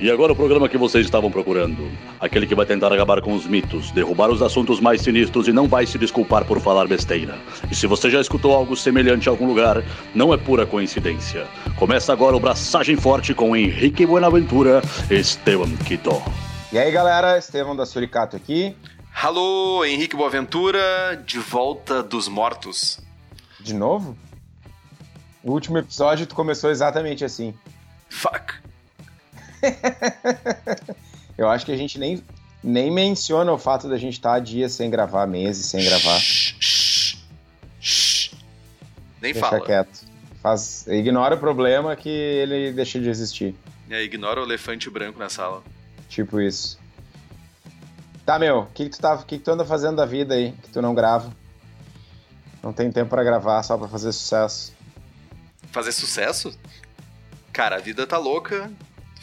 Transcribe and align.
E 0.00 0.10
agora 0.10 0.32
o 0.32 0.36
programa 0.36 0.66
que 0.66 0.78
vocês 0.78 1.04
estavam 1.04 1.30
procurando. 1.30 1.86
Aquele 2.18 2.46
que 2.46 2.54
vai 2.54 2.64
tentar 2.64 2.90
acabar 2.90 3.20
com 3.20 3.34
os 3.34 3.46
mitos, 3.46 3.90
derrubar 3.90 4.30
os 4.30 4.40
assuntos 4.40 4.80
mais 4.80 5.02
sinistros 5.02 5.46
e 5.46 5.52
não 5.52 5.68
vai 5.68 5.84
se 5.84 5.98
desculpar 5.98 6.46
por 6.46 6.58
falar 6.58 6.88
besteira. 6.88 7.38
E 7.70 7.74
se 7.74 7.86
você 7.86 8.08
já 8.08 8.18
escutou 8.18 8.54
algo 8.54 8.74
semelhante 8.74 9.26
em 9.26 9.28
algum 9.28 9.46
lugar, 9.46 9.84
não 10.14 10.32
é 10.32 10.38
pura 10.38 10.64
coincidência. 10.64 11.46
Começa 11.78 12.14
agora 12.14 12.34
o 12.34 12.40
Braçagem 12.40 12.96
Forte 12.96 13.34
com 13.34 13.54
Henrique 13.54 14.06
Buenaventura 14.06 14.80
e 15.10 15.16
Esteban 15.16 15.76
Quito. 15.86 16.22
E 16.72 16.78
aí 16.78 16.90
galera, 16.90 17.36
Esteban 17.36 17.76
da 17.76 17.84
Suricato 17.84 18.36
aqui. 18.36 18.74
Alô, 19.22 19.84
Henrique 19.84 20.16
Boaventura, 20.16 21.22
de 21.26 21.38
volta 21.38 22.02
dos 22.02 22.26
mortos. 22.26 23.00
De 23.60 23.74
novo? 23.74 24.16
O 25.44 25.52
último 25.52 25.76
episódio 25.76 26.26
tu 26.26 26.34
começou 26.34 26.70
exatamente 26.70 27.22
assim. 27.22 27.52
Fuck. 28.08 28.69
Eu 31.36 31.48
acho 31.48 31.64
que 31.64 31.72
a 31.72 31.76
gente 31.76 31.98
nem, 31.98 32.22
nem 32.62 32.90
menciona 32.90 33.52
o 33.52 33.58
fato 33.58 33.88
da 33.88 33.96
gente 33.96 34.14
estar 34.14 34.34
tá 34.34 34.38
dias 34.38 34.72
sem 34.72 34.90
gravar, 34.90 35.26
meses 35.26 35.66
sem 35.66 35.82
gravar. 35.84 36.20
Nem 39.20 39.32
deixa 39.32 39.40
fala. 39.40 39.64
quieto. 39.64 40.10
Faz, 40.42 40.86
ignora 40.86 41.34
o 41.34 41.38
problema 41.38 41.94
que 41.96 42.08
ele 42.08 42.72
deixa 42.72 42.98
de 42.98 43.08
existir. 43.08 43.54
É, 43.88 44.02
ignora 44.02 44.40
o 44.40 44.44
elefante 44.44 44.88
branco 44.88 45.18
na 45.18 45.28
sala. 45.28 45.62
Tipo 46.08 46.40
isso. 46.40 46.78
Tá, 48.24 48.38
meu, 48.38 48.60
o 48.60 48.66
que, 48.66 48.84
que, 48.84 48.90
tu 48.90 49.00
tá, 49.00 49.18
que, 49.18 49.38
que 49.38 49.44
tu 49.44 49.50
anda 49.50 49.64
fazendo 49.64 49.96
da 49.96 50.06
vida 50.06 50.34
aí, 50.34 50.52
que 50.62 50.70
tu 50.70 50.80
não 50.80 50.94
grava? 50.94 51.34
Não 52.62 52.72
tem 52.72 52.92
tempo 52.92 53.10
para 53.10 53.24
gravar, 53.24 53.62
só 53.62 53.76
para 53.76 53.88
fazer 53.88 54.12
sucesso. 54.12 54.74
Fazer 55.72 55.92
sucesso? 55.92 56.56
Cara, 57.52 57.76
a 57.76 57.80
vida 57.80 58.06
tá 58.06 58.18
louca. 58.18 58.70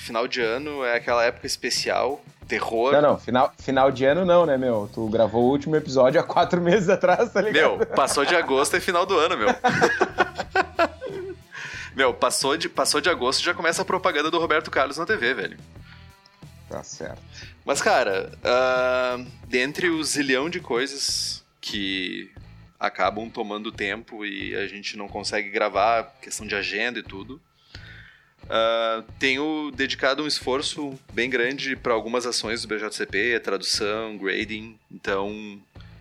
Final 0.08 0.26
de 0.26 0.40
ano 0.40 0.86
é 0.86 0.96
aquela 0.96 1.22
época 1.26 1.46
especial, 1.46 2.24
terror. 2.48 2.94
Não, 2.94 3.02
não, 3.02 3.18
final, 3.20 3.54
final 3.60 3.92
de 3.92 4.06
ano 4.06 4.24
não, 4.24 4.46
né, 4.46 4.58
meu? 4.58 4.90
Tu 4.94 5.06
gravou 5.10 5.44
o 5.44 5.50
último 5.50 5.76
episódio 5.76 6.18
há 6.18 6.24
quatro 6.24 6.62
meses 6.64 6.88
atrás, 6.88 7.34
tá 7.34 7.42
ligado? 7.42 7.78
Meu, 7.78 7.86
passou 7.88 8.24
de 8.24 8.34
agosto 8.34 8.78
e 8.78 8.80
final 8.80 9.06
do 9.06 9.18
ano, 9.18 9.36
meu. 9.36 9.50
meu, 11.94 12.14
passou 12.14 12.56
de, 12.56 12.70
passou 12.70 13.02
de 13.02 13.10
agosto 13.10 13.42
e 13.42 13.44
já 13.44 13.54
começa 13.54 13.82
a 13.82 13.86
propaganda 13.86 14.32
do 14.32 14.40
Roberto 14.40 14.72
Carlos 14.72 14.98
na 14.98 15.06
TV, 15.06 15.34
velho. 15.34 15.60
Tá 16.70 16.82
certo. 16.84 17.22
Mas, 17.66 17.82
cara, 17.82 18.32
uh, 18.38 19.28
dentre 19.46 19.90
o 19.90 20.02
zilhão 20.06 20.50
de 20.50 20.62
coisas 20.62 21.44
que 21.60 22.32
acabam 22.80 23.30
tomando 23.30 23.74
tempo 23.74 24.26
e 24.26 24.56
a 24.56 24.68
gente 24.68 24.96
não 24.96 25.10
consegue 25.10 25.50
gravar, 25.50 26.16
questão 26.22 26.48
de 26.48 26.56
agenda 26.56 26.98
e 26.98 27.04
tudo, 27.04 27.42
uh, 28.48 29.03
tenho 29.20 29.72
dedicado 29.76 30.23
um 30.23 30.28
esforço 30.28 30.98
bem 31.14 31.30
grande 31.30 31.76
para 31.76 31.94
algumas 31.94 32.26
ações 32.26 32.62
do 32.62 32.67
BJCP, 32.67 33.39
tradução, 33.42 34.17
grading, 34.17 34.78
então 34.92 35.59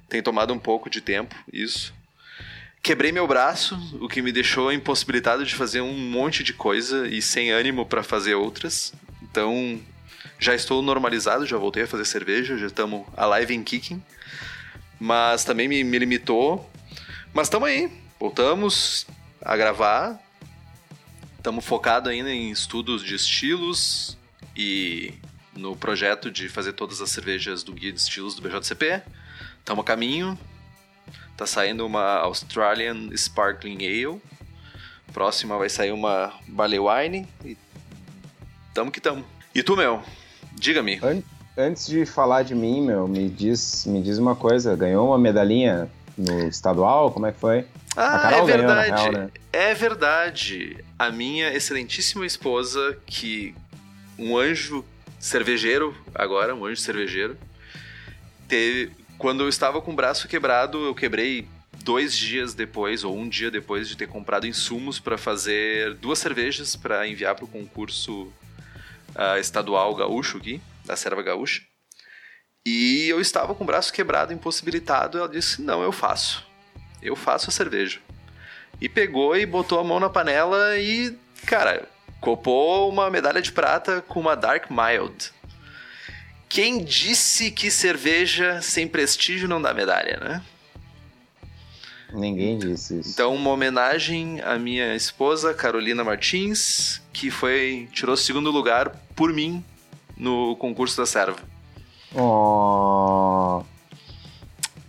tem 0.08 0.22
tomado 0.22 0.52
um 0.52 0.58
pouco 0.58 0.88
de 0.88 1.00
tempo 1.00 1.34
isso. 1.52 1.94
Quebrei 2.82 3.10
meu 3.10 3.26
braço, 3.26 3.76
o 4.00 4.08
que 4.08 4.22
me 4.22 4.30
deixou 4.30 4.72
impossibilitado 4.72 5.44
de 5.44 5.54
fazer 5.56 5.80
um 5.80 5.92
monte 5.92 6.44
de 6.44 6.52
coisa 6.52 7.08
e 7.08 7.20
sem 7.20 7.50
ânimo 7.50 7.84
para 7.84 8.02
fazer 8.02 8.36
outras. 8.36 8.92
Então, 9.20 9.80
já 10.38 10.54
estou 10.54 10.80
normalizado, 10.82 11.44
já 11.44 11.56
voltei 11.56 11.82
a 11.82 11.86
fazer 11.88 12.04
cerveja, 12.04 12.56
já 12.56 12.66
estamos 12.66 13.04
alive 13.16 13.56
and 13.56 13.64
kicking. 13.64 14.02
Mas 15.00 15.44
também 15.44 15.66
me, 15.66 15.82
me 15.82 15.98
limitou. 15.98 16.70
Mas 17.34 17.48
estamos 17.48 17.68
aí, 17.68 17.90
voltamos 18.20 19.04
a 19.42 19.56
gravar. 19.56 20.20
Estamos 21.46 21.64
focados 21.64 22.10
ainda 22.10 22.28
em 22.28 22.50
estudos 22.50 23.04
de 23.04 23.14
estilos 23.14 24.18
e 24.56 25.14
no 25.54 25.76
projeto 25.76 26.28
de 26.28 26.48
fazer 26.48 26.72
todas 26.72 27.00
as 27.00 27.08
cervejas 27.10 27.62
do 27.62 27.72
guia 27.72 27.92
de 27.92 28.00
estilos 28.00 28.34
do 28.34 28.42
BJCP. 28.42 29.00
Estamos 29.60 29.84
a 29.84 29.86
caminho. 29.86 30.36
Tá 31.36 31.46
saindo 31.46 31.86
uma 31.86 32.16
Australian 32.16 33.16
Sparkling 33.16 33.78
Ale. 33.86 34.20
Próxima 35.12 35.56
vai 35.56 35.68
sair 35.68 35.92
uma 35.92 36.32
Barley 36.48 36.80
Wine. 36.80 37.28
E 37.44 37.56
tamo 38.74 38.90
que 38.90 39.00
tamo. 39.00 39.24
E 39.54 39.62
tu, 39.62 39.76
meu? 39.76 40.02
Diga-me. 40.52 40.98
An 41.00 41.22
antes 41.56 41.86
de 41.86 42.04
falar 42.04 42.42
de 42.42 42.56
mim, 42.56 42.82
meu, 42.82 43.06
me 43.06 43.28
diz, 43.28 43.86
me 43.86 44.02
diz 44.02 44.18
uma 44.18 44.34
coisa. 44.34 44.74
Ganhou 44.74 45.06
uma 45.06 45.16
medalhinha 45.16 45.88
no 46.18 46.48
estadual? 46.48 47.12
Como 47.12 47.24
é 47.24 47.30
que 47.30 47.38
foi? 47.38 47.64
Ah, 47.96 48.32
é 48.32 48.44
verdade. 48.44 48.90
Ganhou, 48.90 49.12
real, 49.12 49.12
né? 49.12 49.30
É 49.52 49.74
verdade. 49.74 50.84
A 50.98 51.10
minha 51.10 51.52
excelentíssima 51.52 52.24
esposa, 52.24 52.98
que 53.06 53.54
um 54.18 54.36
anjo 54.36 54.84
cervejeiro, 55.18 55.94
agora, 56.14 56.54
um 56.54 56.64
anjo 56.64 56.80
cervejeiro, 56.80 57.36
teve. 58.48 58.92
Quando 59.18 59.42
eu 59.42 59.48
estava 59.48 59.80
com 59.80 59.92
o 59.92 59.96
braço 59.96 60.28
quebrado, 60.28 60.84
eu 60.84 60.94
quebrei 60.94 61.48
dois 61.82 62.16
dias 62.16 62.52
depois, 62.52 63.04
ou 63.04 63.16
um 63.16 63.28
dia 63.28 63.50
depois 63.50 63.88
de 63.88 63.96
ter 63.96 64.06
comprado 64.06 64.46
insumos 64.46 64.98
para 64.98 65.16
fazer 65.16 65.94
duas 65.94 66.18
cervejas 66.18 66.76
para 66.76 67.06
enviar 67.08 67.34
para 67.34 67.44
o 67.44 67.48
concurso 67.48 68.24
uh, 69.14 69.38
estadual 69.38 69.94
gaúcho 69.94 70.38
aqui, 70.38 70.60
da 70.84 70.96
Serva 70.96 71.22
Gaúcha. 71.22 71.62
E 72.66 73.06
eu 73.08 73.20
estava 73.20 73.54
com 73.54 73.64
o 73.64 73.66
braço 73.66 73.92
quebrado, 73.92 74.32
impossibilitado. 74.32 75.18
Ela 75.18 75.28
disse: 75.28 75.62
Não, 75.62 75.82
eu 75.82 75.92
faço. 75.92 76.44
Eu 77.00 77.14
faço 77.14 77.48
a 77.48 77.52
cerveja. 77.52 78.00
E 78.80 78.88
pegou 78.88 79.36
e 79.36 79.46
botou 79.46 79.80
a 79.80 79.84
mão 79.84 79.98
na 79.98 80.10
panela 80.10 80.78
e, 80.78 81.16
cara, 81.46 81.88
copou 82.20 82.88
uma 82.88 83.10
medalha 83.10 83.40
de 83.40 83.52
prata 83.52 84.02
com 84.02 84.20
uma 84.20 84.34
Dark 84.34 84.70
Mild. 84.70 85.32
Quem 86.48 86.82
disse 86.82 87.50
que 87.50 87.70
cerveja 87.70 88.60
sem 88.62 88.86
prestígio 88.86 89.48
não 89.48 89.60
dá 89.60 89.74
medalha, 89.74 90.18
né? 90.20 90.42
Ninguém 92.12 92.58
disse 92.58 93.00
isso. 93.00 93.10
Então, 93.10 93.34
uma 93.34 93.50
homenagem 93.50 94.40
à 94.42 94.58
minha 94.58 94.94
esposa, 94.94 95.52
Carolina 95.52 96.04
Martins, 96.04 97.02
que 97.12 97.30
foi 97.30 97.88
tirou 97.92 98.16
segundo 98.16 98.50
lugar 98.50 98.90
por 99.14 99.32
mim 99.32 99.64
no 100.16 100.56
concurso 100.56 100.96
da 100.96 101.04
serva. 101.04 101.40
Oh. 102.14 103.64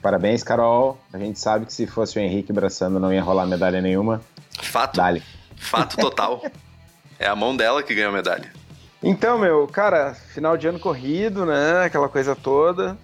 Parabéns, 0.01 0.43
Carol. 0.43 0.97
A 1.11 1.17
gente 1.17 1.39
sabe 1.39 1.65
que 1.65 1.73
se 1.73 1.87
fosse 1.87 2.17
o 2.17 2.21
Henrique 2.21 2.53
braçando 2.53 2.99
não 2.99 3.13
ia 3.13 3.21
rolar 3.21 3.45
medalha 3.45 3.81
nenhuma. 3.81 4.21
Fato. 4.61 4.95
Dale. 4.95 5.23
Fato 5.55 5.97
total. 5.97 6.41
é 7.19 7.27
a 7.27 7.35
mão 7.35 7.55
dela 7.55 7.81
que 7.81 7.93
ganhou 7.93 8.11
a 8.11 8.15
medalha. 8.15 8.51
Então, 9.01 9.37
meu, 9.37 9.67
cara, 9.67 10.13
final 10.13 10.57
de 10.57 10.67
ano 10.67 10.79
corrido, 10.79 11.45
né? 11.45 11.83
Aquela 11.85 12.09
coisa 12.09 12.35
toda. 12.35 12.97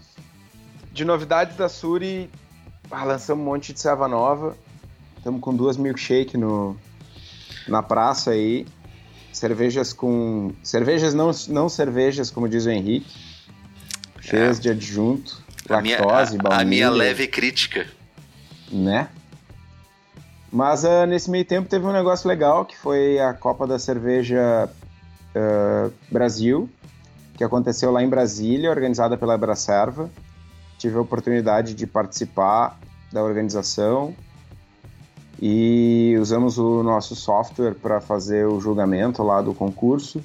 De 0.92 1.04
novidades 1.04 1.56
da 1.56 1.68
Suri, 1.68 2.30
ah, 2.90 3.04
lançamos 3.04 3.44
um 3.44 3.50
monte 3.50 3.74
de 3.74 3.80
serva 3.80 4.08
nova. 4.08 4.56
Estamos 5.18 5.42
com 5.42 5.56
duas 5.56 5.78
milkshake 5.78 6.38
no, 6.38 6.78
na 7.68 7.82
praça 7.82 8.32
aí. 8.32 8.68
Cervejas 9.32 9.94
com. 9.94 10.52
Cervejas 10.64 11.14
não, 11.14 11.32
não 11.50 11.68
cervejas, 11.68 12.30
como 12.30 12.48
diz 12.48 12.66
o 12.66 12.70
Henrique. 12.70 13.12
Cheias 14.22 14.58
é. 14.58 14.62
de 14.62 14.70
adjunto, 14.70 15.43
a 15.70 15.74
lactose, 15.74 16.38
minha, 16.38 16.56
a, 16.56 16.62
a, 16.62 16.66
minha 16.66 16.90
leve 16.90 17.28
crítica. 17.28 17.88
Né? 18.72 19.08
Mas 20.52 20.84
uh, 20.84 21.06
nesse 21.08 21.30
meio 21.30 21.46
tempo 21.46 21.68
teve 21.68 21.86
um 21.86 21.92
negócio 21.92 22.28
legal, 22.28 22.66
que 22.66 22.78
foi 22.78 23.20
a 23.20 23.34
Copa 23.34 23.66
da 23.66 23.80
Cerveja 23.80 24.70
uh, 25.36 25.92
Brasil, 26.12 26.70
que 27.36 27.44
aconteceu 27.44 27.92
lá 27.92 28.04
em 28.04 28.10
Brasília, 28.10 28.70
organizada 28.70 29.18
pela 29.18 29.38
Bracerva 29.38 30.10
tive 30.84 30.98
a 30.98 31.02
oportunidade 31.02 31.74
de 31.74 31.88
participar 31.88 32.78
da 33.10 33.24
organização 33.24 34.14
e 35.42 36.14
usamos 36.20 36.58
o 36.58 36.84
nosso 36.84 37.16
software 37.16 37.74
para 37.74 38.02
fazer 38.02 38.46
o 38.46 38.60
julgamento 38.60 39.24
lá 39.24 39.42
do 39.42 39.54
concurso. 39.54 40.22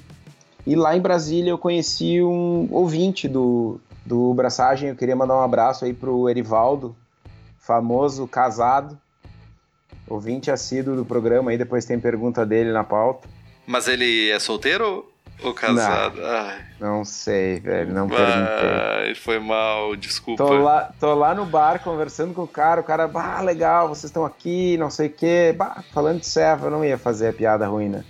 E 0.67 0.75
lá 0.75 0.97
em 0.97 1.01
Brasília 1.01 1.51
eu 1.51 1.57
conheci 1.57 2.21
um 2.21 2.67
ouvinte 2.71 3.25
do, 3.27 3.79
do 4.09 4.33
Braçagem, 4.33 4.89
eu 4.89 4.95
queria 4.95 5.15
mandar 5.15 5.35
um 5.35 5.43
abraço 5.43 5.85
aí 5.85 5.93
pro 5.93 6.27
Erivaldo, 6.27 6.95
famoso 7.59 8.27
casado, 8.27 8.97
ouvinte 10.07 10.49
assíduo 10.49 10.95
do 10.95 11.05
programa, 11.05 11.51
aí 11.51 11.59
depois 11.59 11.85
tem 11.85 11.99
pergunta 11.99 12.43
dele 12.43 12.71
na 12.71 12.83
pauta. 12.83 13.29
Mas 13.67 13.87
ele 13.87 14.31
é 14.31 14.39
solteiro 14.39 15.07
o 15.43 15.53
casado. 15.53 16.19
Não, 16.79 16.97
não 16.97 17.05
sei, 17.05 17.59
velho. 17.59 17.93
Não 17.93 18.09
perguntei. 18.09 19.13
foi 19.13 19.37
mal, 19.37 19.95
desculpa. 19.95 20.43
Tô 20.43 20.53
lá, 20.53 20.91
tô 20.99 21.13
lá 21.13 21.35
no 21.35 21.45
bar 21.45 21.79
conversando 21.83 22.33
com 22.33 22.41
o 22.41 22.47
cara. 22.47 22.81
O 22.81 22.83
cara, 22.83 23.07
bah, 23.07 23.41
legal, 23.41 23.89
vocês 23.89 24.05
estão 24.05 24.25
aqui, 24.25 24.75
não 24.77 24.89
sei 24.89 25.05
o 25.05 25.11
quê. 25.11 25.53
Bah, 25.55 25.83
falando 25.93 26.21
de 26.21 26.25
serva, 26.25 26.65
eu 26.65 26.71
não 26.71 26.83
ia 26.83 26.97
fazer 26.97 27.27
a 27.27 27.33
piada 27.33 27.67
ruim, 27.67 27.89
né? 27.89 28.03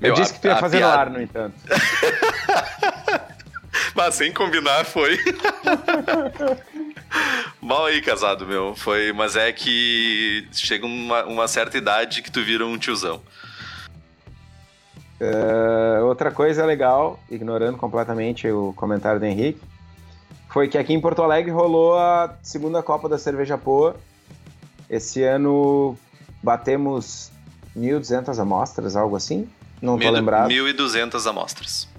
Eu 0.00 0.08
Meu, 0.08 0.14
disse 0.14 0.32
a, 0.32 0.34
que 0.34 0.40
tu 0.40 0.48
ia 0.48 0.56
fazer 0.56 0.78
piada... 0.78 0.94
no 0.94 1.00
ar, 1.00 1.10
no 1.10 1.22
entanto. 1.22 1.54
Sem 4.10 4.32
combinar 4.32 4.84
foi. 4.84 5.18
Mal 7.60 7.86
aí, 7.86 8.00
casado, 8.00 8.46
meu. 8.46 8.74
Foi, 8.74 9.12
mas 9.12 9.36
é 9.36 9.52
que 9.52 10.48
chega 10.52 10.86
uma, 10.86 11.24
uma 11.24 11.48
certa 11.48 11.78
idade 11.78 12.22
que 12.22 12.30
tu 12.30 12.42
vira 12.42 12.66
um 12.66 12.78
tiozão. 12.78 13.20
Uh, 15.20 16.04
outra 16.06 16.32
coisa 16.32 16.66
legal, 16.66 17.20
ignorando 17.30 17.78
completamente 17.78 18.48
o 18.48 18.72
comentário 18.72 19.20
do 19.20 19.26
Henrique, 19.26 19.60
foi 20.48 20.66
que 20.66 20.76
aqui 20.76 20.92
em 20.92 21.00
Porto 21.00 21.22
Alegre 21.22 21.52
rolou 21.52 21.96
a 21.96 22.34
segunda 22.42 22.82
Copa 22.82 23.08
da 23.08 23.16
Cerveja 23.16 23.56
Poa. 23.56 23.94
Esse 24.90 25.22
ano 25.22 25.96
batemos 26.42 27.30
1.200 27.76 28.38
amostras, 28.38 28.96
algo 28.96 29.14
assim? 29.14 29.48
Não 29.80 29.98
tô 29.98 30.10
lembrado. 30.10 30.50
1.200 30.50 31.24
amostras. 31.28 31.91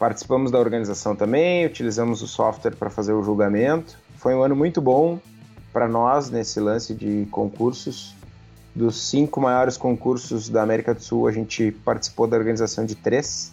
Participamos 0.00 0.50
da 0.50 0.58
organização 0.58 1.14
também, 1.14 1.66
utilizamos 1.66 2.22
o 2.22 2.26
software 2.26 2.74
para 2.74 2.88
fazer 2.88 3.12
o 3.12 3.22
julgamento. 3.22 3.98
Foi 4.16 4.34
um 4.34 4.42
ano 4.42 4.56
muito 4.56 4.80
bom 4.80 5.18
para 5.74 5.86
nós 5.86 6.30
nesse 6.30 6.58
lance 6.58 6.94
de 6.94 7.28
concursos. 7.30 8.16
Dos 8.74 9.10
cinco 9.10 9.42
maiores 9.42 9.76
concursos 9.76 10.48
da 10.48 10.62
América 10.62 10.94
do 10.94 11.02
Sul, 11.02 11.28
a 11.28 11.32
gente 11.32 11.70
participou 11.84 12.26
da 12.26 12.34
organização 12.34 12.86
de 12.86 12.94
três. 12.94 13.52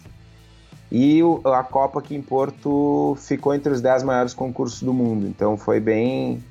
E 0.90 1.20
a 1.44 1.62
Copa 1.62 1.98
aqui 1.98 2.16
em 2.16 2.22
Porto 2.22 3.14
ficou 3.20 3.52
entre 3.52 3.70
os 3.70 3.82
dez 3.82 4.02
maiores 4.02 4.32
concursos 4.32 4.82
do 4.82 4.94
mundo. 4.94 5.26
Então 5.26 5.54
foi 5.58 5.78
bem, 5.78 6.42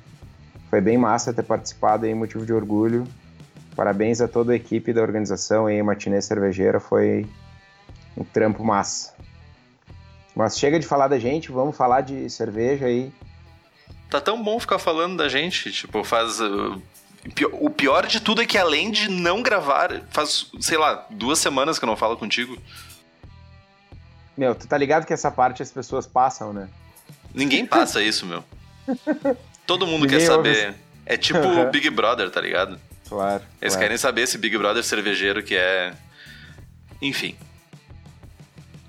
foi 0.70 0.80
bem 0.80 0.96
massa 0.96 1.34
ter 1.34 1.42
participado 1.42 2.06
aí, 2.06 2.14
motivo 2.14 2.46
de 2.46 2.52
orgulho. 2.52 3.04
Parabéns 3.74 4.20
a 4.20 4.28
toda 4.28 4.52
a 4.52 4.54
equipe 4.54 4.92
da 4.92 5.02
organização 5.02 5.66
aí, 5.66 5.82
Martinez 5.82 6.24
Cervejeira, 6.24 6.78
foi 6.78 7.26
um 8.16 8.22
trampo 8.22 8.62
massa. 8.62 9.17
Mas 10.38 10.56
chega 10.56 10.78
de 10.78 10.86
falar 10.86 11.08
da 11.08 11.18
gente, 11.18 11.50
vamos 11.50 11.76
falar 11.76 12.00
de 12.00 12.30
cerveja 12.30 12.86
aí. 12.86 13.10
Tá 14.08 14.20
tão 14.20 14.40
bom 14.40 14.60
ficar 14.60 14.78
falando 14.78 15.16
da 15.16 15.28
gente, 15.28 15.72
tipo, 15.72 16.04
faz. 16.04 16.40
Uh, 16.40 16.80
o 17.54 17.68
pior 17.68 18.06
de 18.06 18.20
tudo 18.20 18.40
é 18.40 18.46
que 18.46 18.56
além 18.56 18.92
de 18.92 19.10
não 19.10 19.42
gravar, 19.42 20.00
faz, 20.10 20.48
sei 20.60 20.78
lá, 20.78 21.04
duas 21.10 21.40
semanas 21.40 21.76
que 21.76 21.84
eu 21.84 21.88
não 21.88 21.96
falo 21.96 22.16
contigo. 22.16 22.56
Meu, 24.36 24.54
tu 24.54 24.68
tá 24.68 24.78
ligado 24.78 25.04
que 25.04 25.12
essa 25.12 25.28
parte 25.28 25.60
as 25.60 25.72
pessoas 25.72 26.06
passam, 26.06 26.52
né? 26.52 26.68
Ninguém 27.34 27.66
passa 27.66 28.00
isso, 28.00 28.24
meu. 28.24 28.44
Todo 29.66 29.88
mundo 29.88 30.02
Ninguém 30.02 30.20
quer 30.20 30.24
saber. 30.24 30.74
É 31.04 31.16
tipo 31.16 31.40
o 31.40 31.68
Big 31.68 31.90
Brother, 31.90 32.30
tá 32.30 32.40
ligado? 32.40 32.78
Claro. 33.08 33.42
Eles 33.60 33.74
claro. 33.74 33.80
querem 33.80 33.98
saber 33.98 34.20
esse 34.20 34.38
Big 34.38 34.56
Brother 34.56 34.84
cervejeiro 34.84 35.42
que 35.42 35.56
é. 35.56 35.92
Enfim. 37.02 37.36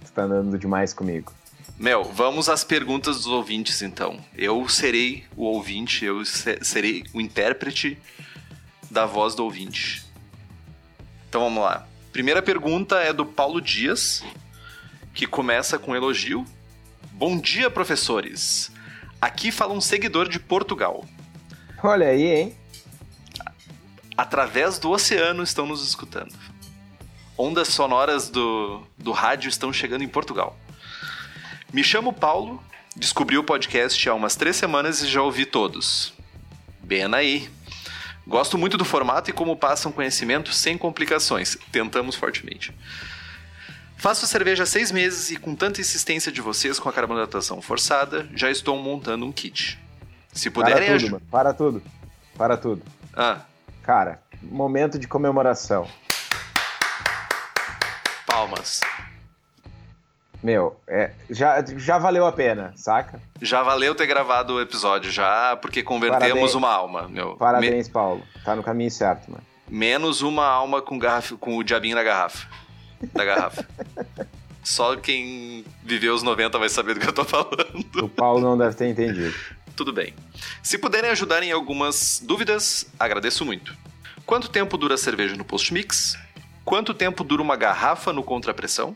Você 0.04 0.14
tá 0.14 0.22
andando 0.22 0.56
demais 0.56 0.94
comigo. 0.94 1.39
Mel, 1.80 2.04
vamos 2.04 2.50
às 2.50 2.64
perguntas 2.64 3.18
dos 3.18 3.28
ouvintes 3.28 3.82
então. 3.82 4.20
Eu 4.36 4.68
serei 4.68 5.24
o 5.36 5.46
ouvinte, 5.46 6.06
eu 6.06 6.24
serei 6.26 7.04
o 7.14 7.22
intérprete 7.22 7.98
da 8.92 9.06
voz 9.06 9.34
do 9.34 9.44
ouvinte. 9.44 10.06
Então 11.28 11.42
vamos 11.42 11.64
lá. 11.64 11.88
Primeira 12.12 12.42
pergunta 12.42 13.00
é 13.00 13.14
do 13.14 13.26
Paulo 13.26 13.62
Dias, 13.62 14.24
que 15.14 15.26
começa 15.26 15.80
com 15.80 15.92
um 15.92 15.96
elogio. 15.96 16.46
Bom 17.14 17.40
dia, 17.40 17.70
professores. 17.70 18.72
Aqui 19.22 19.52
fala 19.52 19.74
um 19.74 19.82
seguidor 19.82 20.28
de 20.28 20.40
Portugal. 20.40 21.06
Olha 21.82 22.08
aí, 22.08 22.26
hein? 22.26 22.60
através 24.20 24.78
do 24.78 24.92
oceano 24.92 25.42
estão 25.42 25.66
nos 25.66 25.82
escutando. 25.82 26.36
Ondas 27.38 27.70
sonoras 27.70 28.30
do, 28.30 28.84
do 28.98 29.14
rádio 29.14 29.48
estão 29.48 29.72
chegando 29.72 30.04
em 30.04 30.10
Portugal. 30.10 30.58
Me 31.72 31.84
chamo 31.84 32.12
Paulo, 32.12 32.62
descobri 32.96 33.38
o 33.38 33.44
podcast 33.44 34.10
há 34.10 34.14
umas 34.16 34.36
três 34.36 34.56
semanas 34.56 35.04
e 35.04 35.08
já 35.08 35.22
ouvi 35.22 35.46
todos. 35.46 36.14
Bem 36.82 37.04
aí. 37.14 37.50
Gosto 38.26 38.58
muito 38.58 38.76
do 38.76 38.84
formato 38.84 39.30
e 39.30 39.34
como 39.34 39.56
passam 39.56 39.92
conhecimento 39.92 40.52
sem 40.52 40.78
complicações. 40.78 41.58
Tentamos 41.72 42.16
fortemente. 42.16 42.74
Faço 43.98 44.26
cerveja 44.26 44.64
há 44.64 44.66
seis 44.66 44.92
meses 44.92 45.30
e 45.30 45.38
com 45.38 45.56
tanta 45.56 45.80
insistência 45.80 46.32
de 46.32 46.42
vocês 46.42 46.80
com 46.80 46.90
a 46.90 46.94
carbonatação 46.94 47.62
forçada, 47.62 48.28
já 48.34 48.50
estou 48.50 48.82
montando 48.82 49.26
um 49.26 49.32
kit. 49.32 49.78
Se 50.34 50.50
puderem... 50.50 50.88
Para 50.88 50.98
tudo, 50.98 51.12
mano. 51.12 51.26
Para 51.30 51.54
tudo. 51.54 51.84
Para 52.36 52.58
tudo. 52.58 52.82
Ah. 53.16 53.42
Cara, 53.84 54.24
momento 54.42 54.98
de 54.98 55.08
comemoração. 55.08 55.88
Palmas. 58.26 58.82
Meu, 60.42 60.80
é, 60.88 61.12
já, 61.30 61.64
já 61.78 61.98
valeu 61.98 62.26
a 62.26 62.32
pena, 62.32 62.72
saca? 62.76 63.22
Já 63.42 63.62
valeu 63.62 63.94
ter 63.94 64.08
gravado 64.08 64.54
o 64.54 64.62
episódio, 64.62 65.12
já, 65.12 65.58
porque 65.58 65.84
convertemos 65.84 66.30
Parabéns. 66.30 66.56
uma 66.56 66.72
alma, 66.72 67.08
meu. 67.10 67.36
Parabéns, 67.36 67.88
Me... 67.88 67.94
Paulo. 67.94 68.24
Tá 68.46 68.56
no 68.56 68.64
caminho 68.64 68.90
certo, 68.90 69.30
mano. 69.30 69.44
Menos 69.68 70.22
uma 70.22 70.46
alma 70.46 70.82
com, 70.82 70.98
garrafa, 70.98 71.36
com 71.36 71.58
o 71.58 71.64
diabinho 71.64 71.96
na 71.96 72.04
garrafa. 72.04 72.48
Da 73.14 73.26
garrafa. 73.26 73.68
Só 74.64 74.96
quem 74.96 75.66
viveu 75.84 76.14
os 76.14 76.24
90 76.24 76.58
vai 76.58 76.70
saber 76.70 76.94
do 76.94 77.00
que 77.00 77.08
eu 77.08 77.14
tô 77.14 77.26
falando. 77.26 78.04
O 78.04 78.10
Paulo 78.10 78.42
não 78.42 78.58
deve 78.58 78.76
ter 78.76 78.88
entendido 78.88 79.34
tudo 79.76 79.94
bem. 79.94 80.14
Se 80.62 80.78
puderem 80.78 81.10
ajudar 81.10 81.42
em 81.44 81.52
algumas 81.52 82.22
dúvidas, 82.26 82.86
agradeço 83.00 83.46
muito. 83.46 83.76
Quanto 84.26 84.50
tempo 84.50 84.78
dura 84.78 84.96
a 84.96 84.98
cerveja 84.98 85.36
no 85.36 85.46
post-mix? 85.46 86.18
Quanto 86.66 86.94
tempo 86.94 87.24
dura 87.24 87.42
uma 87.42 87.56
garrafa 87.56 88.14
no 88.14 88.22
contrapressão? 88.22 88.96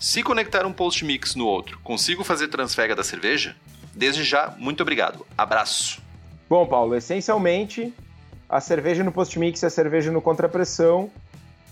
Se 0.00 0.22
conectar 0.22 0.64
um 0.64 0.72
post-mix 0.72 1.34
no 1.34 1.46
outro, 1.46 1.78
consigo 1.84 2.24
fazer 2.24 2.48
transfega 2.48 2.96
da 2.96 3.04
cerveja? 3.04 3.54
Desde 3.94 4.24
já, 4.24 4.54
muito 4.56 4.80
obrigado. 4.80 5.26
Abraço. 5.36 6.00
Bom, 6.48 6.66
Paulo, 6.66 6.94
essencialmente, 6.96 7.92
a 8.48 8.62
cerveja 8.62 9.04
no 9.04 9.12
post-mix 9.12 9.62
e 9.62 9.66
a 9.66 9.68
cerveja 9.68 10.10
no 10.10 10.22
contrapressão 10.22 11.10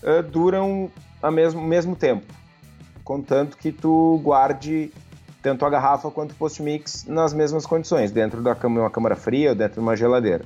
uh, 0.03 0.21
duram 0.21 0.91
o 1.23 1.31
mesmo, 1.31 1.59
mesmo 1.59 1.95
tempo, 1.95 2.31
contanto 3.03 3.57
que 3.57 3.71
tu 3.71 4.21
guarde 4.23 4.91
tanto 5.41 5.65
a 5.65 5.69
garrafa 5.71 6.11
quanto 6.11 6.33
o 6.33 6.35
post-mix 6.35 7.05
nas 7.05 7.33
mesmas 7.33 7.65
condições, 7.65 8.11
dentro 8.11 8.43
da 8.43 8.55
uma 8.63 8.91
câmara 8.91 9.15
fria 9.15 9.49
ou 9.49 9.55
dentro 9.55 9.73
de 9.73 9.79
uma 9.79 9.97
geladeira. 9.97 10.45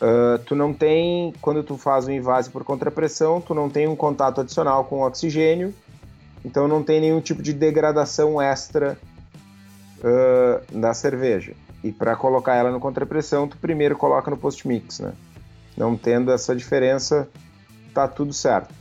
Uh, 0.00 0.38
tu 0.46 0.54
não 0.54 0.72
tem, 0.72 1.34
quando 1.42 1.64
tu 1.64 1.76
faz 1.76 2.06
um 2.06 2.12
invase 2.12 2.48
por 2.48 2.62
contrapressão, 2.62 3.40
tu 3.40 3.54
não 3.54 3.68
tem 3.68 3.88
um 3.88 3.96
contato 3.96 4.40
adicional 4.40 4.84
com 4.84 5.00
o 5.00 5.06
oxigênio, 5.06 5.74
então 6.44 6.66
não 6.66 6.82
tem 6.82 7.00
nenhum 7.00 7.20
tipo 7.20 7.42
de 7.42 7.52
degradação 7.52 8.40
extra 8.40 8.98
uh, 9.98 10.78
da 10.78 10.94
cerveja. 10.94 11.54
E 11.82 11.90
para 11.90 12.14
colocar 12.16 12.54
ela 12.54 12.70
no 12.70 12.80
contrapressão, 12.80 13.48
tu 13.48 13.56
primeiro 13.56 13.96
coloca 13.96 14.30
no 14.30 14.36
post-mix, 14.36 15.00
né? 15.00 15.12
Não 15.76 15.96
tendo 15.96 16.30
essa 16.30 16.54
diferença, 16.54 17.28
tá 17.94 18.06
tudo 18.06 18.32
certo. 18.32 18.74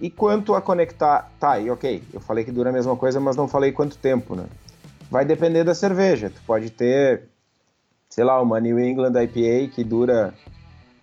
E 0.00 0.10
quanto 0.10 0.54
a 0.54 0.60
conectar. 0.60 1.30
Tá, 1.38 1.58
e 1.58 1.70
ok, 1.70 2.02
eu 2.12 2.20
falei 2.20 2.44
que 2.44 2.50
dura 2.50 2.70
a 2.70 2.72
mesma 2.72 2.96
coisa, 2.96 3.20
mas 3.20 3.36
não 3.36 3.46
falei 3.46 3.70
quanto 3.70 3.96
tempo, 3.96 4.34
né? 4.34 4.44
Vai 5.10 5.24
depender 5.24 5.62
da 5.62 5.74
cerveja. 5.74 6.30
Tu 6.30 6.42
pode 6.46 6.70
ter, 6.70 7.28
sei 8.08 8.24
lá, 8.24 8.40
uma 8.42 8.60
New 8.60 8.80
England 8.80 9.12
IPA 9.22 9.72
que 9.72 9.84
dura. 9.84 10.34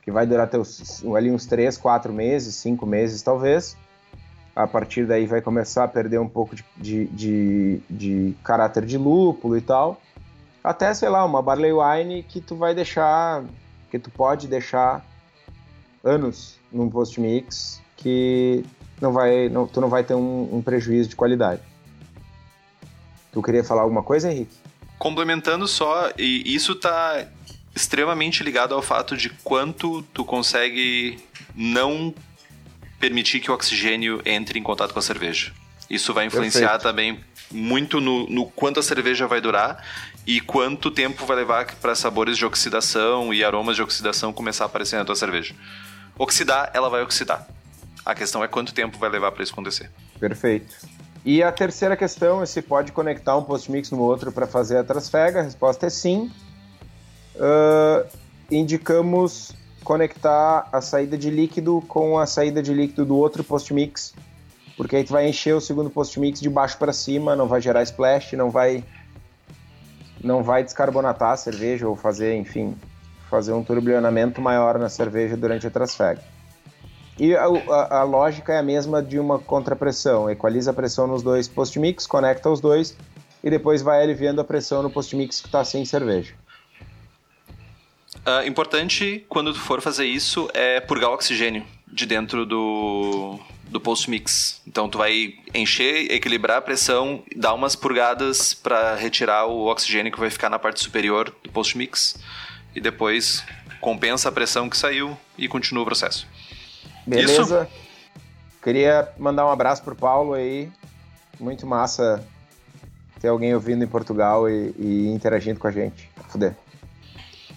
que 0.02 0.12
vai 0.12 0.26
durar 0.26 0.50
teus, 0.50 1.04
ali 1.16 1.32
uns 1.32 1.46
3, 1.46 1.78
4 1.78 2.12
meses, 2.12 2.56
5 2.56 2.86
meses 2.86 3.22
talvez. 3.22 3.78
A 4.64 4.68
partir 4.68 5.06
daí 5.06 5.26
vai 5.26 5.42
começar 5.42 5.84
a 5.84 5.88
perder 5.88 6.20
um 6.20 6.28
pouco 6.28 6.56
de, 6.56 6.64
de, 6.78 7.06
de, 7.08 7.82
de 7.90 8.36
caráter 8.44 8.86
de 8.86 8.98
lúpulo 8.98 9.58
e 9.58 9.62
tal. 9.62 10.02
Até, 10.64 10.94
sei 10.94 11.10
lá, 11.10 11.26
uma 11.26 11.42
Barley 11.42 11.74
Wine 11.74 12.24
que 12.24 12.40
tu 12.40 12.56
vai 12.56 12.76
deixar. 12.76 13.44
que 13.90 13.98
tu 13.98 14.10
pode 14.10 14.48
deixar 14.48 15.06
anos 16.04 16.60
num 16.72 16.90
post 16.90 17.20
mix 17.20 17.82
que 17.98 18.64
não 19.00 19.12
vai, 19.12 19.50
não, 19.50 19.68
tu 19.68 19.82
não 19.82 19.90
vai 19.90 20.04
ter 20.04 20.16
um, 20.16 20.56
um 20.56 20.62
prejuízo 20.62 21.10
de 21.10 21.16
qualidade. 21.16 21.62
Tu 23.32 23.42
queria 23.42 23.64
falar 23.64 23.84
alguma 23.84 24.04
coisa, 24.04 24.32
Henrique? 24.32 24.56
Complementando 24.98 25.68
só, 25.68 26.12
e 26.18 26.54
isso 26.54 26.74
está 26.74 27.28
extremamente 27.76 28.44
ligado 28.44 28.76
ao 28.76 28.82
fato 28.82 29.16
de 29.16 29.30
quanto 29.30 30.02
tu 30.14 30.26
consegue 30.26 31.20
não 31.56 32.14
permitir 33.02 33.40
que 33.40 33.50
o 33.50 33.54
oxigênio 33.54 34.22
entre 34.26 34.60
em 34.60 34.64
contato 34.64 34.94
com 34.94 35.00
a 35.00 35.02
cerveja. 35.02 35.52
Isso 35.90 36.14
vai 36.14 36.28
influenciar 36.28 36.70
Perfeito. 36.70 36.84
também 36.84 37.20
muito 37.52 38.00
no, 38.00 38.26
no, 38.30 38.46
quanto 38.46 38.80
a 38.80 38.84
cerveja 38.84 39.28
vai 39.28 39.42
durar 39.42 39.84
e 40.26 40.40
quanto 40.40 40.90
tempo 40.90 41.26
vai 41.26 41.36
levar 41.36 41.66
para 41.76 41.96
sabores 41.96 42.38
de 42.38 42.46
oxidação 42.46 43.34
e 43.34 43.44
aromas 43.44 43.76
de 43.76 43.82
oxidação 43.82 44.32
começar 44.32 44.66
a 44.66 44.68
aparecer 44.68 44.98
na 44.98 45.04
tua 45.04 45.16
cerveja. 45.16 45.54
Oxidar, 46.18 46.72
ela 46.74 46.90
vai 46.90 47.02
oxidar. 47.02 47.46
A 48.06 48.16
questão 48.16 48.44
é 48.44 48.48
quanto 48.48 48.74
tempo 48.74 48.98
vai 48.98 49.10
levar 49.10 49.32
para 49.32 49.44
isso 49.44 49.52
acontecer. 49.52 49.90
Perfeito. 50.20 50.76
E 51.26 51.44
a 51.44 51.52
terceira 51.52 51.98
questão 51.98 52.42
é 52.42 52.46
se 52.46 52.62
pode 52.62 52.92
conectar 52.92 53.38
um 53.38 53.44
post-mix 53.44 53.92
no 53.92 54.00
outro 54.00 54.32
para 54.32 54.48
fazer 54.48 54.78
a 54.78 54.84
trasfega. 54.84 55.42
A 55.42 55.44
resposta 55.44 55.88
é 55.88 55.90
sim. 55.90 56.32
Uh, 57.36 58.08
indicamos 58.50 59.54
conectar 59.84 60.68
a 60.72 60.82
saída 60.82 61.18
de 61.18 61.30
líquido 61.30 61.84
com 61.88 62.18
a 62.18 62.26
saída 62.26 62.62
de 62.62 62.74
líquido 62.74 63.06
do 63.06 63.18
outro 63.18 63.44
post-mix, 63.44 64.14
porque 64.78 64.96
aí 64.96 65.04
tu 65.04 65.14
vai 65.14 65.28
encher 65.28 65.56
o 65.56 65.62
segundo 65.62 65.90
post-mix 65.90 66.40
de 66.40 66.50
baixo 66.50 66.78
para 66.78 66.94
cima, 66.94 67.36
não 67.36 67.48
vai 67.48 67.62
gerar 67.62 67.84
splash, 67.84 68.34
não 68.34 68.50
vai 68.50 68.84
não 70.24 70.44
vai 70.44 70.64
descarbonatar 70.64 71.32
a 71.32 71.38
cerveja 71.38 71.88
ou 71.88 71.96
fazer, 71.96 72.36
enfim, 72.36 72.76
fazer 73.30 73.54
um 73.54 73.64
turbilhonamento 73.64 74.40
maior 74.40 74.78
na 74.78 74.88
cerveja 74.88 75.36
durante 75.36 75.66
a 75.66 75.72
trasfega. 75.72 76.22
E 77.20 77.36
a, 77.36 77.46
a, 77.46 78.00
a, 78.00 78.04
lógica 78.04 78.54
é 78.54 78.60
a 78.60 78.64
mesma 78.64 79.02
de 79.02 79.20
uma 79.20 79.40
contrapressão. 79.40 80.30
Equaliza 80.30 80.72
a 80.72 80.74
pressão 80.74 81.08
nos 81.08 81.22
dois 81.22 81.48
post-mix, 81.48 82.08
conecta 82.08 82.50
os 82.50 82.60
dois 82.60 82.96
e 83.44 83.50
depois 83.50 83.82
vai 83.82 84.02
aliviando 84.02 84.42
a 84.42 84.44
pressão 84.44 84.84
no 84.84 84.90
post-mix 84.90 85.42
que 85.42 85.48
está 85.48 85.64
sem 85.64 85.86
cerveja. 85.86 86.34
Uh, 88.26 88.48
importante 88.48 89.26
quando 89.28 89.54
tu 89.54 89.60
for 89.60 89.82
fazer 89.82 90.06
isso 90.06 90.50
é 90.54 90.80
purgar 90.80 91.10
o 91.10 91.14
oxigênio 91.14 91.66
de 91.88 92.06
dentro 92.06 92.46
do, 92.46 93.40
do 93.68 93.82
post-mix. 93.82 94.62
Então 94.68 94.88
tu 94.88 94.98
vai 94.98 95.34
encher, 95.54 96.12
equilibrar 96.12 96.58
a 96.58 96.62
pressão, 96.62 97.24
dar 97.36 97.54
umas 97.54 97.76
purgadas 97.76 98.54
para 98.54 98.96
retirar 98.96 99.46
o 99.46 99.66
oxigênio 99.66 100.12
que 100.12 100.20
vai 100.20 100.30
ficar 100.30 100.50
na 100.50 100.60
parte 100.60 100.80
superior 100.82 101.34
do 101.44 101.52
post-mix 101.52 102.16
e 102.76 102.80
depois 102.80 103.44
compensa 103.80 104.30
a 104.30 104.32
pressão 104.32 104.70
que 104.70 104.78
saiu 104.78 105.18
e 105.38 105.48
continua 105.48 105.84
o 105.84 105.86
processo. 105.86 106.28
Beleza. 107.06 107.42
Isso? 107.42 107.68
Queria 108.62 109.10
mandar 109.18 109.46
um 109.48 109.50
abraço 109.50 109.84
pro 109.84 109.96
Paulo 109.96 110.34
aí. 110.34 110.72
Muito 111.40 111.66
massa 111.66 112.24
ter 113.20 113.28
alguém 113.28 113.54
ouvindo 113.54 113.84
em 113.84 113.88
Portugal 113.88 114.48
e, 114.48 114.74
e 114.78 115.08
interagindo 115.08 115.60
com 115.60 115.68
a 115.68 115.72
gente. 115.72 116.10
Fuder. 116.30 116.56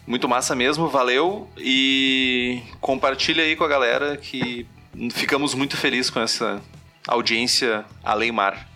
Muito 0.07 0.29
massa 0.29 0.55
mesmo, 0.55 0.89
valeu. 0.89 1.49
E 1.57 2.63
compartilha 2.81 3.43
aí 3.43 3.57
com 3.57 3.65
a 3.65 3.69
galera 3.69 4.17
que 4.17 4.67
ficamos 5.13 5.55
muito 5.55 5.77
felizes 5.77 6.11
com 6.11 6.21
essa 6.21 6.61
audiência 7.07 7.85
além 8.03 8.31
mar. 8.31 8.69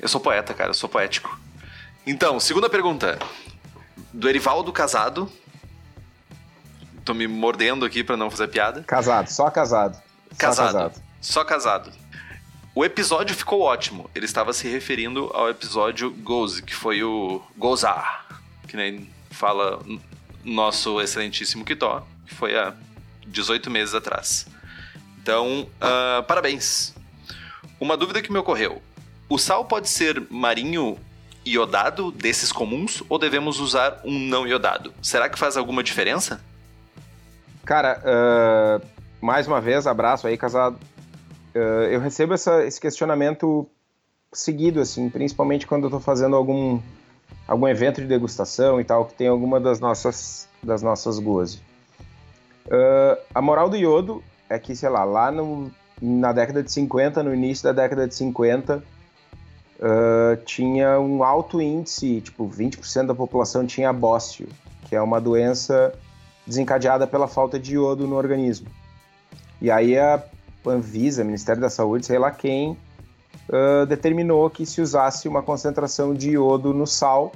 Eu 0.00 0.08
sou 0.08 0.20
poeta, 0.20 0.52
cara, 0.52 0.70
eu 0.70 0.74
sou 0.74 0.88
poético. 0.88 1.38
Então, 2.06 2.40
segunda 2.40 2.68
pergunta. 2.68 3.18
Do 4.12 4.28
Erivaldo 4.28 4.72
Casado. 4.72 5.30
Tô 7.04 7.14
me 7.14 7.26
mordendo 7.26 7.84
aqui 7.84 8.02
para 8.04 8.16
não 8.16 8.30
fazer 8.30 8.48
piada. 8.48 8.82
Casado, 8.84 9.28
só 9.28 9.50
casado. 9.50 10.00
Casado. 10.36 10.66
Só 10.66 10.72
casado. 10.72 11.02
Só 11.20 11.44
casado. 11.44 11.92
O 12.74 12.84
episódio 12.84 13.36
ficou 13.36 13.60
ótimo. 13.60 14.08
Ele 14.14 14.24
estava 14.24 14.52
se 14.52 14.68
referindo 14.68 15.30
ao 15.34 15.50
episódio 15.50 16.10
Goze, 16.10 16.62
que 16.62 16.74
foi 16.74 17.02
o 17.02 17.42
Gozar, 17.56 18.26
que 18.66 18.76
nem 18.76 19.08
fala 19.30 19.80
nosso 20.44 21.00
excelentíssimo 21.00 21.64
Kitó, 21.64 22.06
que 22.26 22.34
foi 22.34 22.56
há 22.56 22.74
18 23.26 23.70
meses 23.70 23.94
atrás. 23.94 24.46
Então, 25.20 25.62
uh, 25.62 26.22
parabéns. 26.24 26.94
Uma 27.80 27.96
dúvida 27.96 28.22
que 28.22 28.32
me 28.32 28.38
ocorreu: 28.38 28.82
o 29.28 29.38
sal 29.38 29.64
pode 29.64 29.88
ser 29.88 30.26
marinho 30.30 30.98
iodado 31.44 32.10
desses 32.12 32.52
comuns 32.52 33.02
ou 33.08 33.18
devemos 33.18 33.58
usar 33.60 34.00
um 34.04 34.18
não 34.18 34.46
iodado? 34.46 34.92
Será 35.02 35.28
que 35.28 35.38
faz 35.38 35.56
alguma 35.56 35.82
diferença? 35.82 36.40
Cara, 37.64 38.00
uh, 38.00 38.86
mais 39.20 39.46
uma 39.46 39.60
vez, 39.60 39.86
abraço 39.86 40.26
aí, 40.26 40.36
casado. 40.36 40.76
Uh, 41.54 41.84
eu 41.90 42.00
recebo 42.00 42.34
essa, 42.34 42.64
esse 42.64 42.80
questionamento 42.80 43.68
seguido, 44.32 44.80
assim, 44.80 45.08
principalmente 45.08 45.66
quando 45.66 45.84
eu 45.84 45.90
tô 45.90 46.00
fazendo 46.00 46.34
algum 46.34 46.80
algum 47.46 47.68
evento 47.68 48.00
de 48.00 48.06
degustação 48.06 48.80
e 48.80 48.84
tal, 48.84 49.04
que 49.06 49.14
tem 49.14 49.28
alguma 49.28 49.60
das 49.60 49.80
nossas, 49.80 50.48
das 50.62 50.82
nossas 50.82 51.18
goze. 51.18 51.60
Uh, 52.66 53.20
a 53.34 53.42
moral 53.42 53.68
do 53.68 53.76
iodo 53.76 54.22
é 54.48 54.58
que, 54.58 54.74
sei 54.76 54.88
lá, 54.88 55.04
lá 55.04 55.30
no, 55.30 55.70
na 56.00 56.32
década 56.32 56.62
de 56.62 56.70
50, 56.70 57.22
no 57.22 57.34
início 57.34 57.64
da 57.64 57.72
década 57.72 58.06
de 58.06 58.14
50, 58.14 58.78
uh, 58.78 60.36
tinha 60.44 60.98
um 61.00 61.24
alto 61.24 61.60
índice, 61.60 62.20
tipo 62.20 62.48
20% 62.48 63.06
da 63.06 63.14
população 63.14 63.66
tinha 63.66 63.92
bócio, 63.92 64.48
que 64.88 64.94
é 64.94 65.00
uma 65.02 65.20
doença 65.20 65.92
desencadeada 66.46 67.06
pela 67.06 67.28
falta 67.28 67.58
de 67.58 67.74
iodo 67.74 68.06
no 68.06 68.16
organismo. 68.16 68.68
E 69.60 69.70
aí 69.70 69.98
a 69.98 70.22
Anvisa, 70.66 71.24
Ministério 71.24 71.60
da 71.60 71.70
Saúde, 71.70 72.06
sei 72.06 72.18
lá 72.18 72.30
quem, 72.30 72.76
uh, 73.48 73.86
determinou 73.86 74.48
que 74.50 74.64
se 74.66 74.80
usasse 74.80 75.28
uma 75.28 75.42
concentração 75.42 76.14
de 76.14 76.30
iodo 76.30 76.72
no 76.72 76.86
sal 76.86 77.32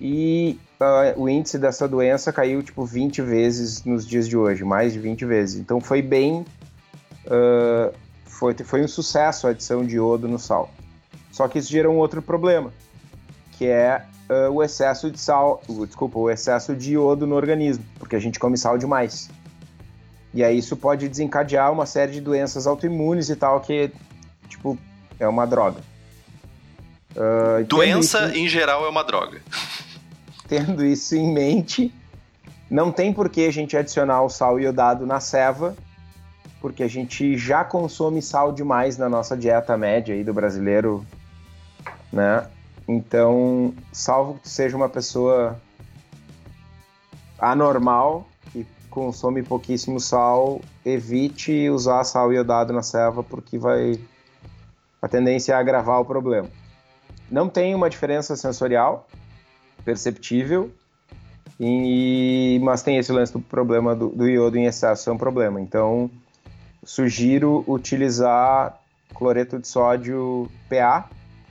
e 0.00 0.58
uh, 0.80 1.20
o 1.20 1.28
índice 1.28 1.58
dessa 1.58 1.86
doença 1.86 2.32
caiu 2.32 2.62
tipo 2.62 2.84
20 2.84 3.22
vezes 3.22 3.84
nos 3.84 4.06
dias 4.06 4.28
de 4.28 4.36
hoje, 4.36 4.64
mais 4.64 4.92
de 4.92 4.98
20 4.98 5.24
vezes. 5.24 5.60
Então 5.60 5.80
foi 5.80 6.02
bem. 6.02 6.44
Uh, 7.26 7.94
foi, 8.24 8.52
foi 8.54 8.82
um 8.82 8.88
sucesso 8.88 9.46
a 9.46 9.50
adição 9.50 9.84
de 9.84 9.96
iodo 9.96 10.26
no 10.26 10.38
sal. 10.38 10.70
Só 11.30 11.46
que 11.46 11.58
isso 11.58 11.70
gera 11.70 11.88
um 11.88 11.96
outro 11.96 12.20
problema, 12.20 12.72
que 13.52 13.66
é 13.66 14.04
uh, 14.28 14.50
o 14.50 14.62
excesso 14.62 15.08
de 15.08 15.20
sal, 15.20 15.62
desculpa, 15.86 16.18
o 16.18 16.28
excesso 16.28 16.74
de 16.74 16.94
iodo 16.94 17.24
no 17.24 17.36
organismo, 17.36 17.84
porque 17.98 18.16
a 18.16 18.18
gente 18.18 18.40
come 18.40 18.58
sal 18.58 18.76
demais. 18.76 19.30
E 20.34 20.42
aí 20.42 20.58
isso 20.58 20.76
pode 20.76 21.08
desencadear 21.08 21.72
uma 21.72 21.86
série 21.86 22.12
de 22.12 22.20
doenças 22.20 22.66
autoimunes 22.66 23.28
e 23.28 23.36
tal, 23.36 23.60
que, 23.60 23.92
tipo, 24.48 24.76
é 25.22 25.28
uma 25.28 25.46
droga. 25.46 25.80
Uh, 27.12 27.64
Doença, 27.64 28.26
isso, 28.26 28.38
em 28.38 28.48
geral, 28.48 28.84
é 28.84 28.88
uma 28.88 29.04
droga. 29.04 29.40
Tendo 30.48 30.84
isso 30.84 31.14
em 31.14 31.32
mente, 31.32 31.94
não 32.68 32.90
tem 32.90 33.12
por 33.12 33.28
que 33.28 33.46
a 33.46 33.52
gente 33.52 33.76
adicionar 33.76 34.22
o 34.22 34.28
sal 34.28 34.58
iodado 34.58 35.06
na 35.06 35.20
ceva, 35.20 35.76
porque 36.60 36.82
a 36.82 36.88
gente 36.88 37.36
já 37.38 37.64
consome 37.64 38.20
sal 38.20 38.52
demais 38.52 38.98
na 38.98 39.08
nossa 39.08 39.36
dieta 39.36 39.76
média 39.76 40.14
aí 40.14 40.24
do 40.24 40.34
brasileiro, 40.34 41.06
né? 42.12 42.46
Então, 42.88 43.72
salvo 43.92 44.38
que 44.42 44.48
seja 44.48 44.76
uma 44.76 44.88
pessoa 44.88 45.56
anormal, 47.38 48.26
que 48.52 48.66
consome 48.90 49.42
pouquíssimo 49.42 50.00
sal, 50.00 50.60
evite 50.84 51.70
usar 51.70 52.02
sal 52.04 52.32
iodado 52.32 52.72
na 52.72 52.82
ceva, 52.82 53.22
porque 53.22 53.56
vai 53.56 53.98
a 55.02 55.08
tendência 55.08 55.52
é 55.52 55.56
agravar 55.56 56.00
o 56.00 56.04
problema. 56.04 56.48
Não 57.28 57.48
tem 57.48 57.74
uma 57.74 57.90
diferença 57.90 58.36
sensorial 58.36 59.08
perceptível, 59.84 60.70
e, 61.58 62.60
mas 62.62 62.82
tem 62.82 62.98
esse 62.98 63.10
lance 63.12 63.32
do 63.32 63.40
problema 63.40 63.96
do, 63.96 64.10
do 64.10 64.28
iodo 64.28 64.56
em 64.56 64.66
excesso, 64.66 65.10
é 65.10 65.12
um 65.12 65.18
problema. 65.18 65.60
Então, 65.60 66.08
sugiro 66.84 67.64
utilizar 67.66 68.78
cloreto 69.14 69.58
de 69.58 69.66
sódio 69.68 70.48
PA, 70.68 71.08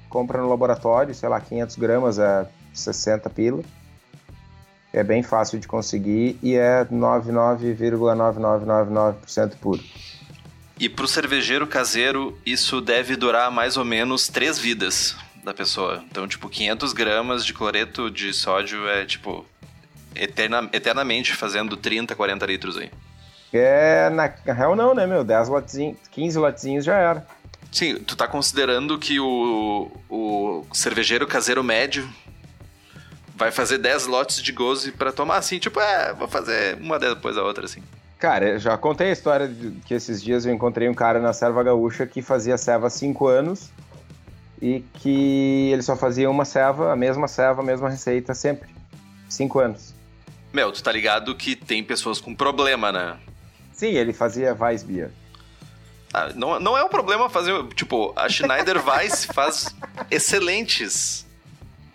compra 0.09 0.41
no 0.41 0.49
laboratório, 0.49 1.13
sei 1.13 1.29
lá, 1.29 1.39
500 1.39 1.75
gramas 1.75 2.17
é 2.19 2.47
60 2.73 3.29
pila. 3.29 3.61
É 4.93 5.03
bem 5.03 5.23
fácil 5.23 5.57
de 5.59 5.67
conseguir 5.67 6.37
e 6.43 6.55
é 6.55 6.83
99,9999% 6.85 9.55
puro. 9.61 9.81
E 10.81 10.89
para 10.89 11.05
o 11.05 11.07
cervejeiro 11.07 11.67
caseiro, 11.67 12.35
isso 12.43 12.81
deve 12.81 13.15
durar 13.15 13.51
mais 13.51 13.77
ou 13.77 13.85
menos 13.85 14.27
três 14.27 14.57
vidas 14.57 15.15
da 15.43 15.53
pessoa. 15.53 16.03
Então, 16.09 16.27
tipo, 16.27 16.49
500 16.49 16.91
gramas 16.91 17.45
de 17.45 17.53
cloreto 17.53 18.09
de 18.09 18.33
sódio 18.33 18.89
é, 18.89 19.05
tipo, 19.05 19.45
eterna, 20.15 20.67
eternamente 20.73 21.35
fazendo 21.35 21.77
30, 21.77 22.15
40 22.15 22.45
litros 22.47 22.77
aí. 22.79 22.89
É, 23.53 24.09
na, 24.09 24.25
real 24.51 24.75
não, 24.75 24.95
né, 24.95 25.05
meu? 25.05 25.23
10 25.23 25.49
lotezinhos, 25.49 25.97
15 26.09 26.39
lotezinhos 26.39 26.83
já 26.83 26.95
era. 26.95 27.27
Sim, 27.71 27.97
tu 27.97 28.15
tá 28.15 28.27
considerando 28.27 28.97
que 28.97 29.19
o, 29.19 29.91
o 30.09 30.65
cervejeiro 30.73 31.27
caseiro 31.27 31.63
médio 31.63 32.09
vai 33.35 33.51
fazer 33.51 33.77
10 33.77 34.07
lotes 34.07 34.41
de 34.41 34.51
goze 34.51 34.91
para 34.91 35.11
tomar 35.11 35.37
assim, 35.37 35.59
tipo, 35.59 35.79
é, 35.79 36.11
vou 36.11 36.27
fazer 36.27 36.75
uma 36.81 36.97
depois 36.97 37.35
da 37.35 37.43
outra, 37.43 37.65
assim. 37.65 37.83
Cara, 38.21 38.59
já 38.59 38.77
contei 38.77 39.09
a 39.09 39.13
história 39.13 39.47
de 39.47 39.71
que 39.83 39.95
esses 39.95 40.21
dias 40.21 40.45
eu 40.45 40.53
encontrei 40.53 40.87
um 40.87 40.93
cara 40.93 41.19
na 41.19 41.33
Serva 41.33 41.63
Gaúcha 41.63 42.05
que 42.05 42.21
fazia 42.21 42.55
serva 42.55 42.85
há 42.85 42.89
5 42.89 43.27
anos 43.27 43.71
e 44.61 44.81
que 44.99 45.71
ele 45.73 45.81
só 45.81 45.95
fazia 45.95 46.29
uma 46.29 46.45
serva, 46.45 46.93
a 46.93 46.95
mesma 46.95 47.27
serva, 47.27 47.63
a 47.63 47.65
mesma 47.65 47.89
receita 47.89 48.35
sempre. 48.35 48.69
5 49.27 49.59
anos. 49.59 49.95
Meu, 50.53 50.71
tu 50.71 50.83
tá 50.83 50.91
ligado 50.91 51.33
que 51.33 51.55
tem 51.55 51.83
pessoas 51.83 52.21
com 52.21 52.35
problema, 52.35 52.91
né? 52.91 53.17
Sim, 53.73 53.87
ele 53.87 54.13
fazia 54.13 54.53
Weissbier. 54.53 55.09
Ah, 56.13 56.29
não, 56.35 56.59
não 56.59 56.77
é 56.77 56.83
um 56.83 56.89
problema 56.89 57.27
fazer. 57.27 57.53
Tipo, 57.69 58.13
a 58.15 58.29
Schneider 58.29 58.87
Weiss 58.87 59.25
faz 59.33 59.75
excelentes. 60.11 61.25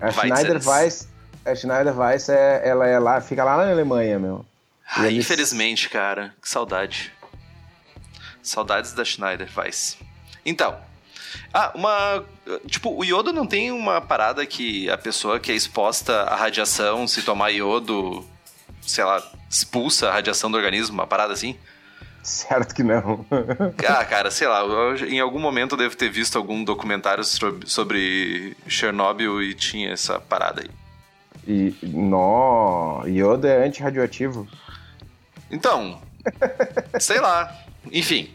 A 0.01 0.11
Schneider 0.11 0.61
Weiss, 0.69 1.09
a 1.45 1.55
Schneider 1.55 1.97
Weiss 1.97 2.29
é, 2.29 2.69
ela 2.69 2.85
é 2.85 2.99
lá, 2.99 3.21
fica 3.21 3.45
lá 3.45 3.59
na 3.59 3.71
Alemanha, 3.71 4.19
meu. 4.19 4.45
Ah, 4.89 5.07
eles... 5.07 5.25
Infelizmente, 5.25 5.89
cara. 5.89 6.35
Que 6.41 6.49
saudade. 6.49 7.13
Saudades 8.43 8.93
da 8.93 9.05
Schneider, 9.05 9.51
faz. 9.51 9.99
Então. 10.45 10.79
Ah, 11.53 11.73
uma. 11.75 12.25
Tipo, 12.67 12.97
o 12.97 13.05
iodo 13.05 13.33
não 13.33 13.47
tem 13.47 13.71
uma 13.71 14.01
parada 14.01 14.47
que 14.47 14.89
a 14.89 14.97
pessoa 14.97 15.41
que 15.41 15.51
é 15.51 15.55
exposta 15.55 16.23
à 16.23 16.37
radiação, 16.37 17.07
se 17.07 17.23
tomar 17.23 17.51
iodo, 17.51 18.25
sei 18.81 19.05
lá, 19.05 19.23
expulsa 19.51 20.09
a 20.09 20.13
radiação 20.13 20.51
do 20.51 20.57
organismo, 20.57 20.95
uma 20.95 21.07
parada 21.07 21.33
assim? 21.33 21.57
Certo 22.23 22.75
que 22.75 22.83
não. 22.83 23.25
ah, 23.89 24.05
cara, 24.05 24.31
sei 24.31 24.49
lá, 24.49 24.61
eu, 24.61 24.97
em 25.07 25.21
algum 25.21 25.39
momento 25.39 25.73
eu 25.73 25.79
devo 25.79 25.97
ter 25.97 26.11
visto 26.11 26.37
algum 26.37 26.65
documentário 26.65 27.23
sobre, 27.23 27.69
sobre 27.69 28.57
Chernobyl 28.67 29.41
e 29.43 29.55
tinha 29.55 29.93
essa 29.93 30.19
parada 30.19 30.63
aí. 30.63 30.71
E, 31.47 31.75
nó, 31.85 33.05
iodo 33.07 33.47
é 33.47 33.65
antirradioativo. 33.65 34.49
Então, 35.51 36.01
sei 37.01 37.21
lá. 37.21 37.57
Enfim, 37.93 38.31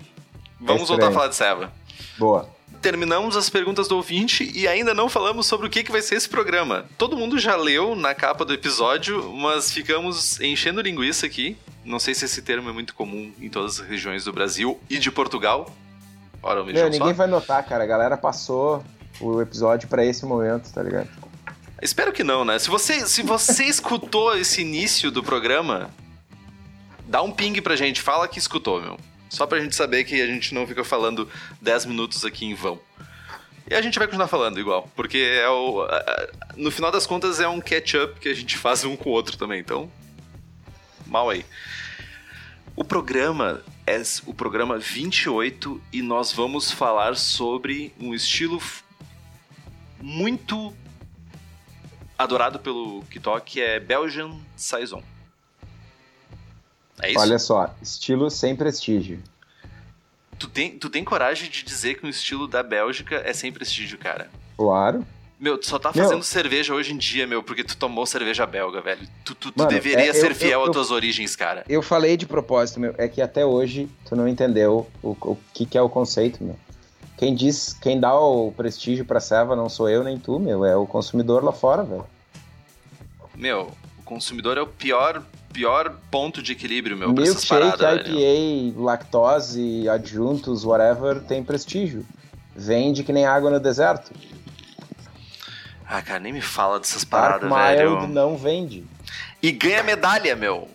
vamos 0.59 0.87
voltar 0.87 1.09
a 1.09 1.11
falar 1.11 1.27
de 1.27 1.35
Seva. 1.35 1.71
Boa. 2.17 2.49
Terminamos 2.81 3.37
as 3.37 3.49
perguntas 3.49 3.87
do 3.87 3.95
ouvinte 3.95 4.51
e 4.55 4.67
ainda 4.67 4.93
não 4.93 5.07
falamos 5.07 5.45
sobre 5.45 5.67
o 5.67 5.69
que, 5.69 5.83
que 5.83 5.91
vai 5.91 6.01
ser 6.01 6.15
esse 6.15 6.27
programa. 6.27 6.85
Todo 6.97 7.15
mundo 7.15 7.37
já 7.37 7.55
leu 7.55 7.95
na 7.95 8.15
capa 8.15 8.43
do 8.43 8.53
episódio, 8.53 9.31
mas 9.33 9.71
ficamos 9.71 10.39
enchendo 10.39 10.81
linguiça 10.81 11.27
aqui. 11.27 11.55
Não 11.85 11.99
sei 11.99 12.15
se 12.15 12.25
esse 12.25 12.41
termo 12.41 12.69
é 12.69 12.73
muito 12.73 12.95
comum 12.95 13.31
em 13.39 13.49
todas 13.49 13.79
as 13.79 13.87
regiões 13.87 14.23
do 14.23 14.33
Brasil 14.33 14.79
e 14.89 14.97
de 14.97 15.11
Portugal. 15.11 15.71
Ora, 16.41 16.63
Meu, 16.63 16.89
ninguém 16.89 17.09
só. 17.09 17.13
vai 17.13 17.27
notar, 17.27 17.63
cara. 17.63 17.83
A 17.83 17.87
galera 17.87 18.17
passou 18.17 18.83
o 19.19 19.41
episódio 19.41 19.87
para 19.87 20.03
esse 20.03 20.25
momento, 20.25 20.71
tá 20.73 20.81
ligado? 20.81 21.09
Espero 21.81 22.11
que 22.11 22.23
não, 22.23 22.43
né? 22.43 22.57
Se 22.57 22.69
você, 22.69 23.05
se 23.07 23.21
você 23.21 23.65
escutou 23.65 24.35
esse 24.35 24.61
início 24.61 25.11
do 25.11 25.23
programa, 25.23 25.89
dá 27.11 27.21
um 27.21 27.29
ping 27.29 27.61
pra 27.61 27.75
gente, 27.75 28.01
fala 28.01 28.25
que 28.25 28.39
escutou, 28.39 28.81
meu. 28.81 28.97
Só 29.29 29.45
pra 29.45 29.59
gente 29.59 29.75
saber 29.75 30.05
que 30.05 30.19
a 30.21 30.25
gente 30.25 30.53
não 30.55 30.65
fica 30.65 30.83
falando 30.83 31.29
10 31.61 31.85
minutos 31.85 32.23
aqui 32.23 32.45
em 32.45 32.53
vão. 32.53 32.79
E 33.69 33.75
a 33.75 33.81
gente 33.81 33.99
vai 33.99 34.07
continuar 34.07 34.29
falando 34.29 34.59
igual, 34.59 34.89
porque 34.95 35.17
é 35.17 35.49
o. 35.49 35.85
No 36.55 36.71
final 36.71 36.89
das 36.89 37.05
contas 37.05 37.39
é 37.41 37.47
um 37.47 37.59
catch-up 37.59 38.19
que 38.19 38.29
a 38.29 38.33
gente 38.33 38.57
faz 38.57 38.85
um 38.85 38.95
com 38.95 39.09
o 39.09 39.13
outro 39.13 39.37
também, 39.37 39.59
então. 39.59 39.91
Mal 41.05 41.29
aí. 41.29 41.45
O 42.75 42.83
programa 42.83 43.61
é 43.85 44.01
o 44.25 44.33
programa 44.33 44.77
28 44.77 45.81
e 45.91 46.01
nós 46.01 46.31
vamos 46.31 46.71
falar 46.71 47.17
sobre 47.17 47.93
um 47.99 48.13
estilo 48.13 48.61
muito 49.99 50.73
adorado 52.17 52.57
pelo 52.59 53.03
TikTok, 53.03 53.51
que 53.51 53.61
é 53.61 53.79
Belgian 53.81 54.31
Saison. 54.55 55.03
É 57.01 57.11
isso? 57.11 57.19
Olha 57.19 57.39
só, 57.39 57.73
estilo 57.81 58.29
sem 58.29 58.55
prestígio. 58.55 59.19
Tu 60.37 60.47
tem, 60.47 60.77
tu 60.77 60.89
tem 60.89 61.03
coragem 61.03 61.49
de 61.49 61.63
dizer 61.63 61.95
que 61.95 62.05
um 62.05 62.09
estilo 62.09 62.47
da 62.47 62.63
Bélgica 62.63 63.21
é 63.25 63.33
sem 63.33 63.51
prestígio, 63.51 63.97
cara? 63.97 64.29
Claro. 64.57 65.05
Meu, 65.39 65.57
tu 65.57 65.67
só 65.67 65.79
tá 65.79 65.91
fazendo 65.91 66.13
meu, 66.13 66.23
cerveja 66.23 66.71
hoje 66.71 66.93
em 66.93 66.97
dia, 66.97 67.25
meu, 67.25 67.41
porque 67.41 67.63
tu 67.63 67.75
tomou 67.75 68.05
cerveja 68.05 68.45
belga, 68.45 68.79
velho. 68.79 69.07
Tu, 69.25 69.33
tu, 69.33 69.51
tu 69.51 69.65
deveria 69.65 70.11
é, 70.11 70.13
ser 70.13 70.31
eu, 70.31 70.35
fiel 70.35 70.59
eu, 70.59 70.65
às 70.67 70.71
tuas 70.71 70.91
origens, 70.91 71.35
cara. 71.35 71.65
Eu 71.67 71.81
falei 71.81 72.15
de 72.15 72.27
propósito, 72.27 72.79
meu. 72.79 72.93
É 72.95 73.07
que 73.07 73.23
até 73.23 73.43
hoje 73.43 73.89
tu 74.05 74.15
não 74.15 74.27
entendeu 74.27 74.87
o, 75.01 75.17
o 75.19 75.37
que, 75.51 75.65
que 75.65 75.75
é 75.75 75.81
o 75.81 75.89
conceito, 75.89 76.43
meu. 76.43 76.55
Quem 77.17 77.33
diz, 77.33 77.73
quem 77.73 77.99
dá 77.99 78.15
o 78.15 78.51
prestígio 78.51 79.03
pra 79.03 79.19
serva 79.19 79.55
não 79.55 79.67
sou 79.67 79.89
eu 79.89 80.03
nem 80.03 80.19
tu, 80.19 80.39
meu. 80.39 80.63
É 80.63 80.75
o 80.75 80.85
consumidor 80.85 81.43
lá 81.43 81.51
fora, 81.51 81.83
velho. 81.83 82.05
Meu, 83.35 83.71
o 83.97 84.03
consumidor 84.03 84.57
é 84.57 84.61
o 84.61 84.67
pior 84.67 85.23
pior 85.51 85.97
ponto 86.09 86.41
de 86.41 86.53
equilíbrio, 86.53 86.97
meu, 86.97 87.13
pra 87.13 87.23
essas 87.23 87.45
paradas, 87.45 88.07
IPA, 88.07 88.81
lactose, 88.81 89.87
adjuntos, 89.89 90.63
whatever, 90.63 91.21
tem 91.21 91.43
prestígio. 91.43 92.05
Vende 92.55 93.03
que 93.03 93.13
nem 93.13 93.25
água 93.25 93.49
no 93.49 93.59
deserto. 93.59 94.11
Ah, 95.87 96.01
cara, 96.01 96.19
nem 96.19 96.31
me 96.31 96.41
fala 96.41 96.79
dessas 96.79 97.03
paradas, 97.03 97.49
Dark 97.49 97.77
velho. 97.77 97.97
Mild 97.99 98.13
não 98.13 98.37
vende. 98.37 98.85
E 99.41 99.51
ganha 99.51 99.83
medalha, 99.83 100.35
meu. 100.35 100.69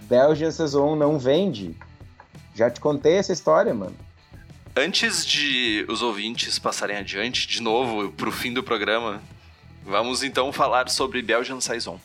Belgian 0.00 0.50
Saison 0.50 0.96
não 0.96 1.18
vende. 1.18 1.76
Já 2.54 2.68
te 2.68 2.80
contei 2.80 3.16
essa 3.16 3.32
história, 3.32 3.72
mano. 3.72 3.94
Antes 4.74 5.26
de 5.26 5.84
os 5.88 6.02
ouvintes 6.02 6.58
passarem 6.58 6.96
adiante 6.96 7.46
de 7.46 7.60
novo 7.60 8.10
pro 8.12 8.32
fim 8.32 8.52
do 8.52 8.62
programa, 8.62 9.22
vamos 9.84 10.22
então 10.22 10.52
falar 10.52 10.88
sobre 10.88 11.20
Belgian 11.22 11.60
Saison. 11.60 12.00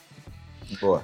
Boa. 0.80 1.04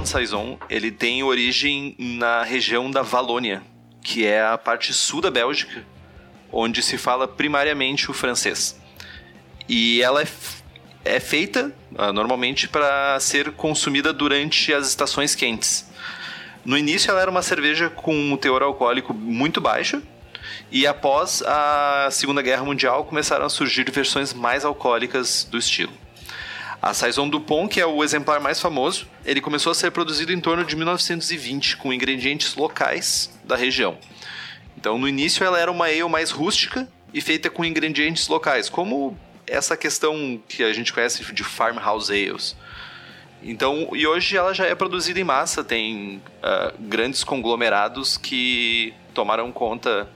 Belgian 0.00 0.06
Saison, 0.06 0.58
ele 0.68 0.90
tem 0.90 1.22
origem 1.22 1.94
na 1.98 2.42
região 2.42 2.90
da 2.90 3.02
Valônia, 3.02 3.62
que 4.02 4.24
é 4.24 4.42
a 4.42 4.56
parte 4.56 4.94
sul 4.94 5.20
da 5.20 5.30
Bélgica, 5.30 5.84
onde 6.50 6.82
se 6.82 6.96
fala 6.96 7.28
primariamente 7.28 8.10
o 8.10 8.14
francês. 8.14 8.80
E 9.68 10.00
ela 10.02 10.22
é, 10.22 10.26
é 11.04 11.20
feita 11.20 11.74
uh, 11.92 12.12
normalmente 12.12 12.66
para 12.66 13.18
ser 13.20 13.52
consumida 13.52 14.12
durante 14.12 14.72
as 14.72 14.88
estações 14.88 15.34
quentes. 15.34 15.90
No 16.64 16.78
início 16.78 17.10
ela 17.10 17.20
era 17.20 17.30
uma 17.30 17.42
cerveja 17.42 17.90
com 17.90 18.14
um 18.14 18.36
teor 18.36 18.62
alcoólico 18.62 19.12
muito 19.12 19.60
baixo, 19.60 20.02
e 20.70 20.86
após 20.86 21.42
a 21.42 22.08
Segunda 22.10 22.40
Guerra 22.40 22.64
Mundial 22.64 23.04
começaram 23.04 23.44
a 23.44 23.50
surgir 23.50 23.90
versões 23.90 24.32
mais 24.32 24.64
alcoólicas 24.64 25.46
do 25.50 25.58
estilo. 25.58 25.92
A 26.82 26.94
Saison 26.94 27.28
Dupont, 27.28 27.68
que 27.68 27.80
é 27.80 27.84
o 27.84 28.02
exemplar 28.02 28.40
mais 28.40 28.58
famoso, 28.58 29.06
ele 29.24 29.40
começou 29.40 29.70
a 29.70 29.74
ser 29.74 29.90
produzido 29.90 30.32
em 30.32 30.40
torno 30.40 30.64
de 30.64 30.74
1920 30.74 31.76
com 31.76 31.92
ingredientes 31.92 32.54
locais 32.54 33.30
da 33.44 33.54
região. 33.54 33.98
Então, 34.78 34.96
no 34.96 35.06
início 35.06 35.44
ela 35.44 35.58
era 35.58 35.70
uma 35.70 35.86
ale 35.86 36.02
mais 36.08 36.30
rústica 36.30 36.88
e 37.12 37.20
feita 37.20 37.50
com 37.50 37.66
ingredientes 37.66 38.28
locais, 38.28 38.70
como 38.70 39.14
essa 39.46 39.76
questão 39.76 40.40
que 40.48 40.62
a 40.62 40.72
gente 40.72 40.90
conhece 40.90 41.22
de 41.34 41.44
farmhouse 41.44 42.10
ales. 42.10 42.56
Então, 43.42 43.90
e 43.94 44.06
hoje 44.06 44.36
ela 44.36 44.54
já 44.54 44.64
é 44.64 44.74
produzida 44.74 45.20
em 45.20 45.24
massa, 45.24 45.62
tem 45.62 46.22
uh, 46.38 46.74
grandes 46.78 47.22
conglomerados 47.22 48.16
que 48.16 48.94
tomaram 49.12 49.52
conta 49.52 50.08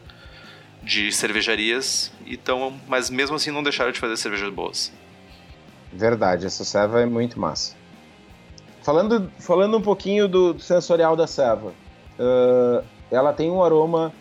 de 0.82 1.12
cervejarias, 1.12 2.10
então, 2.26 2.78
mas 2.86 3.10
mesmo 3.10 3.36
assim 3.36 3.50
não 3.50 3.62
deixaram 3.62 3.92
de 3.92 3.98
fazer 3.98 4.16
cervejas 4.16 4.52
boas. 4.52 4.92
Verdade, 5.94 6.44
essa 6.44 6.64
serva 6.64 7.00
é 7.00 7.06
muito 7.06 7.38
massa. 7.38 7.76
Falando, 8.82 9.30
falando 9.38 9.78
um 9.78 9.80
pouquinho 9.80 10.26
do, 10.26 10.54
do 10.54 10.60
sensorial 10.60 11.14
da 11.14 11.26
serva, 11.26 11.68
uh, 12.18 12.84
ela 13.10 13.32
tem 13.32 13.48
um 13.48 13.62
aroma 13.62 14.12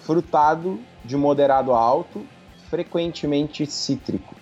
frutado 0.00 0.80
de 1.04 1.14
moderado 1.14 1.74
a 1.74 1.78
alto, 1.78 2.26
frequentemente 2.70 3.66
cítrico. 3.66 4.34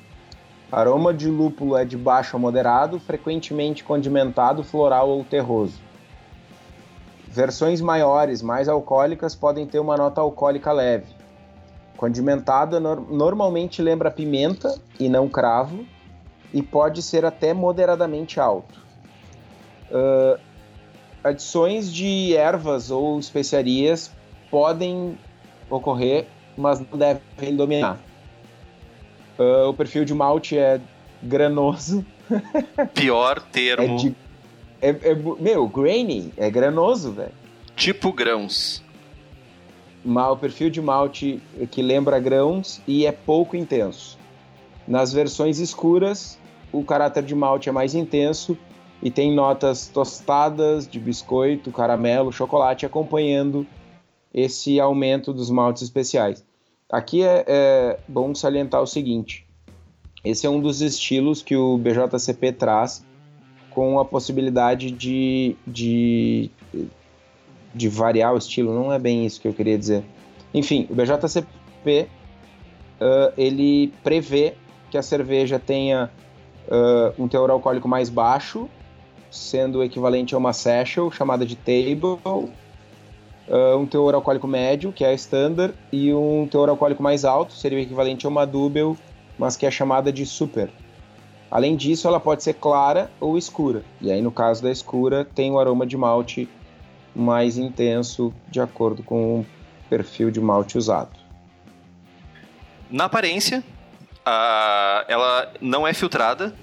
Aroma 0.71 1.13
de 1.13 1.29
lúpulo 1.29 1.77
é 1.77 1.85
de 1.85 1.97
baixo 1.97 2.37
a 2.37 2.39
moderado, 2.39 3.01
frequentemente 3.01 3.83
condimentado, 3.83 4.63
floral 4.63 5.09
ou 5.09 5.25
terroso. 5.25 5.81
Versões 7.27 7.81
maiores, 7.81 8.43
mais 8.43 8.69
alcoólicas, 8.69 9.35
podem 9.35 9.67
ter 9.67 9.81
uma 9.81 9.97
nota 9.97 10.21
alcoólica 10.21 10.71
leve. 10.71 11.07
Condimentada 11.97 12.79
no 12.79 12.95
normalmente 12.95 13.83
lembra 13.83 14.11
pimenta 14.11 14.79
e 14.99 15.09
não 15.09 15.29
cravo, 15.29 15.85
e 16.53 16.63
pode 16.63 17.03
ser 17.03 17.25
até 17.25 17.55
moderadamente 17.55 18.41
alto. 18.41 18.81
Uh, 19.91 20.39
adições 21.23 21.93
de 21.93 22.35
ervas 22.35 22.91
ou 22.91 23.19
especiarias 23.19 24.11
podem 24.51 25.19
ocorrer, 25.69 26.27
mas 26.57 26.81
não 26.81 26.99
devem 26.99 27.57
dominar. 27.57 27.99
Uh, 29.39 29.69
o 29.69 29.75
perfil 29.75 30.05
de 30.05 30.15
malte 30.15 30.59
é 30.59 30.81
granoso. 31.23 32.05
Pior 32.95 33.41
termo. 33.41 33.95
É, 33.95 33.97
de, 33.97 34.17
é, 34.81 34.89
é 35.11 35.15
meu, 35.15 35.69
grainy, 35.69 36.33
é 36.37 36.51
granoso, 36.51 37.13
velho. 37.13 37.33
Tipo 37.77 38.13
grãos. 38.13 38.83
O 40.05 40.37
perfil 40.37 40.71
de 40.71 40.81
malte 40.81 41.43
que 41.71 41.83
lembra 41.83 42.19
grãos 42.19 42.81
e 42.87 43.05
é 43.07 43.13
pouco 43.13 43.57
intenso. 43.57 44.19
Nas 44.89 45.13
versões 45.13 45.59
escuras, 45.59 46.39
o 46.73 46.85
caráter 46.85 47.23
de 47.23 47.35
malte 47.35 47.69
é 47.69 47.73
mais 47.73 47.95
intenso 47.95 48.57
e 49.03 49.11
tem 49.11 49.35
notas 49.35 49.89
tostadas 49.89 50.87
de 50.87 51.01
biscoito, 51.01 51.73
caramelo, 51.73 52.33
chocolate 52.33 52.85
acompanhando 52.85 53.67
esse 54.33 54.79
aumento 54.79 55.33
dos 55.33 55.51
maltes 55.51 55.83
especiais. 55.83 56.45
Aqui 56.91 57.23
é, 57.23 57.45
é 57.47 57.99
bom 58.07 58.35
salientar 58.35 58.83
o 58.83 58.87
seguinte: 58.87 59.47
esse 60.25 60.47
é 60.47 60.51
um 60.51 60.61
dos 60.61 60.81
estilos 60.81 61.43
que 61.43 61.57
o 61.57 61.79
BJCP 61.79 62.53
traz 62.53 63.05
com 63.71 63.99
a 63.99 64.05
possibilidade 64.05 64.91
de, 64.91 65.57
de, 65.67 66.51
de 67.75 67.89
variar 67.89 68.35
o 68.35 68.39
estilo, 68.39 68.75
não 68.75 68.93
é 68.93 68.99
bem 68.99 69.25
isso 69.25 69.41
que 69.41 69.49
eu 69.49 69.55
queria 69.55 69.79
dizer. 69.79 70.05
Enfim, 70.53 70.87
o 70.91 70.95
BJCP 70.95 72.09
uh, 73.01 73.33
ele 73.39 73.93
prevê 74.03 74.55
que 74.91 74.99
a 74.99 75.03
cerveja 75.03 75.59
tenha 75.59 76.11
uh, 76.69 77.23
um 77.23 77.29
teor 77.29 77.51
alcoólico 77.51 77.89
mais 77.89 78.09
baixo, 78.09 78.69
sendo 79.31 79.83
equivalente 79.83 80.35
a 80.35 80.39
uma 80.39 80.53
session 80.53 81.11
chamada 81.11 81.47
de 81.47 81.57
table, 81.57 82.19
uh, 82.25 82.49
um 83.77 83.87
teor 83.87 84.15
alcoólico 84.15 84.47
médio, 84.47 84.93
que 84.93 85.05
é 85.05 85.09
a 85.09 85.15
standard, 85.15 85.75
e 85.93 86.13
um 86.13 86.47
teor 86.51 86.69
alcoólico 86.69 87.03
mais 87.03 87.25
alto, 87.25 87.53
seria 87.53 87.79
o 87.79 87.81
equivalente 87.81 88.27
a 88.27 88.29
uma 88.29 88.47
double, 88.47 88.97
mas 89.39 89.57
que 89.57 89.67
é 89.67 89.71
chamada 89.71 90.13
de 90.13 90.25
super. 90.27 90.71
Além 91.51 91.75
disso, 91.75 92.07
ela 92.07 92.21
pode 92.21 92.45
ser 92.45 92.55
clara 92.55 93.11
ou 93.19 93.37
escura. 93.37 93.83
E 94.01 94.13
aí, 94.13 94.23
no 94.23 94.31
caso 94.31 94.63
da 94.63 94.71
escura, 94.71 95.25
tem 95.25 95.51
o 95.51 95.59
aroma 95.59 95.85
de 95.85 95.97
malte 95.97 96.49
mais 97.15 97.59
intenso, 97.59 98.33
de 98.49 98.61
acordo 98.61 99.03
com 99.03 99.45
perfil 99.89 100.31
de 100.31 100.41
malte 100.41 100.79
usado. 100.79 101.19
Na 102.89 103.07
aparência, 103.07 103.65
a, 104.31 105.05
ela 105.09 105.53
não 105.61 105.87
é 105.87 105.93
filtrada, 105.93 106.55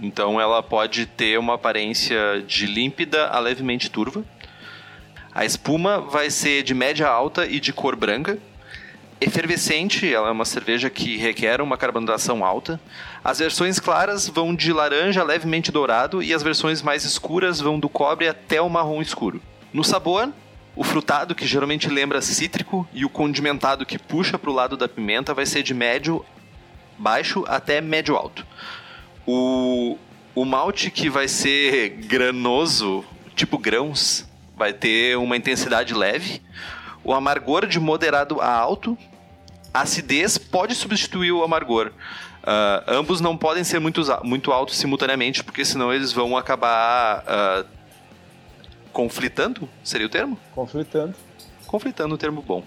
então 0.00 0.40
ela 0.40 0.60
pode 0.60 1.06
ter 1.06 1.38
uma 1.38 1.54
aparência 1.54 2.42
de 2.46 2.66
límpida 2.66 3.28
a 3.28 3.38
levemente 3.38 3.88
turva. 3.88 4.24
A 5.32 5.44
espuma 5.44 6.00
vai 6.00 6.30
ser 6.30 6.64
de 6.64 6.74
média 6.74 7.08
alta 7.08 7.46
e 7.46 7.60
de 7.60 7.72
cor 7.72 7.94
branca. 7.94 8.38
Efervescente, 9.20 10.12
ela 10.12 10.28
é 10.28 10.32
uma 10.32 10.44
cerveja 10.44 10.90
que 10.90 11.16
requer 11.16 11.60
uma 11.60 11.76
carbonatação 11.76 12.44
alta. 12.44 12.80
As 13.22 13.38
versões 13.38 13.78
claras 13.78 14.28
vão 14.28 14.54
de 14.54 14.72
laranja 14.72 15.22
levemente 15.22 15.70
dourado 15.70 16.22
e 16.22 16.34
as 16.34 16.42
versões 16.42 16.82
mais 16.82 17.04
escuras 17.04 17.60
vão 17.60 17.78
do 17.78 17.88
cobre 17.88 18.28
até 18.28 18.60
o 18.60 18.68
marrom 18.68 19.00
escuro. 19.00 19.40
No 19.72 19.84
sabor, 19.84 20.32
o 20.74 20.82
frutado, 20.82 21.36
que 21.36 21.46
geralmente 21.46 21.88
lembra 21.88 22.20
cítrico, 22.20 22.86
e 22.92 23.04
o 23.04 23.08
condimentado, 23.08 23.86
que 23.86 23.98
puxa 23.98 24.36
para 24.36 24.50
o 24.50 24.54
lado 24.54 24.76
da 24.76 24.88
pimenta, 24.88 25.32
vai 25.32 25.46
ser 25.46 25.62
de 25.62 25.72
médio 25.72 26.24
baixo 26.98 27.44
até 27.48 27.80
médio 27.80 28.16
alto. 28.16 28.46
O, 29.26 29.96
o 30.34 30.44
malte 30.44 30.90
que 30.90 31.08
vai 31.08 31.28
ser 31.28 31.90
granoso, 32.06 33.04
tipo 33.34 33.58
grãos, 33.58 34.26
vai 34.56 34.72
ter 34.72 35.16
uma 35.16 35.36
intensidade 35.36 35.94
leve. 35.94 36.42
O 37.02 37.12
amargor 37.12 37.66
de 37.66 37.78
moderado 37.78 38.40
a 38.40 38.50
alto. 38.50 38.96
A 39.72 39.80
acidez 39.82 40.38
pode 40.38 40.74
substituir 40.74 41.32
o 41.32 41.42
amargor. 41.42 41.90
Uh, 42.44 42.84
ambos 42.86 43.20
não 43.20 43.36
podem 43.36 43.64
ser 43.64 43.80
muito, 43.80 44.02
muito 44.22 44.52
altos 44.52 44.76
simultaneamente, 44.76 45.42
porque 45.42 45.64
senão 45.64 45.92
eles 45.92 46.12
vão 46.12 46.36
acabar 46.36 47.24
uh, 47.24 47.66
conflitando, 48.92 49.68
seria 49.82 50.06
o 50.06 50.10
termo? 50.10 50.38
Conflitando. 50.54 51.14
Conflitando, 51.66 52.14
um 52.14 52.18
termo 52.18 52.42
bom. 52.42 52.62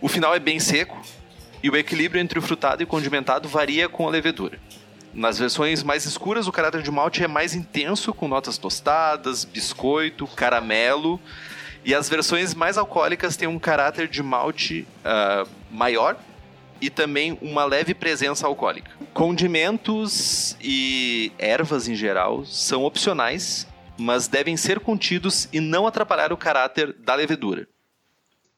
O 0.00 0.08
final 0.08 0.34
é 0.34 0.38
bem 0.38 0.60
seco, 0.60 1.00
e 1.62 1.70
o 1.70 1.76
equilíbrio 1.76 2.20
entre 2.20 2.38
o 2.38 2.42
frutado 2.42 2.82
e 2.82 2.84
o 2.84 2.86
condimentado 2.86 3.48
varia 3.48 3.88
com 3.88 4.06
a 4.06 4.10
levedura. 4.10 4.58
Nas 5.12 5.38
versões 5.38 5.82
mais 5.82 6.04
escuras, 6.04 6.46
o 6.46 6.52
caráter 6.52 6.82
de 6.82 6.90
malte 6.90 7.24
é 7.24 7.28
mais 7.28 7.54
intenso, 7.54 8.12
com 8.12 8.28
notas 8.28 8.58
tostadas, 8.58 9.44
biscoito, 9.44 10.26
caramelo. 10.28 11.18
E 11.84 11.94
as 11.94 12.08
versões 12.08 12.54
mais 12.54 12.76
alcoólicas 12.76 13.36
têm 13.36 13.48
um 13.48 13.58
caráter 13.58 14.06
de 14.06 14.22
malte 14.22 14.86
uh, 15.00 15.48
maior 15.70 16.16
e 16.80 16.90
também 16.90 17.38
uma 17.40 17.64
leve 17.64 17.94
presença 17.94 18.46
alcoólica. 18.46 18.90
Condimentos 19.12 20.56
e 20.60 21.32
ervas 21.38 21.88
em 21.88 21.94
geral 21.94 22.44
são 22.44 22.84
opcionais, 22.84 23.66
mas 23.98 24.28
devem 24.28 24.56
ser 24.56 24.78
contidos 24.78 25.48
e 25.52 25.60
não 25.60 25.86
atrapalhar 25.86 26.32
o 26.32 26.36
caráter 26.36 26.94
da 27.00 27.14
levedura. 27.14 27.66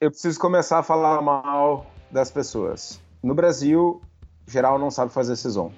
Eu 0.00 0.10
preciso 0.10 0.38
começar 0.38 0.80
a 0.80 0.82
falar 0.82 1.22
mal 1.22 1.90
das 2.10 2.30
pessoas. 2.30 3.00
No 3.22 3.34
Brasil, 3.34 4.00
geral 4.46 4.78
não 4.78 4.90
sabe 4.90 5.12
fazer 5.12 5.36
saison. 5.36 5.70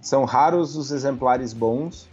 São 0.00 0.24
raros 0.24 0.76
os 0.76 0.90
exemplares 0.90 1.52
bons. 1.52 2.08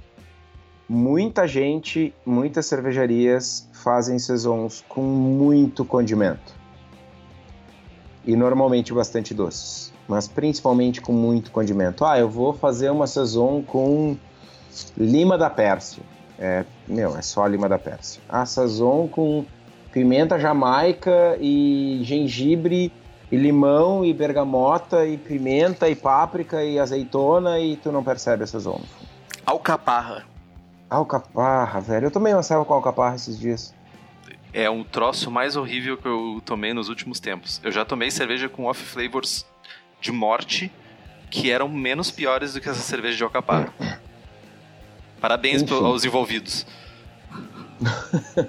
Muita 0.89 1.47
gente, 1.47 2.13
muitas 2.25 2.65
cervejarias 2.65 3.69
fazem 3.73 4.17
saisons 4.19 4.83
com 4.87 5.01
muito 5.01 5.85
condimento. 5.85 6.55
E 8.25 8.35
normalmente 8.35 8.93
bastante 8.93 9.33
doces, 9.33 9.93
mas 10.07 10.27
principalmente 10.27 10.99
com 10.99 11.13
muito 11.13 11.51
condimento. 11.51 12.03
Ah, 12.03 12.19
eu 12.19 12.29
vou 12.29 12.53
fazer 12.53 12.89
uma 12.89 13.07
saison 13.07 13.61
com 13.61 14.17
lima 14.97 15.37
da 15.37 15.49
Pérsia. 15.49 16.03
É, 16.39 16.65
meu, 16.87 17.17
é 17.17 17.21
só 17.21 17.45
lima 17.47 17.67
da 17.67 17.79
Pérsia. 17.79 18.21
Ah, 18.27 18.45
saison 18.45 19.07
com 19.07 19.45
pimenta 19.91 20.37
jamaica 20.37 21.37
e 21.39 22.01
gengibre 22.03 22.91
e 23.31 23.35
limão, 23.35 24.05
e 24.05 24.13
bergamota, 24.13 25.05
e 25.05 25.17
pimenta, 25.17 25.89
e 25.89 25.95
páprica, 25.95 26.63
e 26.63 26.79
azeitona, 26.79 27.59
e 27.59 27.75
tu 27.75 27.91
não 27.91 28.03
percebe 28.03 28.43
essas 28.43 28.65
ondas. 28.65 28.87
Alcaparra. 29.45 30.25
Alcaparra, 30.89 31.81
velho. 31.81 32.07
Eu 32.07 32.11
tomei 32.11 32.33
uma 32.33 32.43
selva 32.43 32.65
com 32.65 32.73
alcaparra 32.73 33.15
esses 33.15 33.37
dias. 33.37 33.75
É 34.53 34.69
um 34.69 34.83
troço 34.83 35.29
mais 35.29 35.55
horrível 35.55 35.97
que 35.97 36.07
eu 36.07 36.41
tomei 36.45 36.73
nos 36.73 36.87
últimos 36.87 37.19
tempos. 37.19 37.59
Eu 37.63 37.71
já 37.71 37.83
tomei 37.83 38.09
cerveja 38.09 38.47
com 38.47 38.65
off 38.65 38.81
flavors 38.81 39.45
de 39.99 40.11
morte 40.11 40.71
que 41.29 41.51
eram 41.51 41.67
menos 41.67 42.09
piores 42.09 42.53
do 42.53 42.61
que 42.61 42.69
essa 42.69 42.79
cerveja 42.79 43.17
de 43.17 43.23
alcaparra. 43.23 43.73
Parabéns 45.19 45.61
Enfim. 45.61 45.73
aos 45.73 46.05
envolvidos. 46.05 46.65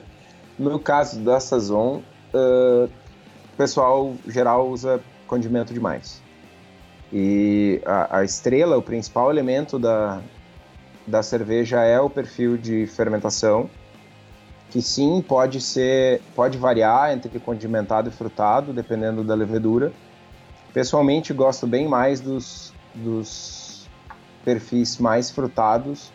no 0.58 0.78
caso 0.78 1.20
da 1.20 1.40
Sazon, 1.40 2.02
uh, 2.32 2.90
pessoal 3.58 4.14
geral 4.28 4.68
usa 4.68 5.00
condimento 5.26 5.74
demais. 5.74 6.22
E 7.12 7.82
a, 7.84 8.18
a, 8.18 8.24
estrela, 8.24 8.78
o 8.78 8.82
principal 8.82 9.30
elemento 9.30 9.78
da, 9.78 10.22
da 11.06 11.22
cerveja 11.22 11.82
é 11.82 12.00
o 12.00 12.08
perfil 12.08 12.56
de 12.56 12.86
fermentação, 12.86 13.68
que 14.70 14.80
sim 14.80 15.20
pode 15.20 15.60
ser, 15.60 16.22
pode 16.36 16.56
variar 16.56 17.12
entre 17.12 17.40
condimentado 17.40 18.08
e 18.08 18.12
frutado, 18.12 18.72
dependendo 18.72 19.24
da 19.24 19.34
levedura. 19.34 19.92
Pessoalmente 20.72 21.32
gosto 21.32 21.66
bem 21.66 21.88
mais 21.88 22.20
dos, 22.20 22.72
dos 22.94 23.88
perfis 24.44 24.98
mais 24.98 25.30
frutados. 25.30 26.12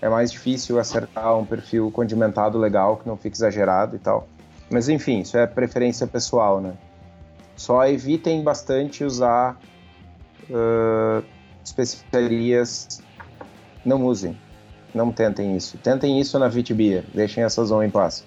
É 0.00 0.08
mais 0.08 0.30
difícil 0.30 0.78
acertar 0.78 1.36
um 1.36 1.44
perfil 1.44 1.90
condimentado 1.90 2.56
legal 2.56 2.98
que 2.98 3.08
não 3.08 3.16
fique 3.16 3.36
exagerado 3.36 3.96
e 3.96 3.98
tal. 3.98 4.28
Mas 4.70 4.88
enfim, 4.88 5.20
isso 5.20 5.36
é 5.36 5.46
preferência 5.46 6.06
pessoal, 6.06 6.60
né? 6.60 6.74
Só 7.56 7.86
evitem 7.86 8.42
bastante 8.42 9.02
usar 9.02 9.58
uh, 10.50 11.24
especiarias. 11.64 13.00
Não 13.84 14.04
usem. 14.04 14.36
Não 14.94 15.10
tentem 15.12 15.56
isso. 15.56 15.78
Tentem 15.78 16.20
isso 16.20 16.38
na 16.38 16.48
Vitibia. 16.48 17.04
Deixem 17.14 17.42
essa 17.42 17.64
zona 17.64 17.86
em 17.86 17.90
paz. 17.90 18.24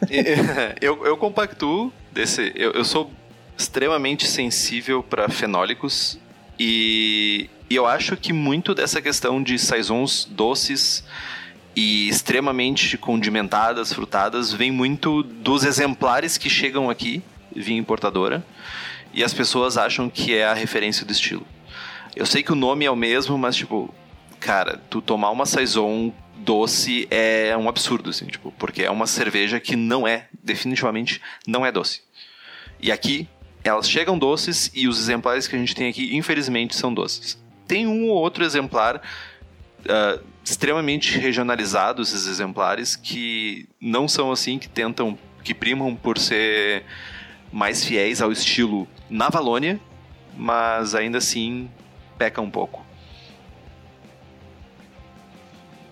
eu, 0.80 1.04
eu 1.06 1.16
compactuo 1.16 1.92
desse. 2.12 2.52
Eu, 2.54 2.72
eu 2.72 2.84
sou 2.84 3.10
extremamente 3.56 4.26
sensível 4.26 5.02
para 5.02 5.28
fenólicos 5.28 6.18
e, 6.58 7.50
e, 7.68 7.76
eu 7.76 7.86
acho 7.86 8.16
que 8.16 8.32
muito 8.32 8.74
dessa 8.74 9.02
questão 9.02 9.42
de 9.42 9.58
saisons 9.58 10.24
doces 10.24 11.04
e 11.74 12.08
extremamente 12.08 12.98
condimentadas, 12.98 13.92
frutadas, 13.92 14.52
vem 14.52 14.70
muito 14.70 15.22
dos 15.22 15.64
exemplares 15.64 16.36
que 16.36 16.50
chegam 16.50 16.90
aqui, 16.90 17.22
via 17.54 17.76
importadora, 17.76 18.44
e 19.12 19.24
as 19.24 19.34
pessoas 19.34 19.76
acham 19.76 20.08
que 20.08 20.34
é 20.34 20.44
a 20.44 20.54
referência 20.54 21.04
do 21.04 21.12
estilo. 21.12 21.46
Eu 22.14 22.26
sei 22.26 22.42
que 22.42 22.52
o 22.52 22.56
nome 22.56 22.84
é 22.84 22.90
o 22.90 22.96
mesmo, 22.96 23.38
mas 23.38 23.56
tipo, 23.56 23.92
cara, 24.38 24.80
tu 24.90 25.00
tomar 25.00 25.30
uma 25.30 25.46
saison 25.46 26.12
doce 26.36 27.06
é 27.10 27.56
um 27.56 27.68
absurdo, 27.68 28.10
assim, 28.10 28.26
tipo, 28.26 28.52
porque 28.58 28.82
é 28.82 28.90
uma 28.90 29.06
cerveja 29.06 29.60
que 29.60 29.76
não 29.76 30.06
é, 30.06 30.26
definitivamente, 30.42 31.20
não 31.46 31.64
é 31.64 31.70
doce. 31.70 32.02
E 32.80 32.90
aqui, 32.90 33.28
elas 33.62 33.88
chegam 33.88 34.18
doces 34.18 34.70
e 34.74 34.88
os 34.88 34.98
exemplares 34.98 35.46
que 35.46 35.54
a 35.54 35.58
gente 35.58 35.74
tem 35.74 35.88
aqui, 35.88 36.16
infelizmente, 36.16 36.74
são 36.74 36.92
doces. 36.92 37.38
Tem 37.66 37.86
um 37.86 38.08
ou 38.08 38.16
outro 38.16 38.42
exemplar 38.42 38.96
uh, 38.96 40.24
extremamente 40.44 41.18
regionalizados 41.18 42.12
esses 42.12 42.26
exemplares 42.26 42.96
que 42.96 43.68
não 43.80 44.08
são 44.08 44.32
assim, 44.32 44.58
que 44.58 44.68
tentam, 44.68 45.18
que 45.44 45.54
primam 45.54 45.94
por 45.94 46.18
ser 46.18 46.84
mais 47.52 47.84
fiéis 47.84 48.22
ao 48.22 48.32
estilo 48.32 48.86
na 49.08 49.28
Valônia, 49.28 49.80
mas 50.36 50.94
ainda 50.94 51.18
assim 51.18 51.70
peca 52.16 52.40
um 52.40 52.50
pouco. 52.50 52.84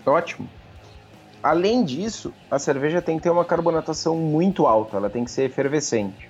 Ótimo. 0.05 0.49
Além 1.41 1.85
disso, 1.85 2.33
a 2.51 2.59
cerveja 2.59 3.01
tem 3.01 3.17
que 3.17 3.23
ter 3.23 3.29
uma 3.29 3.45
carbonatação 3.45 4.17
muito 4.17 4.65
alta, 4.65 4.97
ela 4.97 5.09
tem 5.09 5.23
que 5.23 5.31
ser 5.31 5.43
efervescente. 5.43 6.29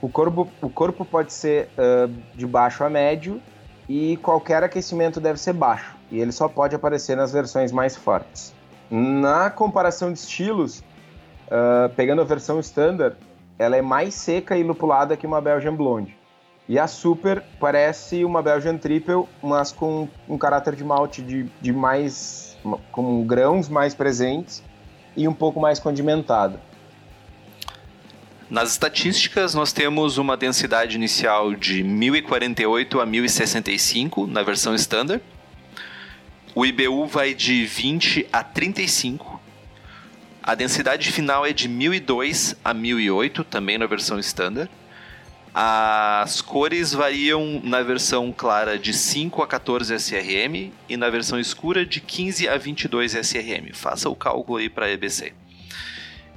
O 0.00 0.08
corpo, 0.08 0.48
o 0.62 0.70
corpo 0.70 1.04
pode 1.04 1.32
ser 1.32 1.68
uh, 1.76 2.12
de 2.36 2.46
baixo 2.46 2.84
a 2.84 2.90
médio 2.90 3.42
e 3.88 4.16
qualquer 4.18 4.62
aquecimento 4.62 5.20
deve 5.20 5.40
ser 5.40 5.52
baixo 5.52 5.96
e 6.10 6.20
ele 6.20 6.32
só 6.32 6.48
pode 6.48 6.74
aparecer 6.74 7.16
nas 7.16 7.32
versões 7.32 7.72
mais 7.72 7.96
fortes. 7.96 8.54
Na 8.90 9.50
comparação 9.50 10.12
de 10.12 10.18
estilos, 10.18 10.80
uh, 10.80 11.88
pegando 11.94 12.22
a 12.22 12.24
versão 12.24 12.58
standard, 12.60 13.16
ela 13.58 13.76
é 13.76 13.82
mais 13.82 14.14
seca 14.14 14.56
e 14.56 14.62
lupulada 14.62 15.16
que 15.16 15.26
uma 15.26 15.40
Belgian 15.40 15.74
Blonde. 15.74 16.16
E 16.68 16.78
a 16.78 16.86
Super 16.86 17.42
parece 17.58 18.24
uma 18.24 18.42
Belgian 18.42 18.76
Triple, 18.76 19.24
mas 19.42 19.72
com 19.72 20.06
um 20.28 20.36
caráter 20.36 20.76
de 20.76 20.84
malte 20.84 21.22
de, 21.22 21.44
de 21.60 21.72
mais. 21.72 22.58
com 22.92 23.26
grãos 23.26 23.68
mais 23.68 23.94
presentes 23.94 24.62
e 25.16 25.26
um 25.26 25.32
pouco 25.32 25.58
mais 25.60 25.78
condimentada. 25.78 26.60
Nas 28.50 28.72
estatísticas, 28.72 29.54
nós 29.54 29.72
temos 29.72 30.16
uma 30.16 30.36
densidade 30.36 30.96
inicial 30.96 31.54
de 31.54 31.82
1048 31.82 33.00
a 33.00 33.06
1065 33.06 34.26
na 34.26 34.42
versão 34.42 34.74
standard 34.74 35.22
o 36.58 36.66
IBU 36.66 37.06
vai 37.06 37.34
de 37.34 37.64
20 37.64 38.26
a 38.32 38.42
35. 38.42 39.40
A 40.42 40.56
densidade 40.56 41.12
final 41.12 41.46
é 41.46 41.52
de 41.52 41.68
1002 41.68 42.56
a 42.64 42.74
1008, 42.74 43.44
também 43.44 43.78
na 43.78 43.86
versão 43.86 44.18
standard. 44.18 44.68
As 45.54 46.40
cores 46.40 46.92
variam 46.92 47.60
na 47.62 47.80
versão 47.82 48.32
clara 48.32 48.76
de 48.76 48.92
5 48.92 49.40
a 49.40 49.46
14 49.46 49.94
SRM 49.94 50.72
e 50.88 50.96
na 50.96 51.08
versão 51.08 51.38
escura 51.38 51.86
de 51.86 52.00
15 52.00 52.48
a 52.48 52.58
22 52.58 53.14
SRM. 53.14 53.72
Faça 53.72 54.10
o 54.10 54.16
cálculo 54.16 54.58
aí 54.58 54.68
para 54.68 54.90
EBC. 54.90 55.32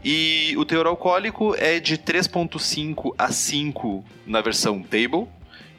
E 0.04 0.56
o 0.58 0.66
teor 0.66 0.88
alcoólico 0.88 1.56
é 1.56 1.80
de 1.80 1.96
3.5 1.96 3.14
a 3.18 3.32
5 3.32 4.04
na 4.26 4.42
versão 4.42 4.82
table, 4.82 5.28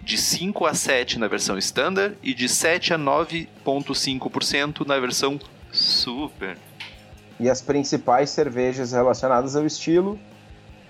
de 0.01 0.17
5 0.17 0.65
a 0.65 0.75
7 0.75 1.19
na 1.19 1.27
versão 1.27 1.59
standard 1.59 2.17
e 2.23 2.33
de 2.33 2.49
7 2.49 2.95
a 2.95 2.99
9.5% 2.99 4.87
na 4.87 4.99
versão 5.01 5.41
super. 5.73 6.57
E 7.41 7.51
as 7.51 7.61
principais 7.61 8.31
cervejas 8.31 8.93
relacionadas 8.93 9.57
ao 9.57 9.67
estilo 9.67 10.17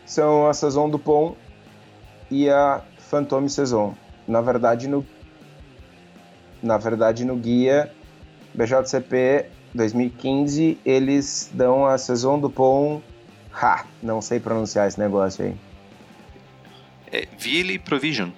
são 0.05 0.47
a 0.47 0.53
Saison 0.53 0.91
do 0.91 0.99
Pont 0.99 1.35
e 2.31 2.51
a 2.51 2.83
Fantôme 2.99 3.49
Saison. 3.49 3.95
Na 4.29 4.43
verdade, 4.43 4.89
no 4.89 5.07
na 6.63 6.79
verdade 6.79 7.25
no 7.25 7.35
guia 7.37 7.91
BJCP 8.55 9.47
2015 9.75 10.79
eles 10.85 11.51
dão 11.53 11.87
a 11.87 11.97
Saison 11.99 12.39
do 12.39 12.51
Pont 12.51 13.03
Ha, 13.55 13.85
não 14.03 14.21
sei 14.21 14.41
pronunciar 14.41 14.89
esse 14.89 14.99
negócio 14.99 15.45
aí. 15.45 15.57
É 17.11 17.29
Ville 17.39 17.79
Provision. 17.79 18.31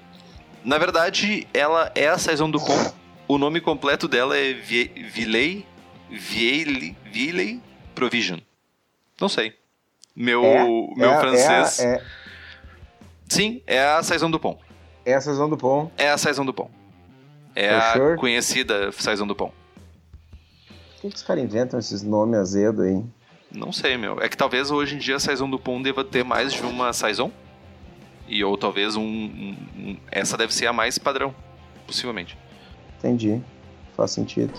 Na 0.65 0.79
verdade, 0.79 1.47
ela 1.53 1.93
é 1.95 2.09
a 2.09 2.19
Saison 2.19 2.51
do 2.51 2.59
Pont. 2.59 2.93
O 3.29 3.39
nome 3.39 3.61
completo 3.61 4.09
dela 4.09 4.37
é 4.37 4.53
Villei 4.53 5.67
Villei 6.11 7.61
Provision. 7.95 8.41
Não 9.21 9.29
sei. 9.29 9.55
Meu, 10.15 10.45
é, 10.45 10.65
meu 10.97 11.11
é, 11.11 11.21
francês. 11.21 11.81
É, 11.81 11.95
é, 11.97 12.03
Sim, 13.29 13.63
é 13.67 13.83
a 13.83 14.03
Saison 14.03 14.31
do 14.31 14.39
Pont. 14.39 14.59
É 15.05 15.15
a 15.15 15.21
Saison 15.21 15.49
do 15.49 15.57
Pont? 15.57 15.93
É 15.97 16.11
a 16.11 16.19
Saison 16.19 16.45
do 16.45 16.55
Pont. 16.55 16.71
É 17.55 17.69
For 17.69 17.77
a 17.77 17.93
sure? 17.93 18.17
conhecida 18.17 18.93
Saison 18.93 19.27
do 19.27 19.35
Pont. 19.35 19.53
Por 21.01 21.11
que 21.11 21.17
os 21.17 21.23
caras 21.23 21.45
inventam 21.45 21.79
esses 21.79 22.03
nomes 22.03 22.39
azedo 22.39 22.83
aí? 22.83 23.03
Não 23.55 23.73
sei, 23.73 23.97
meu. 23.97 24.21
É 24.21 24.29
que 24.29 24.37
talvez 24.37 24.71
hoje 24.71 24.97
em 24.97 24.99
dia 24.99 25.17
a 25.17 25.21
Saison 25.21 25.49
do 25.49 25.59
Pont 25.59 25.83
deva 25.83 26.05
ter 26.05 26.25
mais 26.25 26.53
de 26.53 26.63
uma 26.63 26.93
Saison. 26.93 27.31
E 28.27 28.43
ou 28.43 28.57
talvez 28.57 28.97
um, 28.97 29.03
um, 29.03 29.57
um, 29.77 29.97
Essa 30.11 30.37
deve 30.37 30.53
ser 30.53 30.67
a 30.67 30.73
mais 30.73 30.99
padrão, 30.99 31.35
possivelmente. 31.87 32.37
Entendi. 32.99 33.41
Faz 33.97 34.11
sentido. 34.11 34.53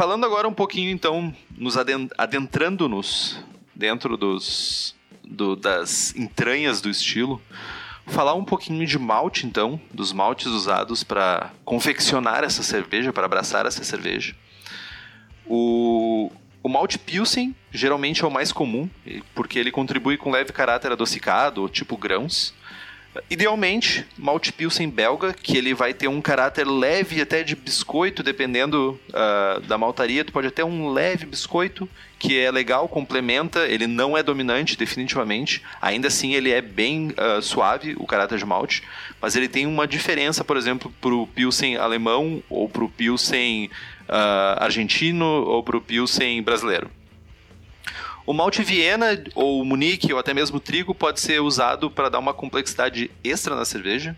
falando 0.00 0.24
agora 0.24 0.48
um 0.48 0.54
pouquinho, 0.54 0.90
então, 0.90 1.30
nos 1.58 1.76
adentrando-nos 1.76 3.38
dentro 3.80 4.14
dos, 4.14 4.94
do, 5.24 5.56
das 5.56 6.14
entranhas 6.14 6.82
do 6.82 6.90
estilo, 6.90 7.40
falar 8.06 8.34
um 8.34 8.44
pouquinho 8.44 8.86
de 8.86 8.98
malte, 8.98 9.46
então, 9.46 9.80
dos 9.90 10.12
maltes 10.12 10.48
usados 10.48 11.02
para 11.02 11.50
confeccionar 11.64 12.44
essa 12.44 12.62
cerveja, 12.62 13.10
para 13.10 13.24
abraçar 13.24 13.64
essa 13.64 13.82
cerveja. 13.82 14.36
O, 15.46 16.30
o 16.62 16.68
malte 16.68 16.98
Pilsen 16.98 17.56
geralmente 17.72 18.22
é 18.22 18.26
o 18.26 18.30
mais 18.30 18.52
comum, 18.52 18.88
porque 19.34 19.58
ele 19.58 19.70
contribui 19.70 20.18
com 20.18 20.30
leve 20.30 20.52
caráter 20.52 20.92
adocicado, 20.92 21.66
tipo 21.70 21.96
grãos. 21.96 22.52
Idealmente, 23.28 24.06
malte 24.16 24.52
pilsen 24.52 24.88
belga, 24.88 25.32
que 25.32 25.56
ele 25.56 25.74
vai 25.74 25.92
ter 25.92 26.06
um 26.06 26.20
caráter 26.20 26.64
leve 26.64 27.20
até 27.20 27.42
de 27.42 27.56
biscoito, 27.56 28.22
dependendo 28.22 29.00
uh, 29.08 29.60
da 29.62 29.76
maltaria. 29.76 30.24
Tu 30.24 30.32
pode 30.32 30.46
até 30.46 30.64
um 30.64 30.92
leve 30.92 31.26
biscoito, 31.26 31.88
que 32.20 32.38
é 32.38 32.50
legal, 32.52 32.88
complementa. 32.88 33.66
Ele 33.66 33.88
não 33.88 34.16
é 34.16 34.22
dominante, 34.22 34.76
definitivamente. 34.76 35.60
Ainda 35.82 36.06
assim, 36.06 36.34
ele 36.34 36.52
é 36.52 36.60
bem 36.60 37.08
uh, 37.08 37.42
suave, 37.42 37.96
o 37.98 38.06
caráter 38.06 38.38
de 38.38 38.46
malte. 38.46 38.84
Mas 39.20 39.34
ele 39.34 39.48
tem 39.48 39.66
uma 39.66 39.88
diferença, 39.88 40.44
por 40.44 40.56
exemplo, 40.56 40.92
para 41.00 41.14
o 41.14 41.26
pilsen 41.26 41.76
alemão, 41.76 42.40
ou 42.48 42.68
para 42.68 42.84
o 42.84 42.88
pilsen 42.88 43.70
uh, 44.08 44.62
argentino, 44.62 45.24
ou 45.24 45.64
para 45.64 45.76
o 45.76 45.80
pilsen 45.80 46.40
brasileiro. 46.42 46.88
O 48.26 48.32
malte 48.32 48.62
Viena, 48.62 49.22
ou 49.34 49.64
Munique, 49.64 50.12
ou 50.12 50.18
até 50.18 50.34
mesmo 50.34 50.60
trigo, 50.60 50.94
pode 50.94 51.20
ser 51.20 51.40
usado 51.40 51.90
para 51.90 52.08
dar 52.08 52.18
uma 52.18 52.34
complexidade 52.34 53.10
extra 53.24 53.56
na 53.56 53.64
cerveja. 53.64 54.16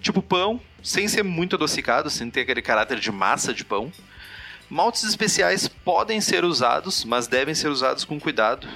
Tipo 0.00 0.22
pão, 0.22 0.60
sem 0.82 1.08
ser 1.08 1.24
muito 1.24 1.56
adocicado, 1.56 2.10
sem 2.10 2.30
ter 2.30 2.42
aquele 2.42 2.62
caráter 2.62 3.00
de 3.00 3.10
massa 3.10 3.52
de 3.52 3.64
pão. 3.64 3.90
Maltes 4.70 5.02
especiais 5.02 5.66
podem 5.66 6.20
ser 6.20 6.44
usados, 6.44 7.04
mas 7.04 7.26
devem 7.26 7.54
ser 7.54 7.68
usados 7.68 8.04
com 8.04 8.20
cuidado. 8.20 8.68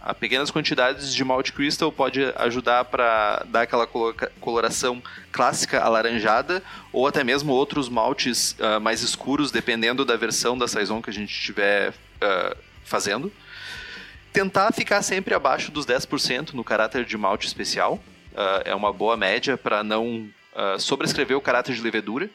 A 0.00 0.12
pequenas 0.12 0.50
quantidades 0.50 1.14
de 1.14 1.24
malt 1.24 1.50
crystal 1.52 1.90
pode 1.90 2.20
ajudar 2.36 2.84
para 2.84 3.44
dar 3.48 3.62
aquela 3.62 3.88
coloração 4.40 5.02
clássica 5.32 5.80
alaranjada, 5.80 6.62
ou 6.92 7.06
até 7.06 7.24
mesmo 7.24 7.52
outros 7.52 7.88
maltes 7.88 8.56
uh, 8.58 8.80
mais 8.80 9.02
escuros, 9.02 9.50
dependendo 9.50 10.04
da 10.04 10.16
versão 10.16 10.58
da 10.58 10.68
saison 10.68 11.00
que 11.00 11.10
a 11.10 11.12
gente 11.12 11.32
estiver 11.32 11.90
uh, 11.90 12.56
fazendo 12.84 13.32
tentar 14.36 14.70
ficar 14.70 15.00
sempre 15.00 15.34
abaixo 15.34 15.72
dos 15.72 15.86
10% 15.86 16.52
no 16.52 16.62
caráter 16.62 17.06
de 17.06 17.16
malte 17.16 17.46
especial. 17.46 17.94
Uh, 18.34 18.60
é 18.66 18.74
uma 18.74 18.92
boa 18.92 19.16
média 19.16 19.56
para 19.56 19.82
não 19.82 20.28
uh, 20.54 20.78
sobrescrever 20.78 21.38
o 21.38 21.40
caráter 21.40 21.74
de 21.74 21.80
levedura. 21.80 22.28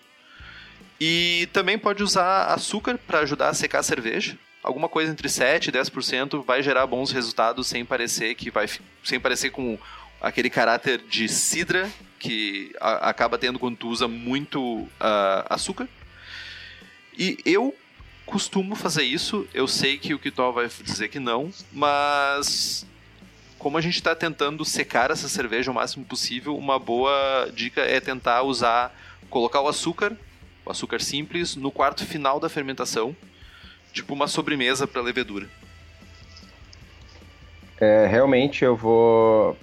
E 1.00 1.48
também 1.54 1.78
pode 1.78 2.02
usar 2.02 2.46
açúcar 2.46 2.98
para 3.06 3.20
ajudar 3.20 3.50
a 3.50 3.54
secar 3.54 3.80
a 3.80 3.84
cerveja. 3.84 4.36
Alguma 4.64 4.90
coisa 4.90 5.12
entre 5.12 5.30
7 5.30 5.68
e 5.68 5.72
10% 5.72 6.44
vai 6.44 6.64
gerar 6.64 6.88
bons 6.88 7.12
resultados 7.12 7.68
sem 7.68 7.86
parecer 7.86 8.34
que 8.34 8.50
vai 8.50 8.68
sem 9.04 9.20
parecer 9.20 9.52
com 9.52 9.78
aquele 10.20 10.50
caráter 10.50 11.04
de 11.08 11.30
cidra 11.30 11.88
que 12.18 12.74
acaba 12.80 13.38
tendo 13.38 13.60
quando 13.60 13.78
tu 13.78 13.90
usa 13.90 14.08
muito 14.08 14.60
uh, 14.60 14.90
açúcar. 15.48 15.88
E 17.16 17.38
eu 17.46 17.76
costumo 18.32 18.76
fazer 18.76 19.04
isso. 19.04 19.46
Eu 19.54 19.68
sei 19.68 19.98
que 19.98 20.14
o 20.14 20.20
Kitó 20.20 20.52
vai 20.52 20.70
dizer 20.84 21.10
que 21.10 21.20
não, 21.20 21.52
mas 21.72 22.86
como 23.60 23.78
a 23.78 23.82
gente 23.82 23.96
está 23.96 24.16
tentando 24.16 24.64
secar 24.64 25.12
essa 25.12 25.28
cerveja 25.28 25.70
o 25.70 25.74
máximo 25.74 26.06
possível, 26.06 26.58
uma 26.58 26.80
boa 26.80 27.52
dica 27.54 27.82
é 27.82 28.00
tentar 28.00 28.42
usar, 28.44 28.96
colocar 29.30 29.60
o 29.60 29.68
açúcar, 29.68 30.16
o 30.66 30.72
açúcar 30.72 31.02
simples, 31.02 31.58
no 31.58 31.72
quarto 31.72 32.06
final 32.06 32.40
da 32.40 32.48
fermentação, 32.48 33.14
tipo 33.92 34.14
uma 34.14 34.28
sobremesa 34.28 34.88
para 34.88 35.02
levedura. 35.02 35.48
É, 37.80 38.08
realmente 38.08 38.64
eu 38.64 38.78
vou, 38.78 39.58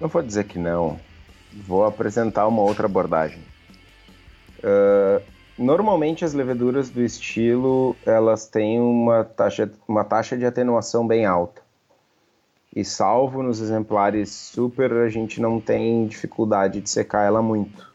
não 0.00 0.08
vou 0.08 0.22
dizer 0.22 0.44
que 0.44 0.58
não, 0.58 1.00
vou 1.52 1.84
apresentar 1.84 2.46
uma 2.46 2.62
outra 2.62 2.86
abordagem. 2.86 3.42
Uh, 4.58 5.20
Normalmente 5.58 6.24
as 6.24 6.34
leveduras 6.34 6.88
do 6.88 7.02
estilo 7.02 7.96
elas 8.06 8.46
têm 8.46 8.80
uma 8.80 9.24
taxa, 9.24 9.68
uma 9.88 10.04
taxa 10.04 10.36
de 10.36 10.46
atenuação 10.46 11.04
bem 11.04 11.26
alta. 11.26 11.60
E 12.74 12.84
salvo 12.84 13.42
nos 13.42 13.60
exemplares 13.60 14.30
super, 14.30 14.92
a 14.92 15.08
gente 15.08 15.40
não 15.40 15.60
tem 15.60 16.06
dificuldade 16.06 16.80
de 16.80 16.88
secar 16.88 17.24
ela 17.24 17.42
muito. 17.42 17.92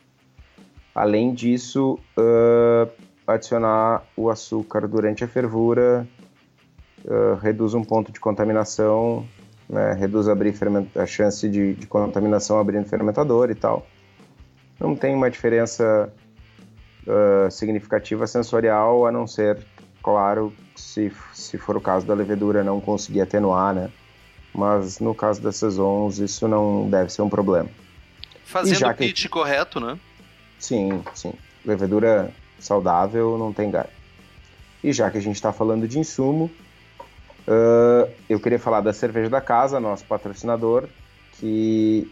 Além 0.93 1.33
disso, 1.33 1.97
uh, 2.17 2.91
adicionar 3.25 4.03
o 4.17 4.29
açúcar 4.29 4.85
durante 4.85 5.23
a 5.23 5.27
fervura 5.27 6.05
uh, 7.05 7.35
reduz 7.35 7.73
um 7.73 7.83
ponto 7.83 8.11
de 8.11 8.19
contaminação, 8.19 9.25
né, 9.69 9.93
reduz 9.93 10.27
abrir 10.27 10.53
a 10.95 11.05
chance 11.05 11.47
de, 11.47 11.75
de 11.75 11.87
contaminação 11.87 12.59
abrindo 12.59 12.89
fermentador 12.89 13.49
e 13.49 13.55
tal. 13.55 13.87
Não 14.77 14.97
tem 14.97 15.15
uma 15.15 15.31
diferença 15.31 16.11
uh, 17.07 17.51
significativa 17.51 18.27
sensorial, 18.27 19.05
a 19.05 19.11
não 19.11 19.27
ser, 19.27 19.65
claro, 20.01 20.53
se, 20.75 21.11
se 21.33 21.57
for 21.57 21.77
o 21.77 21.81
caso 21.81 22.05
da 22.05 22.13
levedura 22.13 22.63
não 22.63 22.79
conseguir 22.79 23.21
atenuar, 23.21 23.73
né? 23.73 23.89
Mas 24.53 24.99
no 24.99 25.15
caso 25.15 25.41
das 25.41 25.55
saisons, 25.55 26.19
isso 26.19 26.47
não 26.47 26.89
deve 26.89 27.11
ser 27.11 27.21
um 27.21 27.29
problema. 27.29 27.69
Fazendo 28.45 28.87
o 28.87 28.93
pitch 28.95 29.23
que... 29.23 29.29
correto, 29.29 29.79
né? 29.79 29.97
Sim, 30.59 31.03
sim. 31.13 31.33
Levedura 31.65 32.31
saudável 32.59 33.37
não 33.37 33.51
tem 33.51 33.71
galho. 33.71 33.89
E 34.83 34.93
já 34.93 35.09
que 35.09 35.17
a 35.17 35.21
gente 35.21 35.35
está 35.35 35.51
falando 35.51 35.87
de 35.87 35.97
insumo, 35.97 36.51
uh, 37.47 38.11
eu 38.29 38.39
queria 38.39 38.59
falar 38.59 38.81
da 38.81 38.93
cerveja 38.93 39.29
da 39.29 39.41
casa, 39.41 39.79
nosso 39.79 40.05
patrocinador, 40.05 40.87
que 41.33 42.11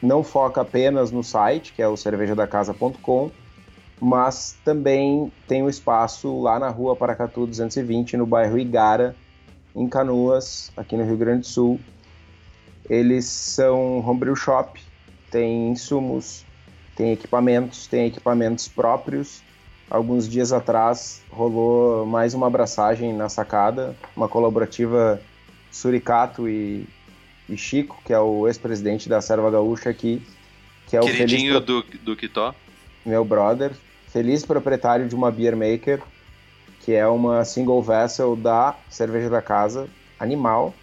não 0.00 0.22
foca 0.22 0.60
apenas 0.60 1.10
no 1.10 1.24
site, 1.24 1.72
que 1.72 1.82
é 1.82 1.88
o 1.88 1.96
cervejadacasa.com, 1.96 3.30
mas 4.02 4.58
também 4.64 5.32
tem 5.46 5.62
um 5.62 5.68
espaço 5.68 6.42
lá 6.42 6.58
na 6.58 6.68
rua 6.68 6.96
Paracatu 6.96 7.46
220, 7.46 8.16
no 8.16 8.26
bairro 8.26 8.58
Igara, 8.58 9.14
em 9.76 9.88
Canoas, 9.88 10.72
aqui 10.76 10.96
no 10.96 11.04
Rio 11.04 11.16
Grande 11.16 11.42
do 11.42 11.46
Sul. 11.46 11.80
Eles 12.90 13.26
são 13.26 14.00
homebrew 14.00 14.34
shop, 14.34 14.82
tem 15.30 15.70
insumos, 15.70 16.44
tem 16.96 17.12
equipamentos, 17.12 17.86
tem 17.86 18.06
equipamentos 18.06 18.66
próprios. 18.66 19.40
Alguns 19.88 20.28
dias 20.28 20.52
atrás 20.52 21.22
rolou 21.30 22.04
mais 22.04 22.34
uma 22.34 22.48
abraçagem 22.48 23.12
na 23.14 23.28
sacada, 23.28 23.94
uma 24.16 24.28
colaborativa 24.28 25.22
Suricato 25.70 26.48
e, 26.48 26.88
e 27.48 27.56
Chico, 27.56 28.02
que 28.04 28.12
é 28.12 28.18
o 28.18 28.48
ex-presidente 28.48 29.08
da 29.08 29.20
Serva 29.20 29.48
Gaúcha 29.48 29.90
aqui, 29.90 30.20
que 30.88 30.96
é 30.96 31.00
o 31.00 31.04
Queridinho 31.04 31.52
feliz 31.52 31.66
do, 31.66 31.82
do 32.02 32.16
Quitó. 32.16 32.52
Meu 33.06 33.24
brother, 33.24 33.70
feliz 34.12 34.44
proprietário 34.44 35.08
de 35.08 35.14
uma 35.14 35.30
beer 35.30 35.56
maker, 35.56 36.02
que 36.80 36.92
é 36.92 37.06
uma 37.06 37.44
single 37.44 37.82
vessel 37.82 38.36
da 38.36 38.76
cerveja 38.90 39.30
da 39.30 39.40
casa, 39.40 39.88
animal. 40.20 40.74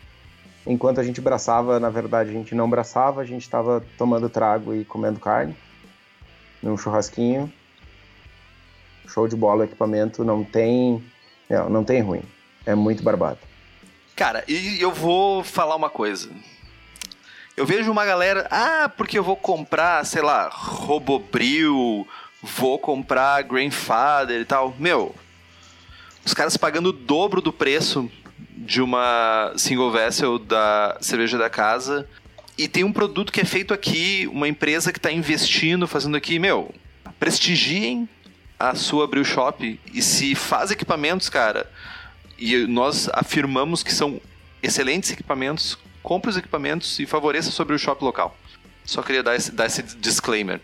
Enquanto 0.65 0.99
a 0.99 1.03
gente 1.03 1.21
braçava, 1.21 1.79
na 1.79 1.89
verdade 1.89 2.31
a 2.31 2.33
gente 2.33 2.55
não 2.55 2.69
braçava, 2.69 3.21
a 3.21 3.25
gente 3.25 3.43
estava 3.43 3.85
tomando 3.97 4.29
trago 4.29 4.73
e 4.73 4.83
comendo 4.83 5.19
carne 5.19 5.55
num 6.61 6.77
churrasquinho. 6.77 7.51
Show 9.07 9.27
de 9.27 9.35
bola 9.35 9.65
equipamento, 9.65 10.23
não 10.23 10.43
tem, 10.43 11.03
não, 11.49 11.69
não 11.69 11.83
tem 11.83 12.01
ruim. 12.01 12.21
É 12.65 12.75
muito 12.75 13.03
barbado. 13.03 13.39
Cara, 14.15 14.43
e 14.47 14.81
eu 14.81 14.91
vou 14.91 15.43
falar 15.43 15.75
uma 15.75 15.89
coisa. 15.89 16.29
Eu 17.55 17.65
vejo 17.65 17.91
uma 17.91 18.05
galera, 18.05 18.47
ah, 18.51 18.89
porque 18.95 19.17
eu 19.17 19.23
vou 19.23 19.35
comprar, 19.35 20.05
sei 20.05 20.21
lá, 20.21 20.49
Robobril, 20.51 22.07
vou 22.41 22.79
comprar 22.79 23.41
Grandfather 23.43 24.41
e 24.41 24.45
tal. 24.45 24.75
Meu, 24.79 25.15
os 26.25 26.33
caras 26.33 26.57
pagando 26.57 26.89
o 26.89 26.93
dobro 26.93 27.41
do 27.41 27.51
preço 27.51 28.09
de 28.57 28.81
uma 28.81 29.53
single 29.57 29.91
vessel 29.91 30.37
da 30.37 30.97
cerveja 31.01 31.37
da 31.37 31.49
casa 31.49 32.07
e 32.57 32.67
tem 32.67 32.83
um 32.83 32.91
produto 32.91 33.31
que 33.31 33.41
é 33.41 33.45
feito 33.45 33.73
aqui, 33.73 34.27
uma 34.31 34.47
empresa 34.47 34.91
que 34.91 34.99
está 34.99 35.11
investindo, 35.11 35.87
fazendo 35.87 36.17
aqui, 36.17 36.37
meu, 36.37 36.73
prestigiem 37.19 38.07
a 38.59 38.75
sua 38.75 39.07
brew 39.07 39.23
shop 39.23 39.79
e 39.93 40.01
se 40.01 40.35
faz 40.35 40.69
equipamentos, 40.69 41.29
cara, 41.29 41.71
e 42.37 42.67
nós 42.67 43.09
afirmamos 43.13 43.81
que 43.81 43.93
são 43.93 44.19
excelentes 44.61 45.11
equipamentos, 45.11 45.77
compre 46.03 46.29
os 46.29 46.37
equipamentos 46.37 46.99
e 46.99 47.05
favoreça 47.05 47.49
sobre 47.51 47.73
o 47.75 47.79
shop 47.79 48.03
local. 48.03 48.37
Só 48.83 49.01
queria 49.01 49.23
dar 49.23 49.35
esse, 49.35 49.51
dar 49.51 49.65
esse 49.65 49.81
disclaimer. 49.81 50.59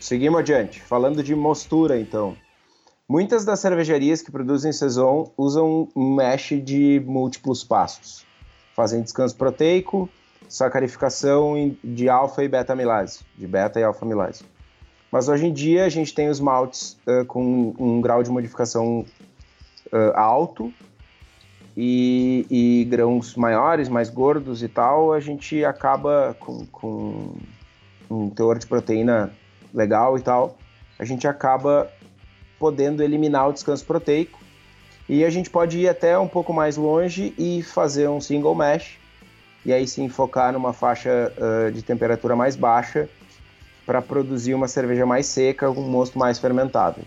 Seguimos 0.00 0.40
adiante. 0.40 0.80
Falando 0.80 1.22
de 1.22 1.34
mostura, 1.34 2.00
então. 2.00 2.34
Muitas 3.06 3.44
das 3.44 3.60
cervejarias 3.60 4.22
que 4.22 4.32
produzem 4.32 4.72
Saison 4.72 5.30
usam 5.36 5.88
um 5.94 6.14
mesh 6.14 6.54
de 6.64 7.02
múltiplos 7.06 7.62
passos. 7.62 8.24
Fazem 8.74 9.02
descanso 9.02 9.36
proteico, 9.36 10.08
sacarificação 10.48 11.76
de 11.84 12.08
alfa 12.08 12.42
e 12.42 12.48
beta 12.48 12.72
amilase, 12.72 13.20
de 13.36 13.46
beta 13.46 13.78
e 13.78 13.84
alfa 13.84 14.06
amilase. 14.06 14.42
Mas 15.12 15.28
hoje 15.28 15.46
em 15.46 15.52
dia 15.52 15.84
a 15.84 15.88
gente 15.88 16.14
tem 16.14 16.30
os 16.30 16.40
maltes 16.40 16.96
uh, 17.06 17.24
com 17.26 17.74
um 17.78 18.00
grau 18.00 18.22
de 18.22 18.30
modificação 18.30 19.04
uh, 19.92 20.16
alto 20.16 20.72
e, 21.76 22.46
e, 22.48 22.84
grãos 22.84 23.36
maiores, 23.36 23.88
mais 23.88 24.08
gordos 24.08 24.62
e 24.62 24.68
tal, 24.68 25.12
a 25.12 25.20
gente 25.20 25.62
acaba 25.64 26.34
com, 26.38 26.64
com 26.66 27.34
um 28.08 28.30
teor 28.30 28.58
de 28.58 28.66
proteína 28.66 29.32
legal 29.72 30.18
e 30.18 30.20
tal, 30.20 30.58
a 30.98 31.04
gente 31.04 31.26
acaba 31.26 31.90
podendo 32.58 33.02
eliminar 33.02 33.48
o 33.48 33.52
descanso 33.52 33.84
proteico. 33.84 34.38
E 35.08 35.24
a 35.24 35.30
gente 35.30 35.50
pode 35.50 35.78
ir 35.78 35.88
até 35.88 36.16
um 36.18 36.28
pouco 36.28 36.52
mais 36.52 36.76
longe 36.76 37.34
e 37.36 37.62
fazer 37.62 38.08
um 38.08 38.20
single 38.20 38.54
mesh, 38.54 38.96
e 39.64 39.72
aí 39.72 39.86
sim 39.86 40.08
focar 40.08 40.52
numa 40.52 40.72
faixa 40.72 41.32
uh, 41.36 41.72
de 41.72 41.82
temperatura 41.82 42.36
mais 42.36 42.54
baixa 42.54 43.08
para 43.84 44.00
produzir 44.00 44.54
uma 44.54 44.68
cerveja 44.68 45.04
mais 45.04 45.26
seca, 45.26 45.68
um 45.68 45.88
mosto 45.88 46.18
mais 46.18 46.38
fermentado. 46.38 47.00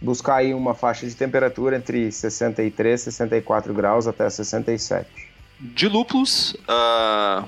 Buscar 0.00 0.36
aí 0.36 0.54
uma 0.54 0.74
faixa 0.74 1.06
de 1.06 1.14
temperatura 1.14 1.76
entre 1.76 2.10
63 2.10 3.00
e 3.00 3.04
64 3.04 3.74
graus 3.74 4.06
até 4.06 4.30
67. 4.30 5.06
De 5.60 5.88
lúpulos, 5.88 6.54
uh, 6.54 7.46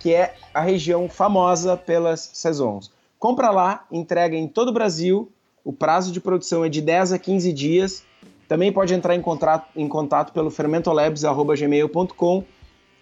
que 0.00 0.14
é 0.14 0.34
a 0.54 0.60
região 0.60 1.08
famosa 1.08 1.76
pelas 1.76 2.30
Saisons. 2.32 2.90
Compra 3.18 3.50
lá, 3.50 3.84
entrega 3.90 4.36
em 4.36 4.46
todo 4.46 4.68
o 4.68 4.72
Brasil, 4.72 5.30
o 5.64 5.72
prazo 5.72 6.12
de 6.12 6.20
produção 6.20 6.64
é 6.64 6.68
de 6.68 6.80
10 6.80 7.14
a 7.14 7.18
15 7.18 7.52
dias. 7.52 8.04
Também 8.46 8.72
pode 8.72 8.94
entrar 8.94 9.16
em 9.16 9.20
contato, 9.20 9.68
em 9.74 9.88
contato 9.88 10.32
pelo 10.32 10.48
fermentolabs.gmail.com. 10.48 12.44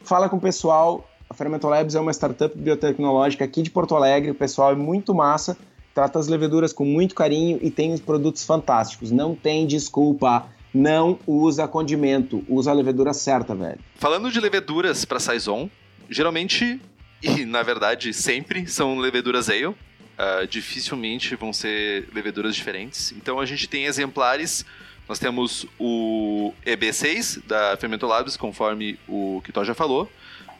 Fala 0.02 0.30
com 0.30 0.36
o 0.38 0.40
pessoal. 0.40 1.06
A 1.28 1.34
Fermentolabs 1.34 1.94
é 1.94 2.00
uma 2.00 2.12
startup 2.12 2.56
biotecnológica 2.56 3.44
aqui 3.44 3.60
de 3.60 3.70
Porto 3.70 3.94
Alegre. 3.94 4.30
O 4.30 4.34
pessoal 4.34 4.72
é 4.72 4.74
muito 4.74 5.14
massa 5.14 5.58
trata 5.94 6.18
as 6.18 6.26
leveduras 6.26 6.72
com 6.72 6.84
muito 6.84 7.14
carinho 7.14 7.58
e 7.62 7.70
tem 7.70 7.96
produtos 7.96 8.44
fantásticos. 8.44 9.10
Não 9.10 9.34
tem 9.34 9.66
desculpa. 9.66 10.46
Não 10.74 11.20
usa 11.24 11.68
condimento, 11.68 12.44
usa 12.48 12.72
a 12.72 12.74
levedura 12.74 13.12
certa, 13.14 13.54
velho. 13.54 13.78
Falando 13.94 14.28
de 14.28 14.40
leveduras 14.40 15.04
para 15.04 15.20
saison, 15.20 15.70
geralmente 16.10 16.80
e 17.22 17.44
na 17.44 17.62
verdade 17.62 18.12
sempre 18.12 18.66
são 18.66 18.98
leveduras 18.98 19.48
ale. 19.48 19.66
Uh, 19.66 20.46
dificilmente 20.48 21.34
vão 21.34 21.52
ser 21.52 22.08
leveduras 22.12 22.54
diferentes. 22.54 23.12
Então 23.12 23.40
a 23.40 23.46
gente 23.46 23.68
tem 23.68 23.86
exemplares. 23.86 24.64
Nós 25.08 25.18
temos 25.18 25.66
o 25.78 26.52
EB6 26.64 27.44
da 27.46 27.76
Fermentolabs, 27.76 28.36
conforme 28.36 28.98
o 29.08 29.42
Kitó 29.44 29.64
já 29.64 29.74
falou. 29.74 30.10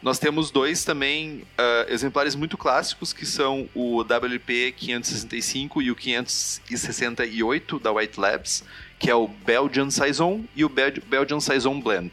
Nós 0.05 0.19
temos 0.19 0.51
dois 0.51 0.83
também 0.83 1.41
uh, 1.57 1.91
exemplares 1.91 2.35
muito 2.35 2.59
clássicos, 2.59 3.11
que 3.11 3.25
são 3.25 3.67
o 3.73 4.01
WP 4.01 4.75
565 4.77 5.81
e 5.81 5.89
o 5.89 5.95
568 5.95 7.79
da 7.79 7.91
White 7.91 8.19
Labs, 8.19 8.63
que 8.99 9.09
é 9.09 9.15
o 9.15 9.27
Belgian 9.27 9.89
Saison 9.89 10.45
e 10.55 10.63
o 10.63 10.69
Bel 10.69 10.93
Belgian 11.07 11.39
Saison 11.39 11.81
Blend. 11.81 12.11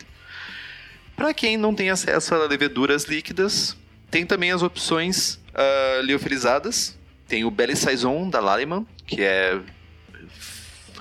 Para 1.15 1.35
quem 1.35 1.59
não 1.59 1.75
tem 1.75 1.91
acesso 1.91 2.35
a 2.35 2.47
leveduras 2.47 3.05
líquidas, 3.05 3.77
tem 4.11 4.25
também 4.25 4.53
as 4.53 4.63
opções 4.63 5.35
uh, 5.53 6.01
liofilizadas. 6.01 6.99
Tem 7.29 7.45
o 7.45 7.51
Belly 7.51 7.77
Saison 7.77 8.27
da 8.27 8.41
Lallemand, 8.41 8.87
que 9.07 9.21
é 9.21 9.61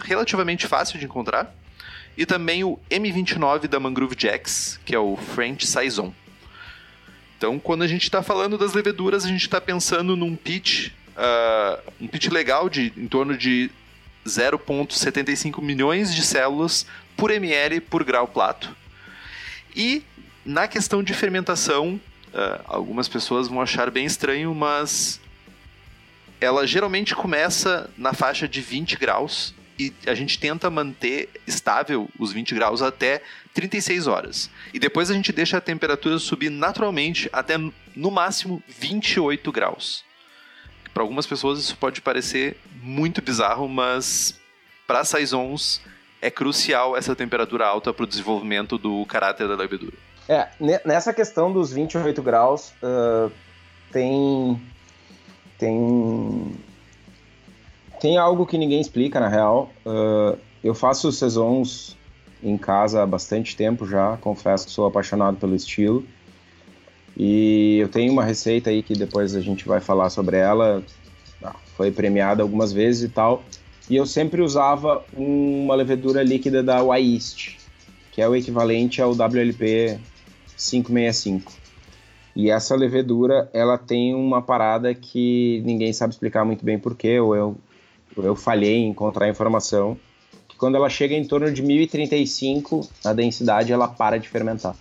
relativamente 0.02 0.68
fácil 0.68 1.00
de 1.00 1.06
encontrar. 1.06 1.56
e 2.18 2.26
também 2.26 2.66
o 2.66 2.78
M29 2.90 3.68
da 3.68 3.80
Mangrove 3.80 4.14
Jacks, 4.18 4.78
que 4.84 4.94
é 4.94 5.00
o 5.00 5.16
French 5.16 5.66
Saison. 5.66 6.14
Então, 7.42 7.58
quando 7.58 7.82
a 7.82 7.88
gente 7.88 8.04
está 8.04 8.22
falando 8.22 8.56
das 8.56 8.74
leveduras, 8.74 9.26
a 9.26 9.28
gente 9.28 9.42
está 9.42 9.60
pensando 9.60 10.16
num 10.16 10.36
pitch, 10.36 10.90
uh, 11.18 11.92
um 12.00 12.06
pitch 12.08 12.28
legal 12.28 12.70
de 12.70 12.94
em 12.96 13.08
torno 13.08 13.36
de 13.36 13.72
0,75 14.28 15.60
milhões 15.60 16.14
de 16.14 16.22
células 16.22 16.86
por 17.18 17.32
ml 17.32 17.82
por 17.82 18.04
grau 18.04 18.28
plato. 18.28 18.70
E 19.76 20.04
na 20.46 20.68
questão 20.68 21.02
de 21.02 21.16
fermentação, 21.16 22.00
uh, 22.28 22.62
algumas 22.68 23.08
pessoas 23.08 23.48
vão 23.48 23.60
achar 23.60 23.90
bem 23.90 24.06
estranho, 24.06 24.54
mas 24.54 25.20
ela 26.40 26.68
geralmente 26.68 27.16
começa 27.16 27.90
na 27.98 28.14
faixa 28.14 28.48
de 28.48 28.62
20 28.62 28.98
graus 28.98 29.56
e 29.80 29.92
a 30.06 30.14
gente 30.14 30.38
tenta 30.38 30.70
manter 30.70 31.28
estável 31.48 32.08
os 32.20 32.32
20 32.32 32.54
graus 32.54 32.84
até 32.84 33.24
36 33.54 34.08
horas. 34.08 34.50
E 34.74 34.80
depois 34.80 35.10
a 35.12 35.14
gente 35.14 35.32
deixa 35.32 35.58
a 35.58 35.62
temperatura 35.62 36.18
subir 36.20 36.50
naturalmente 36.50 37.30
até 37.32 37.58
no 37.96 38.12
máximo 38.12 38.62
28 38.68 39.52
graus. 39.52 40.04
Para 40.94 41.04
algumas 41.04 41.26
pessoas 41.26 41.60
isso 41.60 41.78
pode 41.78 42.02
parecer 42.02 42.58
muito 42.82 43.22
bizarro, 43.22 43.68
mas 43.68 44.40
para 44.86 45.04
saisons 45.06 45.82
é 46.22 46.30
crucial 46.30 46.96
essa 46.98 47.16
temperatura 47.16 47.66
alta 47.66 47.94
para 47.94 48.04
o 48.04 48.08
desenvolvimento 48.08 48.78
do 48.78 49.06
caráter 49.06 49.48
da 49.48 49.56
levedura. 49.56 49.94
É, 50.28 50.48
nessa 50.86 51.14
questão 51.14 51.52
dos 51.52 51.72
28 51.72 52.22
graus, 52.22 52.74
uh, 52.84 53.32
tem 53.92 54.62
tem 55.58 56.58
tem 58.00 58.18
algo 58.18 58.46
que 58.46 58.58
ninguém 58.58 58.82
explica 58.82 59.20
na 59.20 59.28
real. 59.28 59.72
Uh, 59.86 60.38
eu 60.64 60.74
faço 60.74 61.12
saisons 61.12 61.98
em 62.44 62.58
casa 62.58 63.04
há 63.04 63.06
bastante 63.06 63.56
tempo 63.56 63.86
já, 63.86 64.18
confesso 64.18 64.66
que 64.66 64.72
sou 64.72 64.86
apaixonado 64.86 65.38
pelo 65.38 65.56
estilo. 65.56 66.06
E 67.16 67.78
eu 67.80 67.90
tenho 67.90 68.12
uma 68.12 68.24
receita 68.24 68.70
aí 68.70 68.82
que 68.82 68.94
depois 68.94 69.36
a 69.36 69.42
gente 69.42 69.68
vai 69.68 69.80
falar 69.82 70.10
sobre 70.10 70.38
ela. 70.38 70.84
Ah, 71.44 71.56
foi 71.76 71.92
premiada 71.92 72.42
algumas 72.42 72.72
vezes 72.72 73.04
e 73.04 73.10
tal. 73.10 73.44
E 73.90 73.96
eu 73.96 74.06
sempre 74.06 74.42
usava 74.42 75.04
uma 75.14 75.76
levedura 75.76 76.24
líquida 76.24 76.64
da 76.64 76.82
Wyist, 76.82 77.58
que 78.12 78.22
é 78.22 78.28
o 78.28 78.36
equivalente 78.36 79.02
ao 79.02 79.12
WLP 79.12 80.00
565. 80.58 81.52
E 82.34 82.50
essa 82.50 82.76
levedura, 82.76 83.50
ela 83.54 83.78
tem 83.78 84.16
uma 84.16 84.42
parada 84.42 84.96
que 84.96 85.62
ninguém 85.66 85.92
sabe 85.92 86.14
explicar 86.14 86.46
muito 86.46 86.64
bem 86.64 86.80
porquê, 86.80 87.20
ou 87.20 87.36
eu 87.36 87.58
eu 88.18 88.36
falhei 88.36 88.78
em 88.78 88.90
encontrar 88.90 89.30
informação, 89.30 89.98
quando 90.62 90.76
ela 90.76 90.92
chega 90.92 91.16
em 91.16 91.26
torno 91.26 91.52
de 91.52 91.60
1035, 91.64 92.88
a 93.04 93.14
densidade 93.14 93.74
ela 93.74 93.88
para 93.88 94.20
de 94.20 94.30
fermentar. 94.30 94.76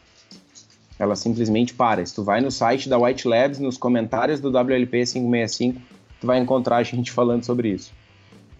Ela 0.99 1.17
simplesmente 1.17 1.73
para. 1.73 2.05
Se 2.05 2.15
tu 2.15 2.23
vai 2.23 2.43
no 2.43 2.51
site 2.51 2.87
da 2.87 2.99
White 2.99 3.27
Labs, 3.27 3.59
nos 3.59 3.79
comentários 3.79 4.41
do 4.41 4.51
WLP 4.51 5.07
565, 5.07 5.81
tu 6.21 6.27
vai 6.27 6.39
encontrar 6.39 6.77
a 6.77 6.83
gente 6.83 7.11
falando 7.11 7.45
sobre 7.45 7.71
isso. 7.71 7.95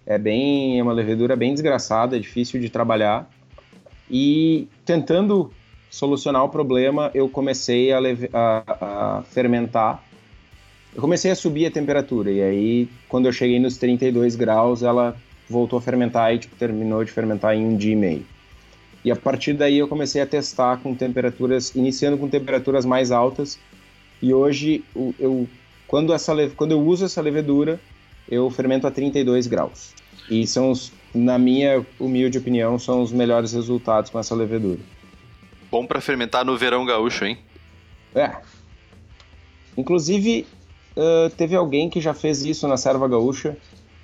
É 0.03 0.17
bem, 0.17 0.79
é 0.79 0.81
uma 0.81 0.93
levedura 0.93 1.35
bem 1.35 1.53
desgraçada, 1.53 2.17
é 2.17 2.19
difícil 2.19 2.59
de 2.59 2.71
trabalhar. 2.71 3.29
E 4.09 4.67
tentando 4.83 5.53
solucionar 5.91 6.43
o 6.43 6.49
problema, 6.49 7.11
eu 7.13 7.29
comecei 7.29 7.93
a, 7.93 7.99
a, 8.33 9.19
a 9.19 9.21
fermentar 9.25 10.03
eu 10.93 10.99
comecei 10.99 11.31
a 11.31 11.35
subir 11.35 11.65
a 11.65 11.71
temperatura 11.71 12.29
e 12.29 12.41
aí 12.41 12.89
quando 13.07 13.25
eu 13.25 13.31
cheguei 13.31 13.61
nos 13.61 13.77
32 13.77 14.35
graus 14.35 14.83
ela 14.83 15.15
voltou 15.51 15.77
a 15.77 15.81
fermentar 15.81 16.33
e 16.33 16.39
tipo, 16.39 16.55
terminou 16.55 17.03
de 17.03 17.11
fermentar 17.11 17.55
em 17.55 17.65
um 17.65 17.75
dia 17.75 17.93
e 17.93 17.95
meio. 17.95 18.25
E 19.03 19.11
a 19.11 19.15
partir 19.15 19.53
daí 19.53 19.77
eu 19.77 19.87
comecei 19.87 20.21
a 20.21 20.25
testar 20.25 20.77
com 20.77 20.95
temperaturas, 20.95 21.75
iniciando 21.75 22.17
com 22.17 22.29
temperaturas 22.29 22.85
mais 22.85 23.11
altas. 23.11 23.59
E 24.21 24.33
hoje 24.33 24.83
eu, 25.19 25.47
quando, 25.87 26.13
essa, 26.13 26.33
quando 26.55 26.71
eu 26.71 26.81
uso 26.81 27.05
essa 27.05 27.21
levedura, 27.21 27.79
eu 28.29 28.49
fermento 28.49 28.87
a 28.87 28.91
32 28.91 29.47
graus. 29.47 29.93
E 30.29 30.45
são 30.45 30.71
os, 30.71 30.91
na 31.13 31.37
minha 31.37 31.85
humilde 31.99 32.37
opinião, 32.37 32.77
são 32.77 33.01
os 33.01 33.11
melhores 33.11 33.53
resultados 33.53 34.11
com 34.11 34.19
essa 34.19 34.35
levedura. 34.35 34.79
Bom 35.69 35.85
para 35.85 35.99
fermentar 35.99 36.45
no 36.45 36.57
verão 36.57 36.85
gaúcho, 36.85 37.25
hein? 37.25 37.37
É. 38.13 38.31
Inclusive, 39.75 40.45
uh, 40.95 41.29
teve 41.31 41.55
alguém 41.55 41.89
que 41.89 41.99
já 41.99 42.13
fez 42.13 42.45
isso 42.45 42.67
na 42.67 42.77
Serva 42.77 43.07
Gaúcha, 43.07 43.57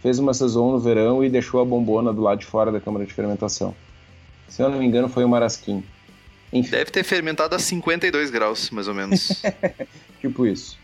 fez 0.08 0.20
uma 0.20 0.34
saison 0.34 0.72
no 0.72 0.80
verão 0.80 1.22
e 1.22 1.30
deixou 1.30 1.60
a 1.60 1.66
bombona 1.66 2.14
do 2.14 2.22
lado 2.22 2.40
de 2.40 2.46
fora 2.46 2.72
da 2.72 2.80
câmara 2.80 3.06
de 3.06 3.14
fermentação. 3.14 3.76
Se 4.48 4.64
eu 4.64 4.70
não 4.70 4.80
me 4.80 4.86
engano, 4.86 5.10
foi 5.10 5.26
o 5.26 5.28
Marasquim. 5.28 5.84
Enfim. 6.54 6.72
Deve 6.72 6.92
ter 6.92 7.04
fermentado 7.04 7.54
a 7.54 7.60
52 7.60 8.30
graus, 8.30 8.70
mais 8.70 8.88
ou 8.88 8.94
menos. 8.94 9.44
tipo 10.22 10.48
isso. 10.48 10.78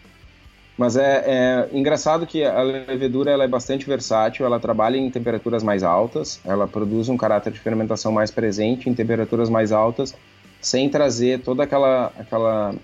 Mas 0.77 0.97
é, 0.97 1.23
é, 1.25 1.69
engraçado 1.71 2.27
que 2.27 2.43
a 2.43 2.61
levedura 2.61 3.31
ela 3.31 3.45
é 3.45 3.47
bastante 3.47 3.85
versátil, 3.85 4.45
ela 4.45 4.59
trabalha 4.59 4.97
em 4.97 5.09
temperaturas 5.09 5.63
mais 5.63 5.83
altas, 5.83 6.41
ela 6.43 6.67
produz 6.67 7.07
um 7.07 7.15
caráter 7.15 7.53
de 7.53 7.59
fermentação 7.59 8.11
mais 8.11 8.29
presente 8.29 8.89
em 8.89 8.93
temperaturas 8.93 9.49
mais 9.49 9.71
altas, 9.71 10.13
sem 10.59 10.89
trazer 10.89 11.39
toda 11.39 11.63
aquela, 11.63 12.11
aquela 12.19 12.75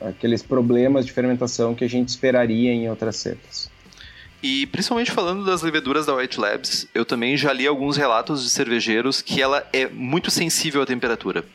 aqueles 0.00 0.42
problemas 0.42 1.04
de 1.04 1.12
fermentação 1.12 1.74
que 1.74 1.84
a 1.84 1.88
gente 1.88 2.08
esperaria 2.08 2.72
em 2.72 2.88
outras 2.88 3.16
cepas. 3.16 3.73
E 4.44 4.66
principalmente 4.66 5.10
falando 5.10 5.42
das 5.42 5.62
leveduras 5.62 6.04
da 6.04 6.14
White 6.14 6.38
Labs, 6.38 6.86
eu 6.94 7.06
também 7.06 7.34
já 7.34 7.50
li 7.50 7.66
alguns 7.66 7.96
relatos 7.96 8.44
de 8.44 8.50
cervejeiros 8.50 9.22
que 9.22 9.40
ela 9.40 9.66
é 9.72 9.88
muito 9.88 10.30
sensível 10.30 10.82
à 10.82 10.86
temperatura. 10.86 11.46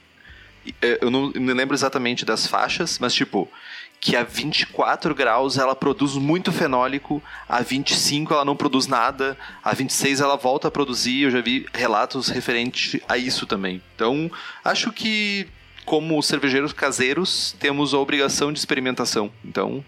É, 0.82 0.98
eu 1.00 1.12
não 1.12 1.28
me 1.28 1.54
lembro 1.54 1.76
exatamente 1.76 2.26
das 2.26 2.48
faixas, 2.48 2.98
mas 2.98 3.14
tipo, 3.14 3.48
que 4.02 4.16
a 4.16 4.24
24 4.24 5.14
graus 5.14 5.60
ela 5.60 5.76
produz 5.76 6.16
muito 6.16 6.52
fenólico, 6.52 7.22
a 7.48 7.62
25 7.62 8.34
ela 8.34 8.44
não 8.44 8.56
produz 8.56 8.88
nada, 8.88 9.38
a 9.64 9.72
26 9.72 10.20
ela 10.20 10.36
volta 10.36 10.68
a 10.68 10.72
produzir, 10.72 11.26
eu 11.26 11.30
já 11.30 11.42
vi 11.42 11.68
relatos 11.72 12.30
referentes 12.30 13.00
a 13.08 13.20
isso 13.20 13.46
também. 13.46 13.84
Então, 13.94 14.32
acho 14.66 14.92
que 14.92 15.48
como 15.86 16.20
cervejeiros 16.24 16.74
caseiros, 16.74 17.56
temos 17.60 17.94
a 17.94 18.00
obrigação 18.00 18.52
de 18.52 18.58
experimentação. 18.58 19.32
Então, 19.46 19.86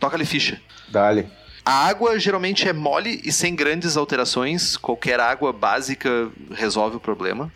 toca-lhe 0.00 0.24
ficha. 0.24 0.60
Dale. 0.88 1.45
A 1.66 1.88
água 1.88 2.16
geralmente 2.16 2.68
é 2.68 2.72
mole 2.72 3.20
e 3.24 3.32
sem 3.32 3.56
grandes 3.56 3.96
alterações. 3.96 4.76
Qualquer 4.76 5.18
água 5.18 5.52
básica 5.52 6.30
resolve 6.52 6.98
o 6.98 7.00
problema. 7.00 7.52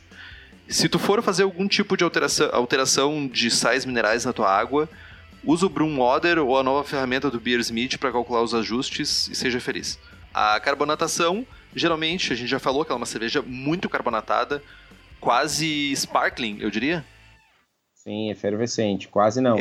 Se 0.69 0.89
tu 0.89 0.99
for 0.99 1.23
fazer 1.23 1.45
algum 1.45 1.69
tipo 1.69 1.97
de 1.97 2.03
alteração, 2.03 2.51
alteração 2.53 3.29
de 3.29 3.49
sais 3.53 3.85
minerais 3.85 4.25
na 4.25 4.33
tua 4.33 4.51
água, 4.51 4.89
usa 5.45 5.67
o 5.67 5.69
Broom 5.69 5.99
Water 5.99 6.41
ou 6.41 6.59
a 6.59 6.63
nova 6.65 6.83
ferramenta 6.83 7.31
do 7.31 7.39
Beersmith 7.39 7.99
para 7.99 8.11
calcular 8.11 8.43
os 8.43 8.53
ajustes 8.53 9.29
e 9.29 9.35
seja 9.37 9.61
feliz. 9.61 9.97
A 10.35 10.59
carbonatação, 10.59 11.47
geralmente, 11.73 12.33
a 12.33 12.37
gente 12.37 12.49
já 12.49 12.59
falou 12.59 12.85
que 12.85 12.91
ela 12.91 12.99
é 12.99 13.03
uma 13.03 13.07
cerveja 13.07 13.41
muito 13.43 13.89
carbonatada, 13.89 14.61
quase 15.21 15.93
sparkling, 15.95 16.59
eu 16.61 16.69
diria. 16.69 17.05
Sim, 17.95 18.29
efervescente, 18.29 19.07
quase 19.07 19.41
não. 19.41 19.57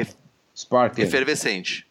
Sparkling. 0.55 1.03
Efervescente. 1.05 1.88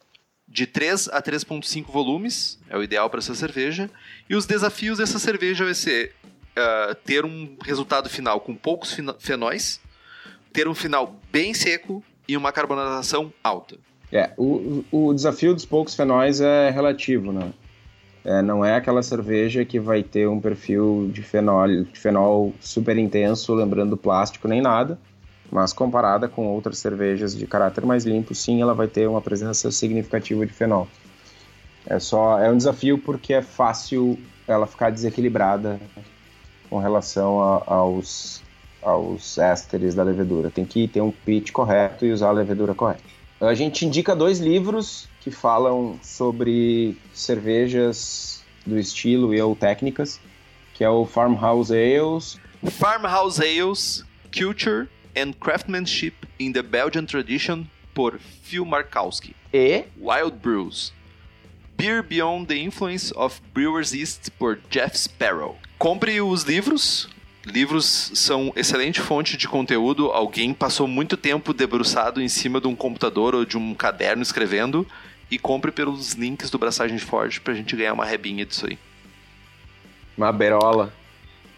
De 0.48 0.66
3 0.66 1.08
a 1.08 1.22
3,5 1.22 1.86
volumes 1.92 2.58
é 2.70 2.76
o 2.76 2.82
ideal 2.82 3.10
para 3.10 3.18
essa 3.18 3.34
cerveja. 3.34 3.90
E 4.28 4.34
os 4.34 4.46
desafios 4.46 4.98
dessa 4.98 5.18
cerveja 5.18 5.64
vai 5.64 5.74
ser 5.74 6.14
uh, 6.24 6.94
ter 7.04 7.24
um 7.24 7.56
resultado 7.62 8.08
final 8.08 8.40
com 8.40 8.54
poucos 8.54 8.96
fenóis, 9.18 9.80
ter 10.52 10.66
um 10.66 10.74
final 10.74 11.14
bem 11.30 11.52
seco 11.52 12.02
e 12.26 12.36
uma 12.36 12.50
carbonatação 12.50 13.32
alta. 13.44 13.76
É, 14.10 14.30
o, 14.38 14.84
o 14.90 15.12
desafio 15.12 15.54
dos 15.54 15.66
poucos 15.66 15.94
fenóis 15.94 16.40
é 16.40 16.70
relativo, 16.70 17.30
né? 17.30 17.52
É, 18.24 18.42
não 18.42 18.64
é 18.64 18.74
aquela 18.74 19.02
cerveja 19.02 19.64
que 19.64 19.78
vai 19.78 20.02
ter 20.02 20.26
um 20.28 20.40
perfil 20.40 21.10
de 21.12 21.22
fenol, 21.22 21.66
de 21.68 21.98
fenol 21.98 22.54
super 22.58 22.96
intenso, 22.96 23.54
lembrando 23.54 23.96
plástico 23.96 24.48
nem 24.48 24.60
nada 24.62 24.98
mas 25.50 25.72
comparada 25.72 26.28
com 26.28 26.46
outras 26.46 26.78
cervejas 26.78 27.34
de 27.34 27.46
caráter 27.46 27.84
mais 27.84 28.04
limpo, 28.04 28.34
sim, 28.34 28.60
ela 28.60 28.74
vai 28.74 28.86
ter 28.86 29.08
uma 29.08 29.20
presença 29.20 29.70
significativa 29.70 30.44
de 30.44 30.52
fenol. 30.52 30.88
É 31.86 31.98
só 31.98 32.38
é 32.38 32.50
um 32.50 32.56
desafio 32.56 32.98
porque 32.98 33.32
é 33.32 33.42
fácil 33.42 34.18
ela 34.46 34.66
ficar 34.66 34.90
desequilibrada 34.90 35.80
com 36.68 36.78
relação 36.78 37.42
a, 37.42 37.62
aos 37.66 38.42
aos 38.82 39.38
ésteres 39.38 39.94
da 39.94 40.02
levedura. 40.02 40.50
Tem 40.50 40.64
que 40.64 40.86
ter 40.86 41.00
um 41.00 41.10
pitch 41.10 41.50
correto 41.50 42.06
e 42.06 42.12
usar 42.12 42.28
a 42.28 42.32
levedura 42.32 42.74
correta. 42.74 43.02
A 43.40 43.54
gente 43.54 43.84
indica 43.84 44.14
dois 44.14 44.38
livros 44.38 45.08
que 45.20 45.30
falam 45.30 45.98
sobre 46.02 46.96
cervejas 47.12 48.42
do 48.66 48.78
estilo 48.78 49.34
e 49.34 49.40
ou 49.40 49.54
técnicas, 49.54 50.20
que 50.74 50.84
é 50.84 50.90
o 50.90 51.04
Farmhouse 51.04 51.72
Ales. 51.72 52.38
Farmhouse 52.64 53.40
Ales, 53.42 54.04
Culture 54.36 54.88
and 55.18 55.32
Craftsmanship 55.40 56.14
in 56.38 56.52
the 56.52 56.62
Belgian 56.62 57.06
Tradition 57.06 57.66
por 57.94 58.18
Phil 58.42 58.64
Markowski. 58.64 59.34
E 59.52 59.84
Wild 59.98 60.36
Brews. 60.42 60.92
Beer 61.76 62.02
Beyond 62.02 62.46
the 62.46 62.56
Influence 62.56 63.12
of 63.16 63.40
Brewers 63.54 63.92
East 63.92 64.30
por 64.38 64.58
Jeff 64.70 64.96
Sparrow. 64.98 65.56
Compre 65.78 66.20
os 66.20 66.42
livros, 66.42 67.08
Livros 67.52 68.10
são 68.14 68.52
excelente 68.54 69.00
fonte 69.00 69.36
de 69.36 69.48
conteúdo. 69.48 70.10
Alguém 70.10 70.52
passou 70.52 70.86
muito 70.86 71.16
tempo 71.16 71.54
debruçado 71.54 72.20
em 72.20 72.28
cima 72.28 72.60
de 72.60 72.66
um 72.66 72.76
computador 72.76 73.34
ou 73.34 73.44
de 73.44 73.56
um 73.56 73.74
caderno 73.74 74.22
escrevendo 74.22 74.86
e 75.30 75.38
compre 75.38 75.72
pelos 75.72 76.12
links 76.12 76.50
do 76.50 76.58
Braçagem 76.58 76.98
Forte 76.98 77.40
pra 77.40 77.54
gente 77.54 77.74
ganhar 77.74 77.92
uma 77.92 78.04
rebinha 78.04 78.44
disso 78.44 78.66
aí. 78.66 78.78
Uma 80.16 80.32
berola. 80.32 80.92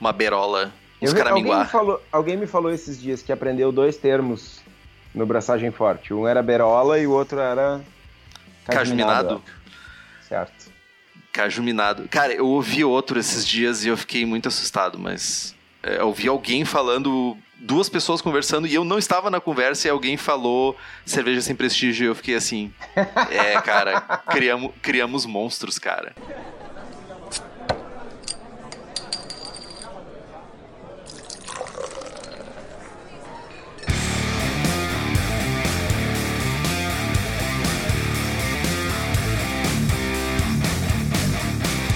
Uma 0.00 0.12
berola. 0.12 0.72
Uns 1.00 1.12
Eu- 1.14 1.18
alguém, 1.28 1.42
me 1.42 1.48
caraminguá. 1.48 1.64
falou, 1.66 2.02
alguém 2.12 2.36
me 2.36 2.46
falou 2.46 2.72
esses 2.72 3.00
dias 3.00 3.22
que 3.22 3.32
aprendeu 3.32 3.72
dois 3.72 3.96
termos 3.96 4.60
no 5.14 5.24
Braçagem 5.26 5.70
Forte. 5.70 6.12
Um 6.14 6.26
era 6.26 6.42
berola 6.42 6.98
e 6.98 7.06
o 7.06 7.10
outro 7.12 7.38
era... 7.40 7.80
Caju 8.66 8.94
minado. 8.94 9.42
Certo. 10.28 10.70
Caju 11.32 11.62
minado. 11.62 12.08
Cara, 12.08 12.32
eu 12.32 12.46
ouvi 12.46 12.84
outro 12.84 13.18
esses 13.18 13.46
dias 13.46 13.84
e 13.84 13.88
eu 13.88 13.96
fiquei 13.96 14.24
muito 14.26 14.48
assustado, 14.48 14.98
mas. 14.98 15.54
é, 15.82 15.98
eu 16.00 16.06
ouvi 16.08 16.28
alguém 16.28 16.64
falando. 16.64 17.36
Duas 17.62 17.88
pessoas 17.90 18.22
conversando 18.22 18.66
e 18.66 18.74
eu 18.74 18.84
não 18.84 18.98
estava 18.98 19.28
na 19.30 19.38
conversa 19.40 19.86
e 19.86 19.90
alguém 19.90 20.16
falou 20.16 20.74
cerveja 21.04 21.40
sem 21.42 21.54
prestígio 21.54 22.04
e 22.04 22.08
eu 22.08 22.14
fiquei 22.14 22.34
assim. 22.34 22.72
É, 23.30 23.60
cara, 23.60 24.00
criamos, 24.30 24.72
criamos 24.80 25.26
monstros, 25.26 25.78
cara. 25.78 26.14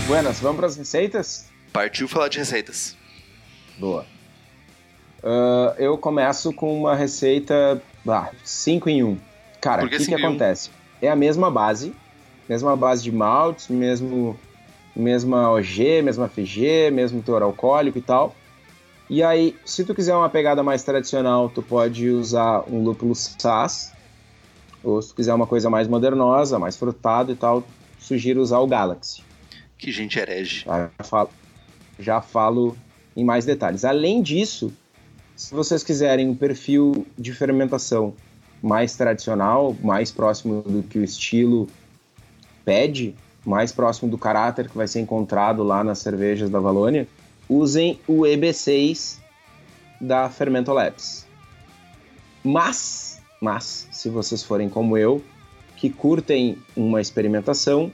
Buenas, 0.06 0.38
vamos 0.38 0.58
para 0.58 0.66
as 0.66 0.76
receitas? 0.76 1.46
Partiu 1.72 2.06
falar 2.06 2.28
de 2.28 2.38
receitas. 2.38 2.94
Boa. 3.78 4.04
Ah, 5.22 5.74
eu 5.78 5.96
começo 5.96 6.52
com 6.52 6.78
uma 6.78 6.94
receita 6.94 7.80
5 8.44 8.90
em 8.90 9.02
1. 9.02 9.08
Um. 9.08 9.18
Cara, 9.62 9.86
o 9.86 9.88
que 9.88 9.96
que, 9.96 10.10
em 10.10 10.14
um? 10.14 10.18
acontece? 10.18 10.70
É 11.00 11.08
a 11.08 11.16
mesma 11.16 11.50
base, 11.50 11.94
mesma 12.46 12.76
base 12.76 13.02
de 13.02 13.10
maltes, 13.10 13.68
mesmo, 13.68 14.38
mesma 14.94 15.50
OG, 15.50 16.02
mesma 16.02 16.28
FG, 16.28 16.90
mesmo 16.92 17.22
teor 17.22 17.42
alcoólico 17.42 17.96
e 17.96 18.02
tal. 18.02 18.36
E 19.08 19.22
aí, 19.22 19.56
se 19.64 19.84
tu 19.86 19.94
quiser 19.94 20.14
uma 20.14 20.28
pegada 20.28 20.62
mais 20.62 20.82
tradicional, 20.82 21.48
tu 21.48 21.62
pode 21.62 22.10
usar 22.10 22.62
um 22.70 22.82
lúpulo 22.82 23.14
SAS, 23.14 23.90
ou 24.82 25.00
se 25.00 25.08
tu 25.08 25.14
quiser 25.14 25.32
uma 25.32 25.46
coisa 25.46 25.70
mais 25.70 25.88
modernosa, 25.88 26.58
mais 26.58 26.76
frutada 26.76 27.32
e 27.32 27.36
tal, 27.36 27.64
sugiro 27.98 28.42
usar 28.42 28.58
o 28.58 28.66
Galaxy. 28.66 29.22
Que 29.78 29.92
gente 29.92 30.18
herege. 30.18 30.64
Já 30.64 30.90
falo, 31.04 31.30
já 31.98 32.20
falo 32.20 32.76
em 33.16 33.24
mais 33.24 33.44
detalhes. 33.44 33.84
Além 33.84 34.22
disso, 34.22 34.72
se 35.36 35.54
vocês 35.54 35.82
quiserem 35.82 36.28
um 36.28 36.34
perfil 36.34 37.06
de 37.18 37.32
fermentação 37.32 38.14
mais 38.62 38.96
tradicional, 38.96 39.76
mais 39.82 40.10
próximo 40.10 40.62
do 40.62 40.82
que 40.82 40.98
o 40.98 41.04
estilo 41.04 41.68
pede, 42.64 43.14
mais 43.44 43.72
próximo 43.72 44.10
do 44.10 44.16
caráter 44.16 44.68
que 44.68 44.76
vai 44.76 44.88
ser 44.88 45.00
encontrado 45.00 45.62
lá 45.62 45.84
nas 45.84 45.98
cervejas 45.98 46.48
da 46.48 46.58
Valônia, 46.58 47.06
usem 47.48 48.00
o 48.06 48.22
EB6 48.22 49.18
da 50.00 50.30
Fermento 50.30 50.72
Labs. 50.72 51.26
Mas, 52.42 53.20
mas, 53.40 53.88
se 53.90 54.08
vocês 54.08 54.42
forem 54.42 54.68
como 54.68 54.96
eu, 54.96 55.22
que 55.76 55.90
curtem 55.90 56.58
uma 56.76 57.00
experimentação, 57.00 57.92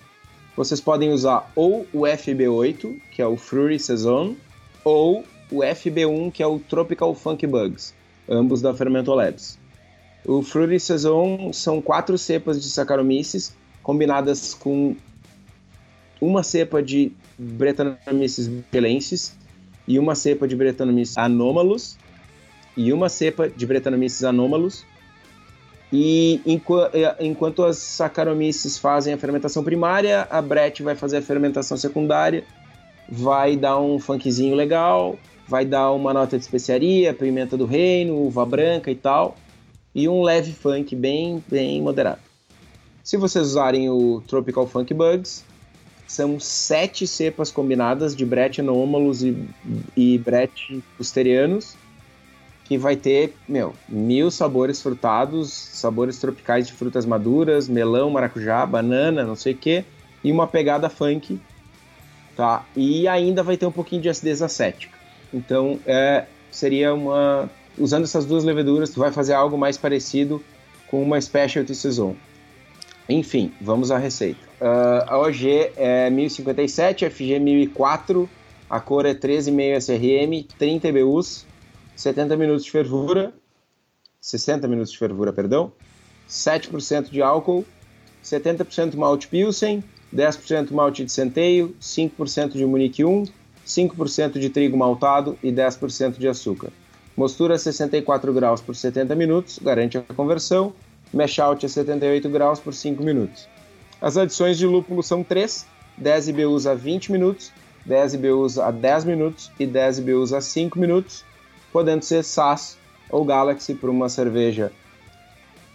vocês 0.56 0.80
podem 0.80 1.10
usar 1.12 1.50
ou 1.54 1.86
o 1.92 2.00
FB8, 2.00 2.96
que 3.12 3.22
é 3.22 3.26
o 3.26 3.36
Fruity 3.36 3.78
Saison, 3.78 4.36
ou 4.84 5.24
o 5.50 5.58
FB1, 5.58 6.32
que 6.32 6.42
é 6.42 6.46
o 6.46 6.58
Tropical 6.58 7.14
Funk 7.14 7.46
Bugs, 7.46 7.94
ambos 8.28 8.60
da 8.60 8.74
Fermento 8.74 9.12
Labs. 9.12 9.58
O 10.24 10.42
Fruity 10.42 10.78
Saison 10.78 11.52
são 11.52 11.80
quatro 11.80 12.16
cepas 12.18 12.60
de 12.62 12.68
Saccharomyces 12.68 13.56
combinadas 13.82 14.54
com 14.54 14.94
uma 16.20 16.42
cepa 16.42 16.82
de 16.82 17.12
Brettanomyces 17.38 18.46
michelensis 18.46 19.34
e 19.88 19.98
uma 19.98 20.14
cepa 20.14 20.46
de 20.46 20.54
Brettanomyces 20.54 21.16
anomalus 21.16 21.96
e 22.76 22.92
uma 22.92 23.08
cepa 23.08 23.48
de 23.48 23.66
Brettanomyces 23.66 24.22
anomalus 24.22 24.84
e 25.92 26.40
enqu- 26.46 26.90
enquanto 27.18 27.64
as 27.64 27.78
Saccharomyces 27.78 28.78
fazem 28.78 29.12
a 29.12 29.18
fermentação 29.18 29.64
primária, 29.64 30.26
a 30.30 30.40
Brett 30.40 30.82
vai 30.82 30.94
fazer 30.94 31.18
a 31.18 31.22
fermentação 31.22 31.76
secundária, 31.76 32.44
vai 33.08 33.56
dar 33.56 33.80
um 33.80 33.98
funkzinho 33.98 34.54
legal, 34.54 35.18
vai 35.48 35.64
dar 35.64 35.90
uma 35.90 36.14
nota 36.14 36.38
de 36.38 36.44
especiaria, 36.44 37.12
pimenta 37.12 37.56
do 37.56 37.66
reino, 37.66 38.14
uva 38.14 38.46
branca 38.46 38.90
e 38.90 38.94
tal, 38.94 39.36
e 39.92 40.08
um 40.08 40.22
leve 40.22 40.52
funk 40.52 40.94
bem, 40.94 41.42
bem 41.48 41.82
moderado. 41.82 42.20
Se 43.02 43.16
vocês 43.16 43.44
usarem 43.48 43.90
o 43.90 44.22
Tropical 44.28 44.68
Funk 44.68 44.94
Bugs, 44.94 45.44
são 46.06 46.38
sete 46.38 47.06
cepas 47.06 47.50
combinadas 47.50 48.14
de 48.14 48.24
Brett 48.24 48.60
anômalos 48.60 49.22
e, 49.24 49.36
e 49.96 50.18
Brett 50.18 50.82
posterianos, 50.96 51.76
que 52.70 52.78
vai 52.78 52.94
ter, 52.94 53.34
meu, 53.48 53.74
mil 53.88 54.30
sabores 54.30 54.80
frutados, 54.80 55.52
sabores 55.52 56.20
tropicais 56.20 56.68
de 56.68 56.72
frutas 56.72 57.04
maduras, 57.04 57.68
melão, 57.68 58.08
maracujá, 58.10 58.64
banana, 58.64 59.24
não 59.24 59.34
sei 59.34 59.54
o 59.54 59.56
que, 59.56 59.84
e 60.22 60.30
uma 60.30 60.46
pegada 60.46 60.88
funk, 60.88 61.40
tá? 62.36 62.64
E 62.76 63.08
ainda 63.08 63.42
vai 63.42 63.56
ter 63.56 63.66
um 63.66 63.72
pouquinho 63.72 64.00
de 64.00 64.08
acidez 64.08 64.40
acética. 64.40 64.96
Então, 65.34 65.80
é, 65.84 66.26
seria 66.48 66.94
uma... 66.94 67.50
Usando 67.76 68.04
essas 68.04 68.24
duas 68.24 68.44
leveduras, 68.44 68.90
tu 68.90 69.00
vai 69.00 69.10
fazer 69.10 69.34
algo 69.34 69.58
mais 69.58 69.76
parecido 69.76 70.40
com 70.86 71.02
uma 71.02 71.20
Specialty 71.20 71.74
Saison. 71.74 72.14
Enfim, 73.08 73.52
vamos 73.60 73.90
à 73.90 73.98
receita. 73.98 74.38
Ah, 74.60 75.06
a 75.08 75.18
OG 75.18 75.72
é 75.76 76.08
1057, 76.08 77.10
FG 77.10 77.40
1004, 77.40 78.30
a 78.70 78.78
cor 78.78 79.06
é 79.06 79.12
13,5 79.12 79.76
SRM, 79.76 80.46
30 80.56 80.86
EBUs, 80.86 81.49
70 82.00 82.34
minutos 82.34 82.64
de 82.64 82.70
fervura, 82.70 83.30
60 84.22 84.66
minutos 84.66 84.90
de 84.90 84.96
fervura, 84.96 85.34
perdão, 85.34 85.70
7% 86.26 87.10
de 87.10 87.20
álcool, 87.20 87.62
70% 88.24 88.94
malte 88.94 89.28
Pilsen, 89.28 89.84
10% 90.14 90.70
malte 90.70 91.04
de 91.04 91.12
centeio, 91.12 91.76
5% 91.78 92.52
de 92.52 92.64
Munique 92.64 93.04
1, 93.04 93.24
5% 93.66 94.38
de 94.38 94.48
trigo 94.48 94.78
maltado 94.78 95.38
e 95.42 95.52
10% 95.52 96.16
de 96.16 96.26
açúcar. 96.26 96.70
Mostura 97.14 97.56
a 97.56 97.58
64 97.58 98.32
graus 98.32 98.62
por 98.62 98.74
70 98.74 99.14
minutos, 99.14 99.58
garante 99.58 99.98
a 99.98 100.14
conversão. 100.14 100.72
Mash 101.12 101.38
out 101.38 101.66
a 101.66 101.68
78 101.68 102.30
graus 102.30 102.58
por 102.58 102.72
5 102.72 103.02
minutos. 103.02 103.46
As 104.00 104.16
adições 104.16 104.56
de 104.56 104.66
lúpulo 104.66 105.02
são 105.02 105.22
3, 105.22 105.66
10 105.98 106.28
IBUs 106.28 106.66
a 106.66 106.72
20 106.72 107.12
minutos, 107.12 107.52
10 107.84 108.14
IBUs 108.14 108.58
a 108.58 108.70
10 108.70 109.04
minutos 109.04 109.52
e 109.60 109.66
10 109.66 109.98
IBUs 109.98 110.32
a 110.32 110.40
5 110.40 110.78
minutos, 110.78 111.28
podendo 111.72 112.02
ser 112.02 112.22
SAS 112.24 112.78
ou 113.08 113.24
Galaxy 113.24 113.74
para 113.74 113.90
uma 113.90 114.08
cerveja 114.08 114.72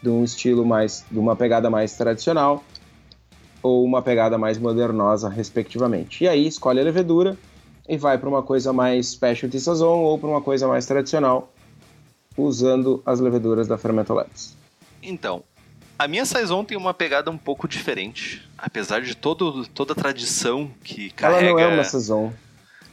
de 0.02 0.10
um 0.10 0.24
estilo 0.24 0.66
mais, 0.66 1.06
de 1.10 1.18
uma 1.18 1.36
pegada 1.36 1.70
mais 1.70 1.96
tradicional 1.98 2.64
ou 3.62 3.84
uma 3.84 4.02
pegada 4.02 4.38
mais 4.38 4.58
modernosa, 4.58 5.28
respectivamente. 5.28 6.24
E 6.24 6.28
aí 6.28 6.46
escolhe 6.46 6.80
a 6.80 6.84
levedura 6.84 7.36
e 7.88 7.98
vai 7.98 8.18
para 8.18 8.30
uma 8.30 8.44
coisa 8.44 8.72
mais 8.72 9.08
specialty 9.08 9.60
saison 9.60 10.00
ou 10.00 10.20
para 10.20 10.30
uma 10.30 10.42
coisa 10.42 10.68
mais 10.68 10.86
tradicional, 10.86 11.52
usando 12.38 13.02
as 13.06 13.20
leveduras 13.20 13.68
da 13.68 13.78
Fermento 13.78 14.14
Labs. 14.14 14.56
Então, 15.02 15.44
a 15.98 16.08
minha 16.08 16.26
Saison 16.26 16.64
tem 16.64 16.78
uma 16.78 16.94
pegada 16.94 17.32
um 17.32 17.38
pouco 17.38 17.68
diferente. 17.68 18.48
Apesar 18.58 19.02
de 19.02 19.16
todo, 19.16 19.66
toda 19.68 19.94
a 19.94 19.96
tradição 19.96 20.70
que 20.84 21.10
carrega. 21.12 21.48
Ela 21.48 21.52
não 21.52 21.60
é 21.60 21.68
uma 21.68 21.84
saison. 21.84 22.34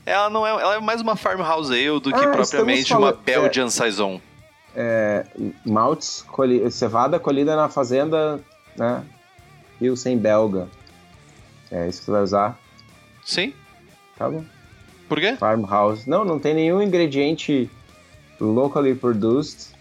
Ela 0.04 0.28
não 0.30 0.46
é. 0.46 0.50
Ela 0.50 0.74
é 0.76 0.80
mais 0.80 1.00
uma 1.00 1.16
farmhouse 1.16 1.72
ale 1.72 2.00
do 2.00 2.10
que 2.12 2.24
Ah, 2.24 2.30
propriamente 2.32 2.92
uma 2.94 3.12
Belgian 3.12 3.68
Saison. 3.68 4.20
É, 4.74 5.26
maltes, 5.64 6.22
colhi, 6.22 6.70
cevada 6.70 7.20
colhida 7.20 7.54
na 7.54 7.68
fazenda, 7.68 8.40
né? 8.76 9.04
Pilsen 9.78 10.16
belga. 10.18 10.68
É 11.70 11.88
isso 11.88 12.00
que 12.00 12.06
tu 12.06 12.12
vai 12.12 12.22
usar, 12.22 12.58
Sim. 13.24 13.52
tá 14.16 14.28
bom? 14.28 14.44
Por 15.08 15.20
quê? 15.20 15.36
Farmhouse. 15.36 16.08
Não, 16.08 16.24
não 16.24 16.38
tem 16.38 16.54
nenhum 16.54 16.82
ingrediente 16.82 17.70
locally 18.40 18.94
produced. 18.94 19.72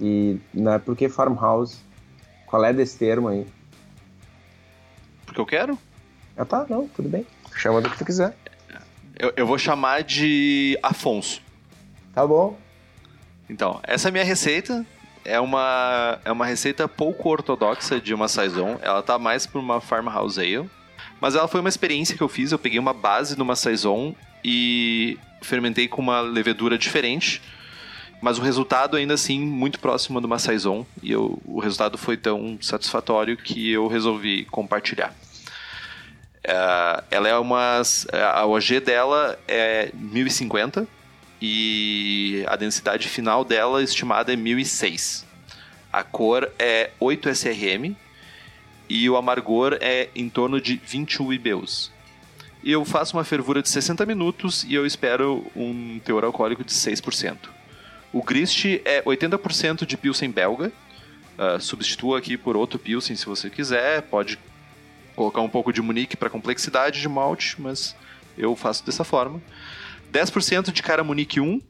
E 0.00 0.38
não 0.52 0.72
é 0.74 0.78
porque 0.78 1.08
farmhouse. 1.08 1.78
Qual 2.46 2.64
é 2.64 2.72
desse 2.72 2.96
termo 2.98 3.28
aí? 3.28 3.46
Porque 5.24 5.40
eu 5.40 5.46
quero? 5.46 5.78
Ah 6.36 6.44
tá, 6.44 6.66
não, 6.68 6.86
tudo 6.88 7.08
bem. 7.08 7.26
Chama 7.54 7.80
do 7.80 7.90
que 7.90 7.98
tu 7.98 8.04
quiser. 8.04 8.36
Eu, 9.18 9.32
eu 9.36 9.46
vou 9.46 9.58
chamar 9.58 10.02
de 10.02 10.78
Afonso. 10.82 11.40
Tá 12.12 12.26
bom. 12.26 12.58
Então, 13.48 13.80
essa 13.82 14.08
é 14.08 14.10
a 14.10 14.12
minha 14.12 14.24
receita. 14.24 14.84
É 15.24 15.40
uma, 15.40 16.20
é 16.24 16.30
uma 16.30 16.46
receita 16.46 16.86
pouco 16.86 17.28
ortodoxa 17.28 18.00
de 18.00 18.14
uma 18.14 18.28
Saison. 18.28 18.78
Ela 18.82 19.02
tá 19.02 19.18
mais 19.18 19.46
por 19.46 19.58
uma 19.58 19.80
farmhouse 19.80 20.40
ale. 20.40 20.68
Mas 21.20 21.34
ela 21.34 21.48
foi 21.48 21.60
uma 21.60 21.68
experiência 21.68 22.16
que 22.16 22.22
eu 22.22 22.28
fiz. 22.28 22.52
Eu 22.52 22.58
peguei 22.58 22.78
uma 22.78 22.92
base 22.92 23.38
numa 23.38 23.56
saison 23.56 24.14
e 24.44 25.18
fermentei 25.40 25.88
com 25.88 26.02
uma 26.02 26.20
levedura 26.20 26.76
diferente. 26.76 27.40
Mas 28.20 28.38
o 28.38 28.42
resultado 28.42 28.96
ainda 28.96 29.14
assim 29.14 29.40
muito 29.40 29.78
próximo 29.78 30.20
de 30.20 30.26
uma 30.26 30.38
saison 30.38 30.86
e 31.02 31.12
eu, 31.12 31.40
o 31.44 31.60
resultado 31.60 31.98
foi 31.98 32.16
tão 32.16 32.58
satisfatório 32.60 33.36
que 33.36 33.70
eu 33.70 33.86
resolvi 33.88 34.44
compartilhar. 34.46 35.14
Uh, 36.46 37.02
ela 37.10 37.28
é 37.28 37.36
uma 37.36 37.82
a 38.12 38.46
OG 38.46 38.78
dela 38.78 39.36
é 39.48 39.90
1050 39.92 40.86
e 41.42 42.44
a 42.46 42.54
densidade 42.54 43.08
final 43.08 43.44
dela 43.44 43.82
estimada 43.82 44.32
é 44.32 44.36
1006. 44.36 45.26
A 45.92 46.04
cor 46.04 46.48
é 46.56 46.90
8 47.00 47.28
SRM 47.30 47.96
e 48.88 49.10
o 49.10 49.16
amargor 49.16 49.76
é 49.80 50.08
em 50.14 50.28
torno 50.28 50.60
de 50.60 50.76
21 50.76 51.32
IBUs. 51.32 51.90
E 52.62 52.70
eu 52.70 52.84
faço 52.84 53.16
uma 53.16 53.24
fervura 53.24 53.60
de 53.60 53.68
60 53.68 54.06
minutos 54.06 54.64
e 54.64 54.74
eu 54.74 54.86
espero 54.86 55.44
um 55.56 56.00
teor 56.04 56.24
alcoólico 56.24 56.62
de 56.62 56.72
6%. 56.72 57.36
O 58.12 58.22
grist 58.22 58.64
é 58.84 59.02
80% 59.02 59.84
de 59.84 59.96
Pilsen 59.96 60.30
belga. 60.30 60.72
Uh, 61.36 61.60
substitua 61.60 62.18
aqui 62.18 62.36
por 62.36 62.56
outro 62.56 62.78
Pilsen 62.78 63.16
se 63.16 63.26
você 63.26 63.50
quiser. 63.50 64.02
Pode 64.02 64.38
colocar 65.16 65.40
um 65.40 65.48
pouco 65.48 65.72
de 65.72 65.80
Munique 65.80 66.16
para 66.16 66.30
complexidade 66.30 67.00
de 67.00 67.08
malte, 67.08 67.60
mas 67.60 67.96
eu 68.36 68.54
faço 68.54 68.84
dessa 68.84 69.02
forma. 69.02 69.42
10% 70.12 70.70
de 70.70 70.82
cara 70.82 71.02
Munique 71.02 71.40
1 71.40 71.60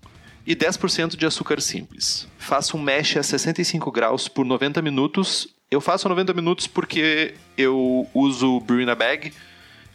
e 0.47 0.55
10% 0.55 1.16
de 1.16 1.24
açúcar 1.24 1.61
simples. 1.61 2.28
Faço 2.36 2.76
um 2.76 2.82
mesh 2.82 3.16
a 3.16 3.22
65 3.22 3.90
graus 3.90 4.28
por 4.28 4.44
90 4.44 4.82
minutos. 4.82 5.49
Eu 5.70 5.80
faço 5.80 6.09
90 6.09 6.34
minutos 6.34 6.66
porque 6.66 7.34
eu 7.57 8.07
uso 8.12 8.61
Brewing 8.61 8.94
Bag 8.94 9.32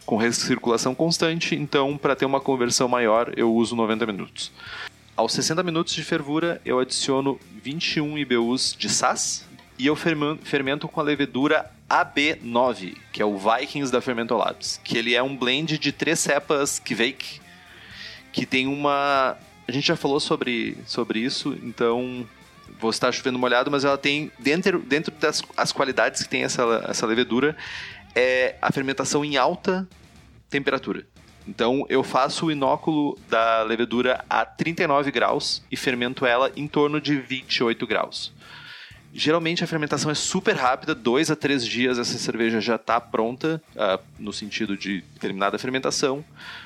com 0.04 0.16
recirculação 0.16 0.94
constante, 0.94 1.54
então 1.54 1.96
para 1.96 2.16
ter 2.16 2.24
uma 2.24 2.40
conversão 2.40 2.88
maior 2.88 3.32
eu 3.36 3.54
uso 3.54 3.76
90 3.76 4.04
minutos. 4.06 4.50
Aos 5.16 5.32
60 5.32 5.62
minutos 5.62 5.94
de 5.94 6.02
fervura 6.02 6.60
eu 6.64 6.78
adiciono 6.78 7.38
21 7.62 8.18
IBUs 8.18 8.74
de 8.76 8.88
SAS 8.88 9.46
e 9.78 9.86
eu 9.86 9.96
fermento 9.96 10.88
com 10.88 11.00
a 11.00 11.02
levedura 11.02 11.70
AB9, 11.88 12.96
que 13.12 13.20
é 13.20 13.24
o 13.24 13.36
Vikings 13.36 13.92
da 13.92 14.00
Fermentolabs, 14.00 14.80
que 14.82 14.96
ele 14.96 15.14
é 15.14 15.22
um 15.22 15.36
blend 15.36 15.78
de 15.78 15.92
três 15.92 16.18
cepas 16.18 16.78
Kveik, 16.78 17.40
que 18.32 18.46
tem 18.46 18.66
uma... 18.66 19.36
A 19.66 19.72
gente 19.72 19.86
já 19.86 19.96
falou 19.96 20.20
sobre, 20.20 20.76
sobre 20.86 21.20
isso, 21.20 21.56
então 21.62 22.26
vou 22.80 22.90
estar 22.90 23.12
chovendo 23.12 23.38
molhado, 23.38 23.70
mas 23.70 23.84
ela 23.84 23.98
tem, 23.98 24.30
dentro, 24.38 24.78
dentro 24.80 25.12
das 25.12 25.42
as 25.56 25.72
qualidades 25.72 26.22
que 26.22 26.28
tem 26.28 26.42
essa, 26.44 26.84
essa 26.88 27.06
levedura, 27.06 27.56
é 28.14 28.56
a 28.60 28.72
fermentação 28.72 29.24
em 29.24 29.36
alta 29.36 29.88
temperatura. 30.48 31.06
Então 31.46 31.84
eu 31.88 32.02
faço 32.02 32.46
o 32.46 32.52
inóculo 32.52 33.18
da 33.28 33.62
levedura 33.62 34.24
a 34.28 34.44
39 34.44 35.10
graus 35.10 35.62
e 35.70 35.76
fermento 35.76 36.24
ela 36.24 36.52
em 36.56 36.66
torno 36.66 37.00
de 37.00 37.16
28 37.16 37.86
graus. 37.86 38.32
Geralmente 39.14 39.62
a 39.62 39.66
fermentação 39.66 40.10
é 40.10 40.14
super 40.14 40.56
rápida, 40.56 40.94
dois 40.94 41.30
a 41.30 41.36
três 41.36 41.66
dias 41.66 41.98
essa 41.98 42.16
cerveja 42.16 42.60
já 42.60 42.76
está 42.76 42.98
pronta, 42.98 43.62
uh, 43.76 44.02
no 44.18 44.32
sentido 44.32 44.76
de 44.76 45.04
terminada 45.20 45.56
a 45.56 45.58
fermentação. 45.58 46.24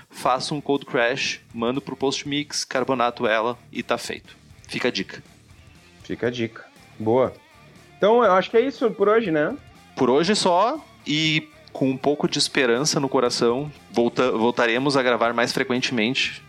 Faço 0.09 0.55
um 0.55 0.61
cold 0.61 0.87
crash, 0.87 1.41
mando 1.53 1.81
para 1.81 1.95
o 1.95 1.97
post 1.97 2.29
mix, 2.29 2.65
carbonato 2.65 3.27
ela 3.27 3.59
e 3.73 3.81
está 3.81 3.99
feito. 3.99 4.37
Fica 4.69 4.89
a 4.89 4.91
dica. 4.93 5.23
Fica 6.05 6.29
a 6.29 6.31
dica. 6.31 6.65
Boa. 6.99 7.35
Então 7.99 8.23
eu 8.23 8.33
acho 8.33 8.49
que 8.49 8.57
é 8.57 8.61
isso 8.61 8.89
por 8.93 9.09
hoje, 9.09 9.33
né? 9.33 9.57
Por 9.97 10.09
hoje 10.09 10.37
só. 10.37 10.85
E 11.05 11.49
com 11.73 11.91
um 11.91 11.97
pouco 11.97 12.29
de 12.29 12.39
esperança 12.39 12.99
no 12.99 13.09
coração, 13.09 13.71
volta, 13.93 14.31
voltaremos 14.31 14.97
a 14.97 15.03
gravar 15.03 15.35
mais 15.35 15.53
frequentemente 15.53 16.43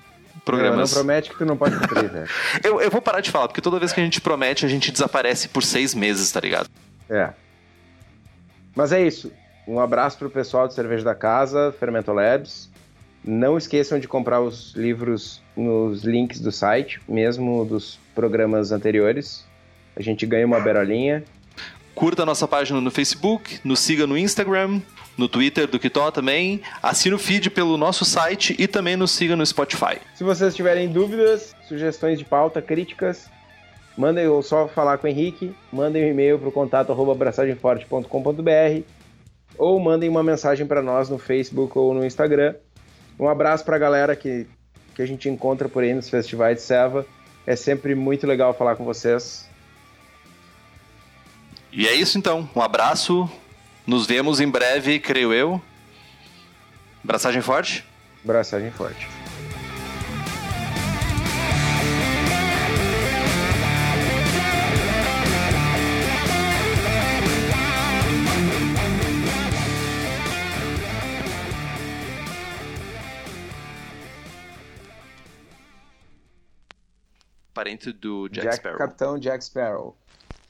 programas. 0.48 0.92
Não, 0.92 0.98
não 0.98 1.06
promete 1.06 1.30
que 1.30 1.38
tu 1.38 1.46
não 1.46 1.58
pode 1.58 1.78
cumprir, 1.78 2.10
velho. 2.10 2.28
eu, 2.64 2.82
eu 2.82 2.90
vou 2.90 3.02
parar 3.02 3.22
de 3.22 3.30
falar, 3.30 3.48
porque 3.48 3.62
toda 3.62 3.80
vez 3.80 3.94
que 3.94 4.00
a 4.00 4.04
gente 4.04 4.22
promete, 4.22 4.66
a 4.66 4.70
gente 4.70 4.92
desaparece 4.92 5.50
por 5.50 5.64
seis 5.64 5.94
meses, 5.94 6.32
tá 6.32 6.40
ligado? 6.40 6.70
É. 7.10 7.30
Mas 8.76 8.92
é 8.92 9.02
isso. 9.02 9.32
Um 9.68 9.80
abraço 9.80 10.18
pro 10.18 10.30
pessoal 10.30 10.68
do 10.68 10.74
Cerveja 10.74 11.04
da 11.04 11.14
Casa, 11.14 11.76
Fermento 11.78 12.14
Labs. 12.14 12.70
Não 13.24 13.58
esqueçam 13.58 14.00
de 14.00 14.08
comprar 14.08 14.40
os 14.40 14.74
livros 14.74 15.42
nos 15.56 16.04
links 16.04 16.40
do 16.40 16.52
site, 16.52 17.02
mesmo 17.08 17.66
dos 17.66 18.00
programas 18.16 18.72
anteriores. 18.72 19.46
A 19.96 20.02
gente 20.02 20.26
ganha 20.26 20.46
uma 20.46 20.60
berolinha. 20.60 21.24
Curta 21.94 22.24
a 22.24 22.26
nossa 22.26 22.48
página 22.48 22.80
no 22.80 22.92
Facebook, 22.92 23.60
nos 23.64 23.80
siga 23.80 24.08
no 24.08 24.18
Instagram, 24.18 24.80
no 25.18 25.28
Twitter 25.28 25.68
do 25.68 25.80
Kitó 25.80 26.12
também. 26.12 26.62
Assine 26.82 27.16
o 27.16 27.20
feed 27.20 27.50
pelo 27.50 27.76
nosso 27.76 28.06
site 28.06 28.56
e 28.58 28.68
também 28.68 28.96
nos 28.96 29.12
siga 29.12 29.36
no 29.36 29.46
Spotify. 29.46 29.98
Se 30.16 30.24
vocês 30.24 30.56
tiverem 30.56 30.88
dúvidas, 30.90 31.56
sugestões 31.68 32.20
de 32.20 32.26
pauta, 32.26 32.62
críticas, 32.62 33.30
mandem 33.98 34.28
ou 34.28 34.44
só 34.44 34.68
falar 34.68 35.00
com 35.00 35.08
o 35.08 35.10
Henrique, 35.10 35.56
mandem 35.72 36.06
um 36.06 36.10
e-mail 36.10 36.38
para 36.38 36.50
o 36.50 36.52
contato 36.52 36.92
abraçagemforte.com.br 36.92 38.84
ou 39.58 39.80
mandem 39.80 40.08
uma 40.08 40.22
mensagem 40.22 40.68
para 40.68 40.82
nós 40.82 41.10
no 41.10 41.18
Facebook 41.18 41.78
ou 41.78 41.94
no 41.94 42.06
Instagram. 42.06 42.56
Um 43.20 43.28
abraço 43.28 43.66
para 43.66 43.76
a 43.76 43.80
galera 43.80 44.16
que, 44.16 44.46
que 44.94 45.02
a 45.02 45.06
gente 45.06 45.28
encontra 45.28 45.68
por 45.68 45.84
aí 45.84 45.94
nos 45.94 46.10
festivais 46.10 46.58
de 46.58 46.62
Serva. 46.62 47.06
É 47.46 47.56
sempre 47.56 47.96
muito 47.96 48.28
legal 48.28 48.54
falar 48.54 48.76
com 48.76 48.84
vocês. 48.84 49.50
E 51.72 51.88
é 51.88 51.94
isso 51.96 52.18
então. 52.18 52.48
Um 52.56 52.62
abraço, 52.62 53.30
nos 53.88 54.06
vemos 54.06 54.42
em 54.42 54.50
breve, 54.50 55.00
creio 55.00 55.34
eu. 55.34 55.62
Braçagem 57.02 57.42
forte? 57.42 57.86
Braçagem 58.24 58.70
forte. 58.70 59.08
Parente 77.54 77.92
do 77.92 78.28
Jack, 78.28 78.46
Jack 78.46 78.56
Sparrow. 78.58 78.78
Capitão 78.78 79.18
Jack 79.18 79.44
Sparrow. 79.44 79.98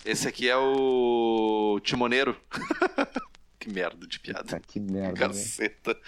Esse 0.08 0.26
aqui 0.26 0.50
é 0.50 0.56
o 0.56 1.82
Timoneiro. 1.84 2.40
que 3.60 3.70
merda 3.70 4.08
de 4.08 4.18
piada. 4.22 4.46
Tá, 4.46 4.58
que 4.58 4.80
merda. 4.80 5.20
Caceta. 5.20 5.94
Né? 5.94 6.00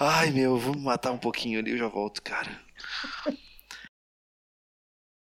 Ai, 0.00 0.30
meu, 0.30 0.56
vamos 0.56 0.82
matar 0.82 1.12
um 1.12 1.18
pouquinho 1.18 1.58
ali, 1.58 1.72
eu 1.72 1.76
já 1.76 1.86
volto, 1.86 2.22
cara. 2.22 2.58